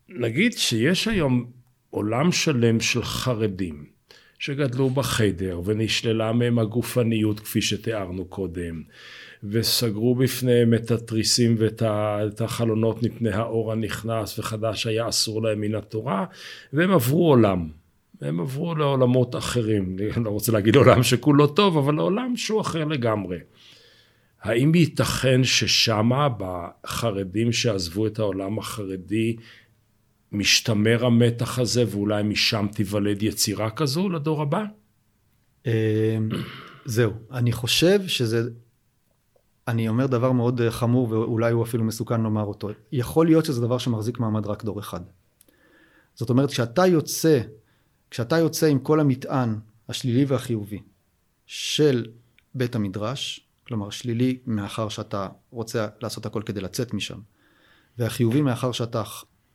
נגיד 0.08 0.52
שיש 0.52 1.08
היום 1.08 1.50
עולם 1.90 2.32
שלם 2.32 2.80
של 2.80 3.02
חרדים 3.02 3.99
שגדלו 4.40 4.90
בחדר 4.90 5.60
ונשללה 5.64 6.32
מהם 6.32 6.58
הגופניות 6.58 7.40
כפי 7.40 7.62
שתיארנו 7.62 8.24
קודם. 8.24 8.82
וסגרו 9.44 10.14
בפניהם 10.14 10.74
את 10.74 10.90
התריסים 10.90 11.54
ואת 11.58 12.40
החלונות 12.40 13.02
מפני 13.02 13.30
האור 13.30 13.72
הנכנס 13.72 14.38
וחדש 14.38 14.86
היה 14.86 15.08
אסור 15.08 15.42
להם 15.42 15.60
מן 15.60 15.74
התורה 15.74 16.24
והם 16.72 16.90
עברו 16.90 17.28
עולם. 17.28 17.68
הם 18.20 18.40
עברו 18.40 18.74
לעולמות 18.74 19.36
אחרים, 19.36 19.96
אני 20.16 20.24
לא 20.24 20.30
רוצה 20.30 20.52
להגיד 20.52 20.76
עולם 20.76 21.02
שכולו 21.02 21.46
טוב, 21.46 21.76
אבל 21.76 21.94
לעולם 21.94 22.36
שהוא 22.36 22.60
אחר 22.60 22.84
לגמרי. 22.84 23.38
האם 24.42 24.74
ייתכן 24.74 25.44
ששמה, 25.44 26.28
בחרדים 26.38 27.52
שעזבו 27.52 28.06
את 28.06 28.18
העולם 28.18 28.58
החרדי, 28.58 29.36
משתמר 30.32 31.06
המתח 31.06 31.58
הזה 31.58 31.84
ואולי 31.90 32.22
משם 32.22 32.66
תיוולד 32.72 33.22
יצירה 33.22 33.70
כזו 33.70 34.08
לדור 34.08 34.42
הבא? 34.42 34.64
זהו, 36.84 37.12
אני 37.32 37.52
חושב 37.52 38.00
שזה 38.06 38.48
אני 39.68 39.88
אומר 39.88 40.06
דבר 40.06 40.32
מאוד 40.32 40.60
אה, 40.60 40.70
חמור 40.70 41.08
ואולי 41.10 41.52
הוא 41.52 41.64
אפילו 41.64 41.84
מסוכן 41.84 42.20
לומר 42.20 42.44
אותו. 42.44 42.70
יכול 42.92 43.26
להיות 43.26 43.44
שזה 43.44 43.60
דבר 43.60 43.78
שמחזיק 43.78 44.18
מעמד 44.18 44.46
רק 44.46 44.64
דור 44.64 44.80
אחד. 44.80 45.00
זאת 46.14 46.30
אומרת, 46.30 46.50
כשאתה 46.50 46.86
יוצא, 46.86 47.40
כשאתה 48.10 48.38
יוצא 48.38 48.66
עם 48.66 48.78
כל 48.78 49.00
המטען 49.00 49.58
השלילי 49.88 50.24
והחיובי 50.24 50.82
של 51.46 52.06
בית 52.54 52.74
המדרש, 52.74 53.46
כלומר 53.66 53.90
שלילי 53.90 54.38
מאחר 54.46 54.88
שאתה 54.88 55.28
רוצה 55.50 55.86
לעשות 56.02 56.26
הכל 56.26 56.42
כדי 56.46 56.60
לצאת 56.60 56.94
משם, 56.94 57.18
והחיובי 57.98 58.40
מאחר 58.42 58.72
שאתה... 58.72 59.02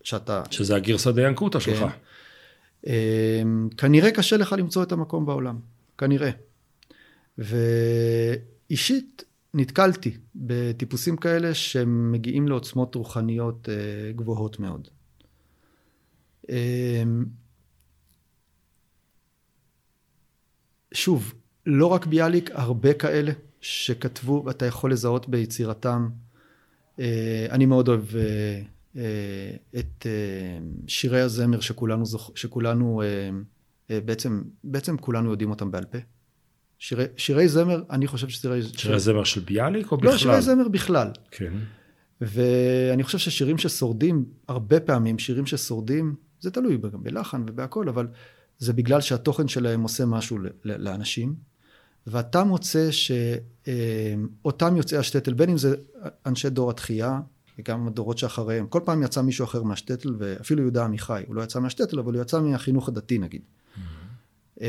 שאתה 0.06 0.44
שזה 0.52 0.76
הגרסא 0.76 1.12
דיינקותא 1.12 1.60
שלך. 1.60 1.80
כן, 1.80 1.88
אמ, 2.88 3.70
כנראה 3.78 4.12
קשה 4.12 4.38
לך 4.38 4.54
למצוא 4.58 4.84
את 4.84 4.92
המקום 4.92 5.26
בעולם, 5.26 5.60
כנראה. 5.98 6.30
ואישית, 7.38 9.24
נתקלתי 9.54 10.18
בטיפוסים 10.36 11.18
כאלה 11.18 11.54
שמגיעים 11.54 12.48
לעוצמות 12.48 12.96
רוחניות 12.96 13.70
אה, 13.70 14.12
גבוהות 14.12 14.60
מאוד. 14.60 14.88
אמ, 16.50 17.26
שוב, 20.94 21.34
לא 21.66 21.88
רק 21.88 22.06
ביאליק, 22.06 22.50
הרבה 22.54 22.94
כאלה 22.94 23.32
שכתבו, 23.62 24.44
ואתה 24.46 24.66
יכול 24.66 24.92
לזהות 24.92 25.30
ביצירתם. 25.30 26.10
אה, 27.00 27.48
אני 27.52 27.66
מאוד 27.66 27.88
אוהב 27.88 28.16
אה, 28.16 28.62
את 29.80 30.08
שירי 30.88 31.22
הזמר 31.22 31.60
שכולנו, 31.60 32.04
שכולנו 32.36 33.02
בעצם, 33.90 34.42
בעצם 34.64 34.98
כולנו 34.98 35.30
יודעים 35.32 35.50
אותם 35.50 35.72
בעל 35.72 35.86
פה. 35.86 35.98
שירי, 36.80 37.06
שירי 37.18 37.48
זמר, 37.48 37.84
אני 37.90 38.08
חושב 38.08 38.30
ששירי... 38.30 38.64
שירי 38.64 39.00
זמר 39.00 39.24
של 39.24 39.42
ביאליק 39.42 39.92
או 39.92 39.98
בכלל? 39.98 40.12
לא, 40.12 40.18
שירי 40.18 40.42
זמר 40.42 40.68
בכלל. 40.68 41.12
כן. 41.32 41.54
ואני 42.22 43.04
חושב 43.04 43.18
ששירים 43.18 43.58
ששורדים, 43.58 44.26
הרבה 44.48 44.80
פעמים 44.80 45.20
שירים 45.20 45.46
ששורדים, 45.46 46.16
זה 46.40 46.52
תלוי 46.52 46.78
גם 46.78 47.04
בלחן 47.04 47.44
ובהכל, 47.48 47.90
אבל 47.90 48.08
זה 48.60 48.74
בגלל 48.74 49.02
שהתוכן 49.02 49.48
שלהם 49.48 49.82
עושה 49.82 50.06
משהו 50.06 50.38
לאנשים, 50.66 51.36
ואתה 52.08 52.44
מוצא 52.44 52.90
שאותם 52.92 54.78
יוצאי 54.78 54.98
השטטל, 54.98 55.34
בין 55.34 55.50
אם 55.50 55.58
זה 55.58 55.76
אנשי 56.26 56.50
דור 56.50 56.70
התחייה, 56.70 57.20
וגם 57.60 57.88
הדורות 57.88 58.18
שאחריהם, 58.18 58.68
כל 58.68 58.80
פעם 58.86 59.04
יצא 59.04 59.22
מישהו 59.22 59.46
אחר 59.46 59.64
מהשטטל, 59.64 60.16
ואפילו 60.18 60.62
יהודה 60.62 60.86
עמיחי, 60.86 61.24
הוא 61.28 61.36
לא 61.36 61.42
יצא 61.42 61.60
מהשטטל, 61.60 62.00
אבל 62.00 62.14
הוא 62.14 62.22
יצא 62.22 62.42
מהחינוך 62.42 62.88
הדתי 62.88 63.18
נגיד. 63.18 63.42
Mm-hmm. 64.58 64.60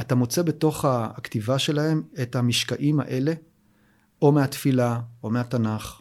אתה 0.00 0.14
מוצא 0.14 0.42
בתוך 0.42 0.84
הכתיבה 0.84 1.58
שלהם 1.58 2.02
את 2.22 2.36
המשקעים 2.36 3.00
האלה, 3.00 3.32
או 4.22 4.32
מהתפילה, 4.32 5.00
או 5.22 5.30
מהתנ"ך, 5.30 6.00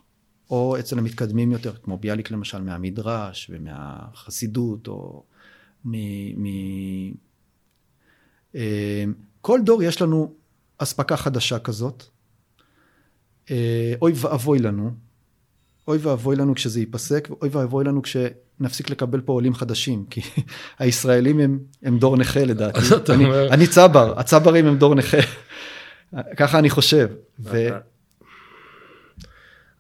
או 0.50 0.80
אצל 0.80 1.00
המתקדמים 1.00 1.52
יותר, 1.52 1.76
כמו 1.76 1.98
ביאליק 1.98 2.32
למשל, 2.32 2.62
מהמדרש 2.62 3.52
ומהחסידות, 3.54 4.88
או 4.88 5.24
מ... 5.86 5.92
מ... 6.44 6.46
אה, 8.56 9.04
כל 9.42 9.60
דור 9.64 9.84
יש 9.84 10.02
לנו 10.02 10.34
אספקה 10.78 11.18
חדשה 11.18 11.60
כזאת. 11.60 12.04
אה, 13.52 13.94
אוי 14.02 14.14
ואבוי 14.16 14.60
לנו, 14.60 14.92
אוי 15.88 15.98
ואבוי 15.98 16.36
לנו 16.36 16.56
כשזה 16.56 16.80
ייפסק, 16.80 17.28
ואוי 17.32 17.50
ואבוי 17.52 17.84
לנו 17.84 18.02
כשנפסיק 18.02 18.90
לקבל 18.90 19.22
פה 19.22 19.34
עולים 19.34 19.54
חדשים, 19.54 20.06
כי 20.10 20.22
הישראלים 20.80 21.40
הם, 21.40 21.60
הם 21.84 22.00
דור 22.00 22.18
נכה 22.18 22.46
לדעתי. 22.46 22.80
אני. 23.10 23.26
אני 23.50 23.68
צבר, 23.68 24.20
הצברים 24.20 24.66
הם 24.66 24.78
דור 24.78 24.96
נכה. 24.96 25.18
ככה 26.38 26.60
אני 26.60 26.70
חושב. 26.70 27.10
ו... 27.40 27.68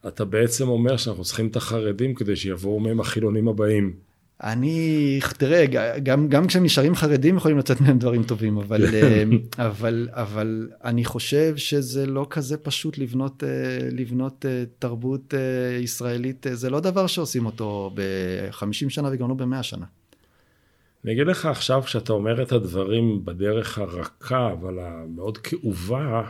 אתה 0.08 0.26
בעצם 0.26 0.68
אומר 0.68 0.98
שאנחנו 0.98 1.24
צריכים 1.24 1.48
את 1.48 1.56
החרדים 1.56 2.16
כדי 2.16 2.36
שיבואו 2.36 2.80
מהם 2.80 3.00
החילונים 3.00 3.48
הבאים. 3.48 4.05
אני, 4.44 5.20
תראה, 5.38 5.66
גם, 6.04 6.28
גם 6.28 6.48
כשהם 6.48 6.64
נשארים 6.64 6.96
חרדים 6.96 7.38
יכולים 7.38 7.58
לצאת 7.58 7.82
מהם 7.82 8.00
דברים 8.00 8.24
טובים, 8.24 8.58
אבל, 8.58 8.88
כן. 8.92 9.30
אה, 9.60 9.68
אבל, 9.68 10.10
אבל 10.12 10.70
אני 10.84 11.06
חושב 11.06 11.58
שזה 11.58 12.06
לא 12.06 12.28
כזה 12.30 12.58
פשוט 12.58 12.98
לבנות, 12.98 13.44
אה, 13.44 13.50
לבנות 13.92 14.46
אה, 14.46 14.64
תרבות 14.80 15.34
ישראלית, 15.82 16.46
זה 16.54 16.70
לא 16.70 16.80
דבר 16.80 17.08
שעושים 17.08 17.46
אותו 17.46 17.92
ב-50 17.94 18.90
שנה 18.90 19.10
וגם 19.12 19.30
לא 19.30 19.36
ב-100 19.36 19.64
שנה. 19.64 19.86
אני 21.06 21.14
אגיד 21.14 21.28
לך 21.28 21.46
עכשיו, 21.46 21.82
כשאתה 21.82 22.14
אומר 22.14 22.44
את 22.44 22.52
הדברים 22.52 23.26
בדרך 23.26 23.78
הרכה, 23.78 24.52
אבל 24.52 24.80
המאוד 24.80 25.38
כאובה, 25.38 26.24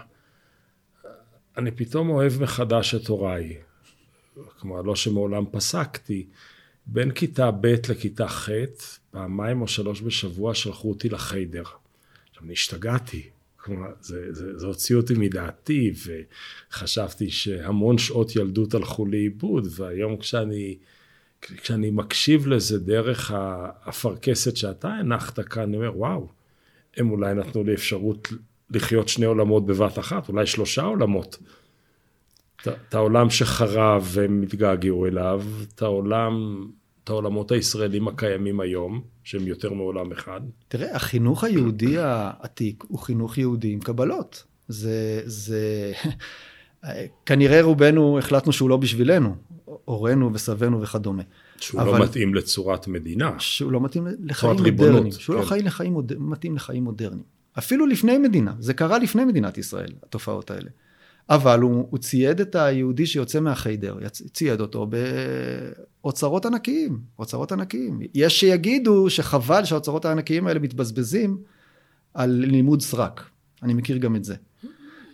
אני 1.58 1.72
פתאום 1.72 2.10
אוהב 2.10 2.42
מחדש 2.42 2.96
את 2.96 3.08
הוריי. 3.08 3.56
כלומר, 4.60 4.82
לא 4.82 4.96
שמעולם 4.96 5.44
פסקתי. 5.52 6.26
בין 6.88 7.12
כיתה 7.12 7.52
ב' 7.52 7.76
לכיתה 7.90 8.28
ח', 8.28 8.50
פעמיים 9.12 9.62
או 9.62 9.68
שלוש 9.68 10.02
בשבוע 10.02 10.54
שלחו 10.54 10.90
אותי 10.90 11.10
לחיידר. 11.10 11.64
עכשיו, 12.30 12.44
אני 12.44 12.54
השתגעתי. 12.54 13.30
כלומר, 13.58 13.90
זה, 14.02 14.34
זה, 14.34 14.58
זה 14.58 14.68
הוציא 14.68 14.96
אותי 14.96 15.14
מדעתי, 15.14 15.94
וחשבתי 16.72 17.32
שהמון 17.32 17.98
שעות 17.98 18.36
ילדות 18.36 18.74
הלכו 18.74 19.06
לאיבוד, 19.06 19.68
והיום 19.76 20.18
כשאני, 20.18 20.78
כשאני 21.42 21.92
מקשיב 21.92 22.48
לזה 22.48 22.80
דרך 22.80 23.32
האפרכסת 23.36 24.58
שאתה 24.58 24.88
הנחת 24.88 25.40
כאן, 25.40 25.64
אני 25.64 25.78
אומר, 25.78 25.98
וואו, 25.98 26.28
הם 26.98 27.12
אולי 27.12 27.34
נתנו 27.34 27.64
לי 27.64 27.74
אפשרות 27.74 28.28
לחיות 28.70 29.08
שני 29.08 29.26
עולמות 29.26 29.66
בבת 29.66 30.00
אחת, 30.00 30.30
אולי 30.30 30.46
שלושה 30.46 30.82
עולמות. 30.82 31.38
את 32.68 32.94
העולם 32.94 33.30
שחרב 33.30 34.08
והם 34.12 34.42
התגעגעו 34.42 35.06
אליו, 35.06 35.44
את 35.64 35.82
העולם 35.82 36.66
את 37.04 37.10
העולמות 37.10 37.52
הישראלים 37.52 38.08
הקיימים 38.08 38.60
היום, 38.60 39.02
שהם 39.24 39.48
יותר 39.48 39.74
מעולם 39.74 40.12
אחד? 40.12 40.42
תראה, 40.68 40.96
החינוך 40.96 41.44
היהודי 41.44 41.98
העתיק 41.98 42.84
הוא 42.88 43.00
חינוך 43.00 43.38
יהודי 43.38 43.72
עם 43.72 43.80
קבלות. 43.80 44.44
זה, 44.68 45.22
זה, 45.26 45.92
כנראה 47.26 47.62
רובנו 47.62 48.20
החלטנו 48.20 48.54
שהוא 48.54 48.70
לא 48.70 48.78
בשבילנו, 48.78 49.36
הורינו 49.66 50.34
וסבינו 50.34 50.82
וכדומה. 50.82 51.24
שהוא 51.60 51.82
לא 51.82 51.90
אבל, 51.90 52.00
לא 52.00 52.06
מתאים 52.06 52.36
לצורת 52.36 52.88
מדינה. 52.88 53.32
שהוא 53.40 53.72
לא 53.72 53.82
מתאים 53.82 54.08
לחיים 54.24 54.58
מודרניים. 54.58 55.12
שהוא 55.12 55.36
לא 55.36 55.42
כן. 55.42 55.46
לא 55.46 55.50
חי 55.50 55.62
לחיים. 55.62 55.98
מתאים 56.18 56.56
לחיים 56.56 56.84
מודרניים. 56.84 57.24
אפילו 57.58 57.86
לפני 57.86 58.18
מדינה, 58.18 58.54
זה 58.60 58.74
קרה 58.74 59.00
לפני 59.00 59.26
מדינת 59.26 59.58
ישראל, 59.58 59.92
התופעות 60.04 60.52
האלה. 60.52 60.70
אבל 61.30 61.60
הוא, 61.60 61.88
הוא 61.90 62.00
צייד 62.00 62.42
את 62.42 62.56
היהודי 62.56 63.06
שיוצא 63.06 63.40
מהחיידר, 63.40 63.98
צייד 64.34 64.62
אותו 64.62 64.88
באוצרות 66.02 66.46
ענקיים, 66.46 67.00
אוצרות 67.20 67.52
ענקיים. 67.52 68.00
יש 68.14 68.40
שיגידו 68.40 69.10
שחבל 69.10 69.66
שהאוצרות 69.66 70.06
הענקיים 70.06 70.48
האלה 70.48 70.60
מתבזבזים 70.60 71.38
על 72.14 72.30
לימוד 72.30 72.82
סרק. 72.82 73.30
אני 73.64 73.74
מכיר 73.74 73.98
גם 73.98 74.16
את 74.16 74.24
זה. 74.24 74.36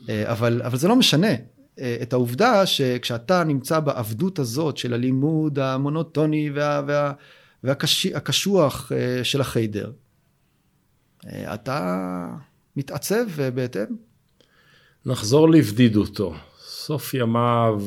אה, 0.10 0.32
אבל, 0.32 0.62
אבל 0.62 0.78
זה 0.78 0.88
לא 0.88 0.96
משנה 0.96 1.32
אה, 1.80 1.98
את 2.02 2.14
העובדה 2.14 2.66
שכשאתה 2.66 3.44
נמצא 3.44 3.80
בעבדות 3.80 4.40
הזאת 4.40 4.78
של 4.78 4.94
הלימוד 4.94 5.60
המונוטוני 5.60 6.50
וה, 6.50 6.82
וה, 6.88 7.14
והקשוח 7.64 8.92
אה, 8.92 9.24
של 9.24 9.42
החיידר, 9.42 9.92
אתה 11.28 12.28
מתעצב 12.76 13.26
בהתאם. 13.54 14.11
נחזור 15.06 15.50
לבדידותו. 15.50 16.34
סוף 16.60 17.14
ימיו 17.14 17.82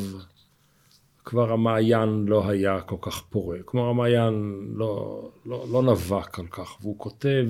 כבר 1.25 1.53
המעיין 1.53 2.25
לא 2.29 2.49
היה 2.49 2.81
כל 2.81 2.97
כך 3.01 3.23
פורה. 3.31 3.59
כלומר 3.65 3.89
המעיין 3.89 4.61
לא, 4.77 5.31
לא, 5.47 5.67
לא 5.73 5.83
נבע 5.83 6.23
כל 6.23 6.47
כך, 6.51 6.77
והוא 6.81 6.99
כותב 6.99 7.49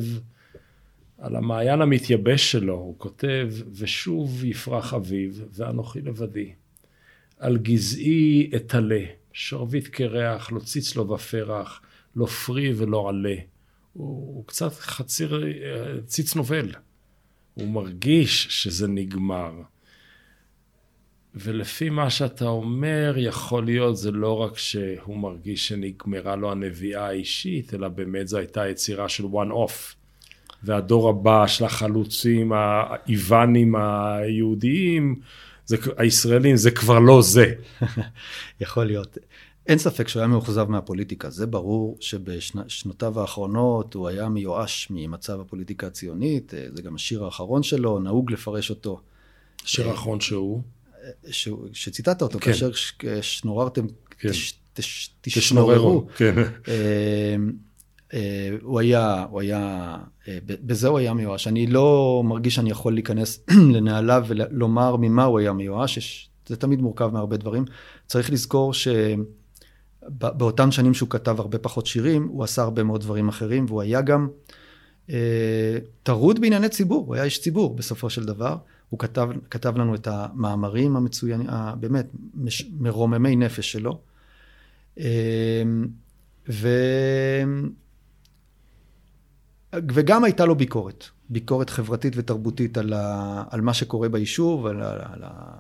על 1.19 1.37
המעיין 1.37 1.81
המתייבש 1.81 2.53
שלו, 2.53 2.75
הוא 2.75 2.95
כותב, 2.99 3.53
ושוב 3.79 4.45
יפרח 4.45 4.95
אביב, 4.95 5.45
ואנוכי 5.53 6.01
לבדי. 6.01 6.53
על 7.39 7.59
גזעי 7.59 8.51
אתעלה, 8.57 9.05
שרביט 9.33 9.89
קרח, 9.89 10.53
לא 10.53 10.61
ציץ 10.61 10.97
לו 10.97 11.05
בפרח, 11.05 11.81
לא 12.17 12.27
פרי 12.27 12.73
ולא 12.77 13.09
עלה. 13.09 13.37
הוא, 13.93 14.35
הוא 14.35 14.47
קצת 14.47 14.73
חציר 14.73 15.45
ציץ 16.07 16.35
נובל. 16.35 16.73
הוא 17.55 17.69
מרגיש 17.69 18.47
שזה 18.51 18.89
נגמר. 18.89 19.53
ולפי 21.35 21.91
מה 21.91 22.11
שאתה 22.11 22.45
אומר, 22.45 23.15
יכול 23.17 23.65
להיות 23.65 23.97
זה 23.97 24.11
לא 24.11 24.43
רק 24.43 24.59
שהוא 24.59 25.17
מרגיש 25.17 25.69
שנגמרה 25.69 26.37
לו 26.37 26.53
הנביאה 26.53 27.07
האישית, 27.07 27.75
אלא 27.75 27.89
באמת 27.89 28.29
זו 28.29 28.39
הייתה 28.39 28.69
יצירה 28.69 29.09
של 29.09 29.25
one 29.25 29.51
off. 29.69 29.95
והדור 30.63 31.09
הבא 31.09 31.47
של 31.47 31.65
החלוצים 31.65 32.53
האיוונים 32.53 33.75
היהודיים, 33.77 35.21
זה, 35.67 35.77
הישראלים, 35.97 36.57
זה 36.57 36.71
כבר 36.71 36.99
לא 36.99 37.23
זה. 37.23 37.55
יכול 38.61 38.85
להיות. 38.85 39.19
אין 39.67 39.79
ספק 39.79 40.09
שהוא 40.09 40.21
היה 40.21 40.29
מאוכזב 40.29 40.69
מהפוליטיקה, 40.69 41.31
זה 41.31 41.47
ברור 41.47 41.97
שבשנותיו 42.01 43.21
האחרונות 43.21 43.95
הוא 43.95 44.09
היה 44.09 44.29
מיואש 44.29 44.89
ממצב 44.91 45.41
הפוליטיקה 45.41 45.87
הציונית, 45.87 46.55
זה 46.75 46.83
גם 46.83 46.95
השיר 46.95 47.25
האחרון 47.25 47.63
שלו, 47.63 47.99
נהוג 47.99 48.33
לפרש 48.33 48.71
אותו. 48.71 49.01
השיר 49.65 49.89
האחרון 49.89 50.21
שהוא? 50.21 50.63
ש... 51.31 51.49
שציטטת 51.73 52.23
אותו, 52.23 52.39
כן. 52.39 52.45
כאשר 52.45 52.71
שנוררתם, 53.21 53.87
כן. 54.19 54.29
תש... 54.29 55.11
תשנוררו. 55.21 56.07
כן. 56.17 56.35
אה, 58.15 58.57
הוא 58.63 58.81
היה, 58.81 59.27
הוא 59.31 59.41
היה, 59.41 59.97
אה, 60.29 60.39
בזה 60.47 60.89
הוא 60.89 60.99
היה 60.99 61.15
מיואש. 61.15 61.47
אני 61.47 61.67
לא 61.67 62.23
מרגיש 62.25 62.55
שאני 62.55 62.71
יכול 62.71 62.95
להיכנס 62.95 63.45
לנעליו 63.75 64.25
ולומר 64.29 64.97
ממה 64.97 65.25
הוא 65.25 65.39
היה 65.39 65.53
מיואש, 65.53 66.29
זה 66.47 66.57
תמיד 66.57 66.81
מורכב 66.81 67.11
מהרבה 67.13 67.37
דברים. 67.37 67.65
צריך 68.07 68.31
לזכור 68.31 68.73
שבאותם 70.07 70.71
שנים 70.71 70.95
שהוא 70.95 71.11
כתב 71.11 71.41
הרבה 71.41 71.59
פחות 71.59 71.87
שירים, 71.87 72.29
הוא 72.29 72.45
עשה 72.45 72.63
הרבה 72.63 72.83
מאוד 72.83 73.01
דברים 73.01 73.29
אחרים, 73.29 73.67
והוא 73.69 73.83
היה 73.83 74.01
גם 74.01 74.29
אה, 75.11 75.79
טרוד 76.03 76.41
בענייני 76.41 76.69
ציבור, 76.69 77.07
הוא 77.07 77.15
היה 77.15 77.25
איש 77.25 77.43
ציבור 77.43 77.77
בסופו 77.77 78.11
של 78.11 78.25
דבר. 78.25 78.57
הוא 78.91 78.99
כתב, 78.99 79.29
כתב 79.51 79.79
לנו 79.79 79.95
את 79.95 80.07
המאמרים 80.07 80.97
המצוינים, 80.97 81.47
באמת 81.81 82.07
מרוממי 82.79 83.37
נפש 83.37 83.73
שלו. 83.73 84.01
ו... 86.49 86.69
וגם 89.73 90.25
הייתה 90.25 90.45
לו 90.45 90.55
ביקורת, 90.55 91.05
ביקורת 91.31 91.71
חברתית 91.71 92.13
ותרבותית 92.17 92.79
על, 92.79 92.93
ה, 92.93 93.45
על 93.51 93.61
מה 93.61 93.75
שקורה 93.75 94.09
ביישוב, 94.09 94.67
על, 94.67 94.83
על, 94.83 94.99
על 95.13 95.23
ה... 95.25 95.59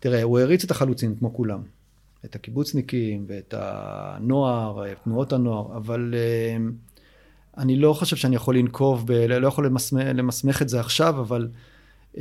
תראה, 0.00 0.22
הוא 0.22 0.38
הריץ 0.38 0.64
את 0.64 0.70
החלוצים 0.70 1.16
כמו 1.16 1.34
כולם, 1.34 1.62
את 2.30 2.34
הקיבוצניקים 2.34 3.24
ואת 3.28 3.54
הנוער, 3.56 4.94
תנועות 5.04 5.32
הנוער, 5.32 5.76
אבל 5.76 6.14
uh, 6.14 6.62
אני 7.60 7.76
לא 7.76 7.92
חושב 7.92 8.16
שאני 8.16 8.36
יכול 8.36 8.58
לנקוב, 8.58 9.06
ב, 9.06 9.12
לא 9.12 9.46
יכול 9.46 9.66
למסמך, 9.66 10.02
למסמך 10.14 10.62
את 10.62 10.68
זה 10.68 10.80
עכשיו, 10.80 11.20
אבל 11.20 11.48
uh, 12.14 12.18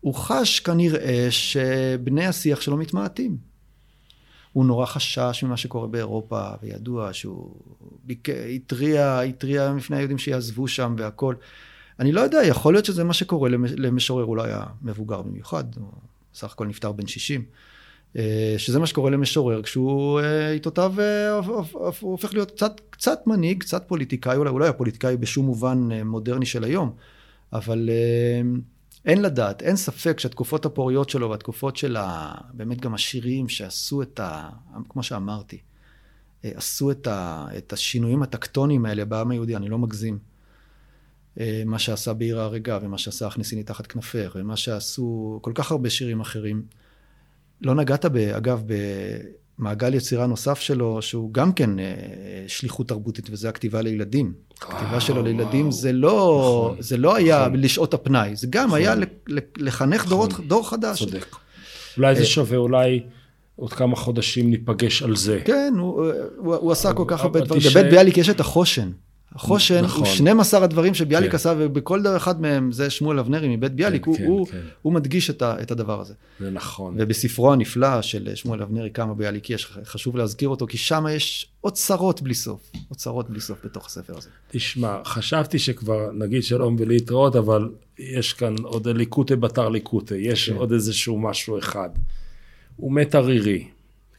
הוא 0.00 0.14
חש 0.14 0.60
כנראה 0.60 1.26
שבני 1.30 2.26
השיח 2.26 2.60
שלו 2.60 2.76
מתמעטים. 2.76 3.36
הוא 4.52 4.64
נורא 4.64 4.86
חשש 4.86 5.44
ממה 5.44 5.56
שקורה 5.56 5.86
באירופה, 5.86 6.50
וידוע 6.62 7.12
שהוא 7.12 7.54
ביק... 8.04 8.28
התריע, 8.28 9.20
התריע 9.20 9.72
מפני 9.72 9.96
היהודים 9.96 10.18
שיעזבו 10.18 10.68
שם 10.68 10.94
והכל. 10.98 11.34
אני 12.00 12.12
לא 12.12 12.20
יודע, 12.20 12.38
יכול 12.44 12.74
להיות 12.74 12.84
שזה 12.84 13.04
מה 13.04 13.12
שקורה 13.12 13.50
למשורר, 13.76 14.24
הוא 14.24 14.36
לא 14.36 14.42
היה 14.42 14.64
מבוגר 14.82 15.22
במיוחד, 15.22 15.64
הוא 15.76 15.92
סך 16.34 16.52
הכל 16.52 16.66
נפטר 16.66 16.92
בן 16.92 17.06
60. 17.06 17.44
אה, 18.16 18.54
שזה 18.58 18.78
מה 18.78 18.86
שקורה 18.86 19.10
למשורר 19.10 19.62
כשהוא 19.62 20.20
עיתותיו, 20.52 20.94
אה, 21.00 21.40
הופך 22.00 22.34
להיות 22.34 22.50
קצת, 22.50 22.80
קצת 22.90 23.26
מנהיג, 23.26 23.60
קצת 23.60 23.84
פוליטיקאי, 23.88 24.36
אולי 24.36 24.50
הוא 24.50 24.60
לא 24.60 24.64
היה 24.64 24.72
פוליטיקאי 24.72 25.16
בשום 25.16 25.46
מובן 25.46 25.88
אה, 25.92 26.04
מודרני 26.04 26.46
של 26.46 26.64
היום, 26.64 26.92
אבל 27.52 27.90
אין 29.04 29.22
לדעת, 29.22 29.62
אין 29.62 29.76
ספק 29.76 30.20
שהתקופות 30.20 30.66
הפוריות 30.66 31.10
שלו 31.10 31.30
והתקופות 31.30 31.76
של 31.76 31.96
ה... 31.96 32.34
באמת 32.52 32.80
גם 32.80 32.94
השירים 32.94 33.48
שעשו 33.48 34.02
את 34.02 34.20
ה... 34.20 34.48
כמו 34.88 35.02
שאמרתי, 35.02 35.58
אה, 36.44 36.50
עשו 36.54 36.90
את, 36.90 37.06
ה... 37.06 37.46
את 37.58 37.72
השינויים 37.72 38.22
הטקטוניים 38.22 38.86
האלה 38.86 39.04
בעם 39.04 39.30
היהודי, 39.30 39.56
אני 39.56 39.68
לא 39.68 39.78
מגזים. 39.78 40.18
אה, 41.40 41.62
מה 41.66 41.78
שעשה 41.78 42.12
בעיר 42.12 42.40
ההרגה 42.40 42.78
ומה 42.82 42.98
שעשה 42.98 43.26
הכניסיני 43.26 43.62
תחת 43.62 43.86
כנפך 43.86 44.32
ומה 44.34 44.56
שעשו 44.56 45.38
כל 45.42 45.52
כך 45.54 45.70
הרבה 45.70 45.90
שירים 45.90 46.20
אחרים. 46.20 46.62
לא 47.62 47.74
נגעת, 47.74 48.04
ב, 48.04 48.16
אגב, 48.16 48.62
מעגל 49.58 49.94
יצירה 49.94 50.26
נוסף 50.26 50.60
שלו, 50.60 51.02
שהוא 51.02 51.32
גם 51.32 51.52
כן 51.52 51.78
אה, 51.78 51.84
שליחות 52.46 52.88
תרבותית, 52.88 53.28
וזה 53.30 53.48
הכתיבה 53.48 53.82
לילדים. 53.82 54.32
הכתיבה 54.62 55.00
שלו 55.00 55.22
לילדים 55.22 55.70
זה 55.70 55.92
לא, 55.92 56.38
נכון, 56.40 56.82
זה 56.82 56.96
לא 56.96 57.16
היה 57.16 57.40
נכון. 57.40 57.60
לשעות 57.60 57.94
הפנאי, 57.94 58.36
זה 58.36 58.46
גם 58.50 58.66
נכון. 58.66 58.78
היה 58.78 58.94
לחנך 59.56 60.08
דורות, 60.08 60.32
דור 60.46 60.70
חדש. 60.70 60.98
צודק. 60.98 61.36
אולי 61.96 62.14
זה 62.14 62.20
אה, 62.20 62.26
שווה, 62.26 62.56
אולי 62.56 63.02
עוד 63.56 63.72
כמה 63.72 63.96
חודשים 63.96 64.50
ניפגש 64.50 65.02
על 65.02 65.16
זה. 65.16 65.40
כן, 65.44 65.74
הוא, 65.78 66.04
הוא, 66.36 66.54
הוא 66.54 66.72
עשה 66.72 66.92
כל 66.92 67.04
כך 67.06 67.20
הרבה 67.20 67.40
דברים. 67.40 67.62
בבית 67.70 67.86
ביאליק 67.86 68.18
יש 68.18 68.28
את 68.28 68.40
החושן. 68.40 68.90
החושן 69.34 69.84
נכון. 69.84 70.04
הוא 70.04 70.14
12 70.14 70.64
הדברים 70.64 70.94
שביאליק 70.94 71.30
כן. 71.30 71.36
עשה, 71.36 71.54
ובכל 71.58 72.02
דבר 72.02 72.16
אחד 72.16 72.40
מהם 72.40 72.72
זה 72.72 72.90
שמואל 72.90 73.18
אבנרי 73.18 73.56
מבית 73.56 73.72
ביאליק, 73.72 74.04
כן, 74.04 74.10
הוא, 74.10 74.16
כן, 74.18 74.24
הוא, 74.24 74.46
כן. 74.46 74.60
הוא 74.82 74.92
מדגיש 74.92 75.30
את, 75.30 75.42
ה, 75.42 75.62
את 75.62 75.70
הדבר 75.70 76.00
הזה. 76.00 76.14
זה 76.40 76.50
נכון. 76.50 76.94
ובספרו 76.98 77.52
הנפלא 77.52 78.02
של 78.02 78.34
שמואל 78.34 78.62
אבנרי, 78.62 78.90
כמה 78.90 79.14
ביאליק 79.14 79.50
יש, 79.50 79.66
חשוב 79.84 80.16
להזכיר 80.16 80.48
אותו, 80.48 80.66
כי 80.66 80.78
שם 80.78 81.04
יש 81.10 81.46
אוצרות 81.64 82.22
בלי 82.22 82.34
סוף, 82.34 82.70
אוצרות 82.90 83.30
בלי 83.30 83.40
סוף 83.40 83.58
בתוך 83.64 83.86
הספר 83.86 84.16
הזה. 84.16 84.28
תשמע, 84.50 84.96
חשבתי 85.04 85.58
שכבר 85.58 86.10
נגיד 86.12 86.42
שלום 86.42 86.76
ולהתראות, 86.78 87.36
אבל 87.36 87.68
יש 87.98 88.32
כאן 88.32 88.54
עוד 88.62 88.88
ליקוטה 88.88 89.36
בתר 89.36 89.68
ליקוטה, 89.68 90.16
יש 90.16 90.50
כן. 90.50 90.56
עוד 90.56 90.72
איזשהו 90.72 91.18
משהו 91.18 91.58
אחד. 91.58 91.90
הוא 92.76 92.92
מת 92.92 93.14
ערירי. 93.14 93.68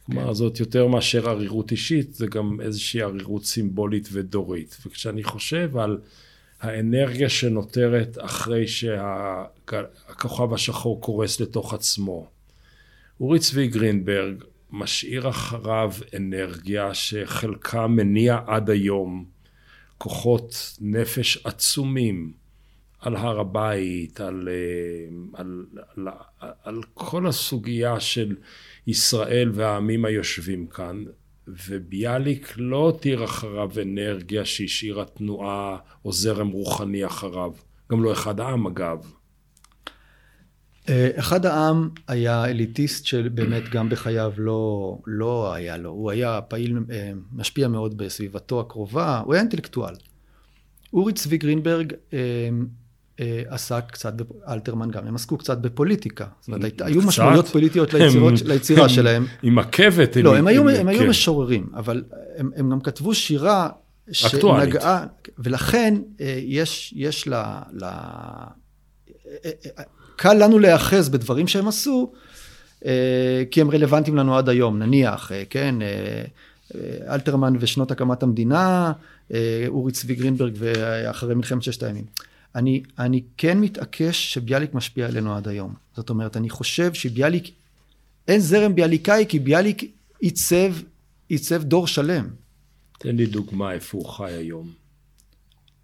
כלומר, 0.06 0.26
כן. 0.26 0.34
זאת 0.34 0.60
יותר 0.60 0.86
מאשר 0.86 1.28
ערירות 1.28 1.70
אישית, 1.70 2.14
זה 2.14 2.26
גם 2.26 2.60
איזושהי 2.60 3.02
ערירות 3.02 3.44
סימבולית 3.44 4.08
ודורית. 4.12 4.76
וכשאני 4.86 5.24
חושב 5.24 5.76
על 5.76 5.98
האנרגיה 6.60 7.28
שנותרת 7.28 8.18
אחרי 8.20 8.68
שהכוכב 8.68 10.54
השחור 10.54 11.00
קורס 11.00 11.40
לתוך 11.40 11.74
עצמו, 11.74 12.26
אורי 13.20 13.38
צבי 13.38 13.68
גרינברג 13.68 14.44
משאיר 14.70 15.28
אחריו 15.28 15.92
אנרגיה 16.16 16.94
שחלקה 16.94 17.86
מניע 17.86 18.38
עד 18.46 18.70
היום 18.70 19.24
כוחות 19.98 20.76
נפש 20.80 21.38
עצומים 21.44 22.32
על 23.00 23.16
הר 23.16 23.40
הבית, 23.40 24.20
על, 24.20 24.48
אה, 24.48 25.40
על, 25.40 25.66
על, 25.96 26.08
על, 26.40 26.50
על 26.62 26.80
כל 26.94 27.26
הסוגיה 27.26 28.00
של 28.00 28.36
ישראל 28.86 29.50
והעמים 29.54 30.04
היושבים 30.04 30.66
כאן, 30.66 31.04
וביאליק 31.48 32.54
לא 32.56 32.76
הותיר 32.76 33.24
אחריו 33.24 33.70
אנרגיה 33.82 34.44
שהשאירה 34.44 35.04
תנועה 35.04 35.76
או 36.04 36.12
זרם 36.12 36.48
רוחני 36.48 37.06
אחריו. 37.06 37.52
גם 37.92 38.02
לא 38.02 38.12
אחד 38.12 38.40
העם 38.40 38.66
אגב. 38.66 39.12
אה, 40.88 41.10
אחד 41.16 41.46
העם 41.46 41.88
היה 42.08 42.44
אליטיסט 42.44 43.06
שבאמת 43.06 43.68
גם 43.68 43.88
בחייו 43.88 44.32
לא, 44.36 44.98
לא 45.06 45.52
היה 45.54 45.76
לו, 45.76 45.90
הוא 45.90 46.10
היה 46.10 46.40
פעיל, 46.40 46.78
אה, 46.90 47.12
משפיע 47.32 47.68
מאוד 47.68 47.98
בסביבתו 47.98 48.60
הקרובה, 48.60 49.20
הוא 49.24 49.34
היה 49.34 49.40
אינטלקטואל. 49.40 49.94
אורי 50.92 51.12
צבי 51.12 51.38
גרינברג 51.38 51.92
אה, 52.12 52.48
עסק 53.48 53.84
קצת, 53.90 54.12
אלתרמן 54.48 54.90
גם, 54.90 55.06
הם 55.06 55.14
עסקו 55.14 55.38
קצת 55.38 55.58
בפוליטיקה. 55.58 56.26
זאת 56.40 56.48
אומרת, 56.48 56.80
היו 56.80 57.02
משמעויות 57.02 57.48
פוליטיות 57.48 57.94
ליצירות, 57.94 58.34
ליצירה 58.44 58.88
שלהם. 58.88 59.26
עם 59.42 59.58
עקבת. 59.58 60.16
לא, 60.16 60.36
הם 60.36 60.46
היו, 60.46 60.68
הם 60.68 60.88
היו 60.88 60.98
כן. 60.98 61.08
משוררים, 61.08 61.66
אבל 61.74 62.02
הם, 62.36 62.50
הם 62.56 62.70
גם 62.70 62.80
כתבו 62.80 63.14
שירה 63.14 63.68
שנגעה, 64.12 65.06
ולכן 65.38 65.94
יש, 66.44 66.94
יש 66.96 67.28
ל... 67.28 67.34
ל 67.72 67.84
קל 70.16 70.34
לנו 70.34 70.58
להיאחז 70.58 71.08
בדברים 71.08 71.48
שהם 71.48 71.68
עשו, 71.68 72.12
אה, 72.86 73.42
כי 73.50 73.60
הם 73.60 73.70
רלוונטיים 73.70 74.16
לנו 74.16 74.38
עד 74.38 74.48
היום, 74.48 74.78
נניח, 74.78 75.32
אה, 75.32 75.42
כן, 75.50 75.74
אה, 75.82 76.24
אלתרמן 77.14 77.54
ושנות 77.60 77.90
הקמת 77.90 78.22
המדינה, 78.22 78.92
אורי 79.68 79.92
צבי 79.92 80.14
גרינברג 80.14 80.52
ואחרי 80.58 81.34
מלחמת 81.34 81.62
ששת 81.62 81.82
הימים. 81.82 82.04
אני, 82.54 82.82
אני 82.98 83.22
כן 83.36 83.60
מתעקש 83.60 84.34
שביאליק 84.34 84.74
משפיע 84.74 85.06
עלינו 85.06 85.36
עד 85.36 85.48
היום. 85.48 85.74
זאת 85.96 86.10
אומרת, 86.10 86.36
אני 86.36 86.50
חושב 86.50 86.94
שביאליק, 86.94 87.50
אין 88.28 88.40
זרם 88.40 88.74
ביאליקאי, 88.74 89.24
כי 89.28 89.38
ביאליק 89.38 89.82
עיצב, 90.20 90.72
עיצב 91.28 91.62
דור 91.62 91.86
שלם. 91.86 92.28
תן 92.98 93.16
לי 93.16 93.26
דוגמה 93.26 93.72
איפה 93.72 93.98
הוא 93.98 94.08
חי 94.08 94.32
היום. 94.32 94.72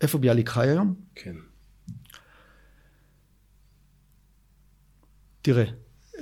איפה 0.01 0.19
ביאליק 0.19 0.49
חי 0.49 0.69
היום? 0.69 0.95
כן. 1.15 1.37
תראה, 5.43 5.65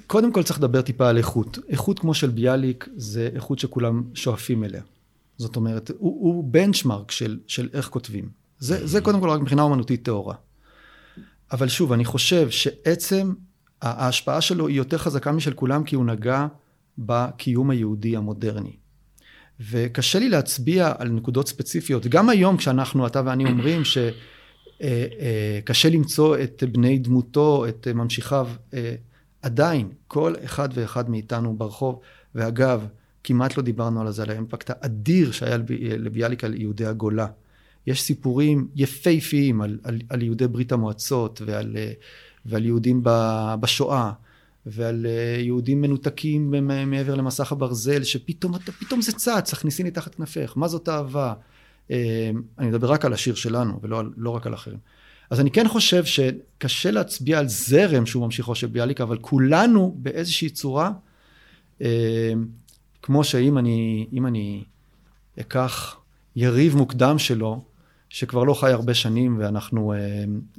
קודם 0.07 0.33
כל 0.33 0.43
צריך 0.43 0.59
לדבר 0.59 0.83
טיפה 0.83 1.09
על 1.09 1.19
איכות. 1.19 1.59
איכות 1.69 1.99
כמו 1.99 2.15
של 2.15 2.31
ביאליק 2.31 2.89
זה 2.97 3.31
איכות 3.35 3.59
שכולם 3.59 4.03
שואפים 4.15 4.65
אליה. 4.65 4.83
זאת 5.39 5.57
אומרת, 5.57 5.91
הוא, 5.91 5.99
הוא 5.99 6.45
בנצ'מרק 6.45 7.11
של, 7.11 7.39
של 7.47 7.69
איך 7.73 7.89
כותבים. 7.89 8.31
זה, 8.59 8.87
זה 8.87 9.01
קודם 9.01 9.21
כל 9.21 9.31
רק 9.31 9.41
מבחינה 9.41 9.63
אומנותית 9.63 10.03
טהורה. 10.03 10.35
אבל 11.53 11.69
שוב, 11.69 11.93
אני 11.93 12.05
חושב 12.05 12.51
שעצם 12.51 13.33
ההשפעה 13.83 14.41
שלו 14.41 14.69
היא 14.69 14.77
יותר 14.77 14.99
חזקה 14.99 15.33
משל 15.33 15.53
כולם 15.53 15.85
כי 15.85 15.97
הוא 15.97 16.05
נגע 16.05 16.47
בקיום 16.99 17.71
היהודי 17.71 18.17
המודרני. 18.17 18.77
וקשה 19.71 20.19
לי 20.19 20.29
להצביע 20.29 20.93
על 20.99 21.09
נקודות 21.09 21.49
ספציפיות. 21.49 22.07
גם 22.07 22.29
היום 22.29 22.57
כשאנחנו, 22.57 23.07
אתה 23.07 23.23
ואני 23.25 23.45
אומרים 23.45 23.85
שקשה 23.85 24.09
אה, 24.83 25.07
אה, 25.85 25.91
למצוא 25.91 26.37
את 26.39 26.63
בני 26.73 26.99
דמותו, 26.99 27.67
את 27.69 27.89
ממשיכיו, 27.89 28.49
אה, 28.75 28.95
עדיין, 29.43 29.89
כל 30.09 30.35
אחד 30.45 30.69
ואחד 30.75 31.11
מאיתנו 31.11 31.57
ברחוב, 31.57 32.01
ואגב, 32.35 32.87
כמעט 33.25 33.57
לא 33.57 33.63
דיברנו 33.63 34.01
על 34.01 34.13
זה, 34.13 34.23
על 34.23 34.31
האימפקט 34.31 34.71
האדיר 34.71 35.33
שהיה 35.33 35.57
לביאליק 35.79 36.45
על 36.45 36.55
יהודי 36.55 36.87
הגולה. 36.87 37.27
יש 37.89 38.03
סיפורים 38.03 38.69
יפהפיים 38.77 39.61
על, 39.61 39.79
על, 39.85 40.01
על 40.09 40.23
יהודי 40.23 40.49
ברית 40.49 40.73
המועצות 40.73 41.43
ועל, 41.47 41.77
ועל 42.47 42.65
יהודים 42.65 43.01
בשואה 43.61 44.13
ועל 44.67 45.07
יהודים 45.39 45.81
מנותקים 45.81 46.55
מעבר 46.87 47.15
למסך 47.15 47.53
הברזל, 47.53 48.05
שפתאום 48.05 48.59
פתאום 48.59 49.03
זה 49.03 49.13
צץ, 49.13 49.53
הכניסיני 49.53 49.91
תחת 49.91 50.15
כנפך, 50.15 50.53
מה 50.57 50.69
זאת 50.69 50.89
אהבה? 50.89 51.35
אה, 51.91 52.31
אני 52.59 52.69
מדבר 52.69 52.93
רק 52.93 53.05
על 53.05 53.13
השיר 53.13 53.35
שלנו 53.35 53.79
ולא 53.83 54.03
לא 54.17 54.31
רק 54.31 54.47
על 54.47 54.55
אחרים. 54.55 54.79
אז 55.31 55.41
אני 55.41 55.51
כן 55.51 55.69
חושב 55.69 56.05
שקשה 56.05 56.91
להצביע 56.91 57.39
על 57.39 57.49
זרם 57.49 58.07
שהוא 58.07 58.25
ממשיכו 58.25 58.55
של 58.55 58.67
ביאליק, 58.67 59.01
אבל 59.01 59.19
כולנו 59.19 59.97
באיזושהי 59.99 60.51
צורה, 60.51 60.91
אה, 61.83 62.33
כמו 63.03 63.25
שאם 63.25 63.59
אני, 63.59 64.07
אני 64.27 64.65
אקח 65.41 65.97
יריב 66.37 66.77
מוקדם 66.77 67.19
שלו, 67.19 67.65
שכבר 68.11 68.45
לא 68.45 68.55
חי 68.55 68.73
הרבה 68.73 68.95
שנים 68.95 69.37
ואנחנו, 69.39 69.93
אה, 69.93 69.99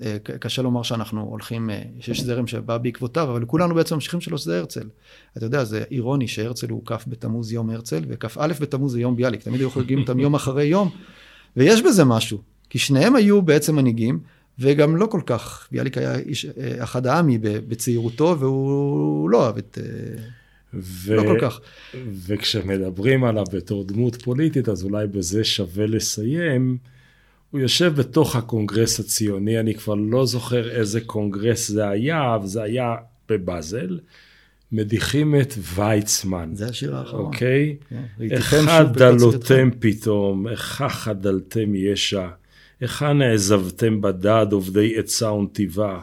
אה, 0.05 0.17
קשה 0.19 0.61
לומר 0.61 0.83
שאנחנו 0.83 1.21
הולכים, 1.21 1.69
אה, 1.69 1.81
שיש 1.99 2.21
זרם 2.21 2.47
שבא 2.47 2.77
בעקבותיו, 2.77 3.31
אבל 3.31 3.45
כולנו 3.45 3.75
בעצם 3.75 3.95
ממשיכים 3.95 4.21
שלו 4.21 4.37
שזה 4.37 4.59
הרצל. 4.59 4.89
אתה 5.37 5.45
יודע, 5.45 5.63
זה 5.63 5.83
אירוני 5.91 6.27
שהרצל 6.27 6.69
הוא 6.69 6.81
כ' 6.85 7.07
בתמוז 7.07 7.51
יום 7.51 7.69
הרצל, 7.69 8.03
וכ"א 8.07 8.47
בתמוז 8.61 8.91
זה 8.91 8.99
יום 9.01 9.15
ביאליק, 9.15 9.43
תמיד 9.43 9.59
היו 9.59 9.71
חוגגים 9.71 10.01
אותם 10.01 10.19
יום 10.19 10.35
אחרי 10.35 10.65
יום, 10.65 10.89
ויש 11.57 11.81
בזה 11.81 12.05
משהו, 12.05 12.41
כי 12.69 12.79
שניהם 12.79 13.15
היו 13.15 13.41
בעצם 13.41 13.75
מנהיגים, 13.75 14.19
וגם 14.59 14.95
לא 14.95 15.05
כל 15.05 15.21
כך, 15.25 15.67
ביאליק 15.71 15.97
היה 15.97 16.15
איש, 16.15 16.45
אחד 16.77 17.07
העמי 17.07 17.37
בצעירותו, 17.41 18.35
והוא 18.39 19.29
לא 19.29 19.45
אהב 19.45 19.57
את... 19.57 19.77
ו... 20.73 21.15
לא 21.15 21.21
כל 21.21 21.37
כך. 21.41 21.59
וכשמדברים 22.25 23.23
עליו 23.23 23.43
בתור 23.53 23.83
דמות 23.83 24.21
פוליטית, 24.21 24.69
אז 24.69 24.83
אולי 24.83 25.07
בזה 25.07 25.43
שווה 25.43 25.85
לסיים. 25.85 26.77
הוא 27.51 27.61
יושב 27.61 27.93
בתוך 27.95 28.35
הקונגרס 28.35 28.99
הציוני, 28.99 29.59
אני 29.59 29.73
כבר 29.75 29.95
לא 29.95 30.25
זוכר 30.25 30.69
איזה 30.69 31.01
קונגרס 31.01 31.67
זה 31.67 31.87
היה, 31.87 32.35
אבל 32.35 32.47
זה 32.47 32.63
היה 32.63 32.95
בבאזל. 33.29 33.99
מדיחים 34.71 35.35
את 35.35 35.53
ויצמן. 35.75 36.49
זה 36.53 36.67
השיר 36.67 36.95
האחרון. 36.95 37.25
אוקיי? 37.25 37.75
כן. 37.89 38.03
איך 38.31 38.55
דלותם 38.93 39.69
פתאום, 39.79 40.47
איך 40.47 40.61
חדלתם 40.89 41.75
ישע. 41.75 42.27
היכן 42.79 43.21
העזבתם 43.21 44.01
בדד 44.01 44.47
עובדי 44.51 44.99
עצה 44.99 45.31
ונתיבה? 45.31 45.99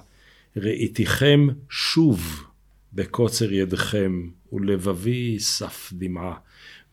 ראיתיכם 0.57 1.49
שוב 1.71 2.45
בקוצר 2.93 3.53
ידכם, 3.53 4.29
ולבבי 4.53 5.39
סף 5.39 5.93
דמעה. 5.93 6.35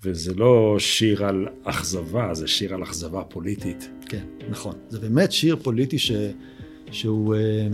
וזה 0.04 0.34
לא 0.34 0.76
שיר 0.80 1.26
על 1.26 1.48
אכזבה, 1.64 2.34
זה 2.34 2.48
שיר 2.48 2.74
על 2.74 2.84
אכזבה 2.84 3.22
פוליטית. 3.24 3.90
כן, 4.06 4.24
נכון. 4.50 4.76
זה 4.90 5.00
באמת 5.00 5.32
שיר 5.32 5.56
פוליטי 5.56 6.00
ש... 6.00 6.12
שהוא 6.92 7.36
אה, 7.36 7.68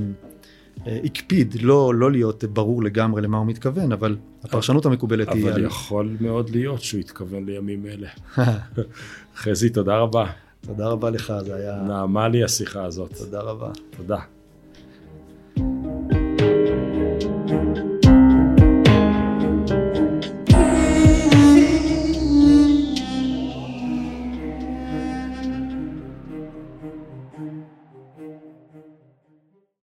אה, 0.87 0.99
הקפיד 1.03 1.55
לא, 1.61 1.95
לא 1.95 2.11
להיות 2.11 2.43
ברור 2.43 2.83
לגמרי 2.83 3.21
למה 3.21 3.37
הוא 3.37 3.47
מתכוון, 3.47 3.91
אבל 3.91 4.17
הפרשנות 4.43 4.85
המקובלת 4.85 5.27
אבל 5.27 5.37
היא... 5.37 5.49
אבל 5.51 5.65
יכול 5.65 6.09
על... 6.19 6.27
מאוד 6.27 6.49
להיות 6.49 6.81
שהוא 6.81 6.99
התכוון 6.99 7.45
לימים 7.45 7.85
אלה. 7.85 8.09
חזי, 9.41 9.69
תודה 9.69 9.97
רבה. 9.97 10.31
תודה 10.61 10.87
רבה 10.87 11.09
לך, 11.09 11.33
זה 11.45 11.55
היה... 11.55 11.81
נעמה 11.87 12.27
לי 12.27 12.43
השיחה 12.43 12.83
הזאת. 12.83 13.13
תודה 13.17 13.41
רבה. 13.41 13.71
תודה. 13.97 14.19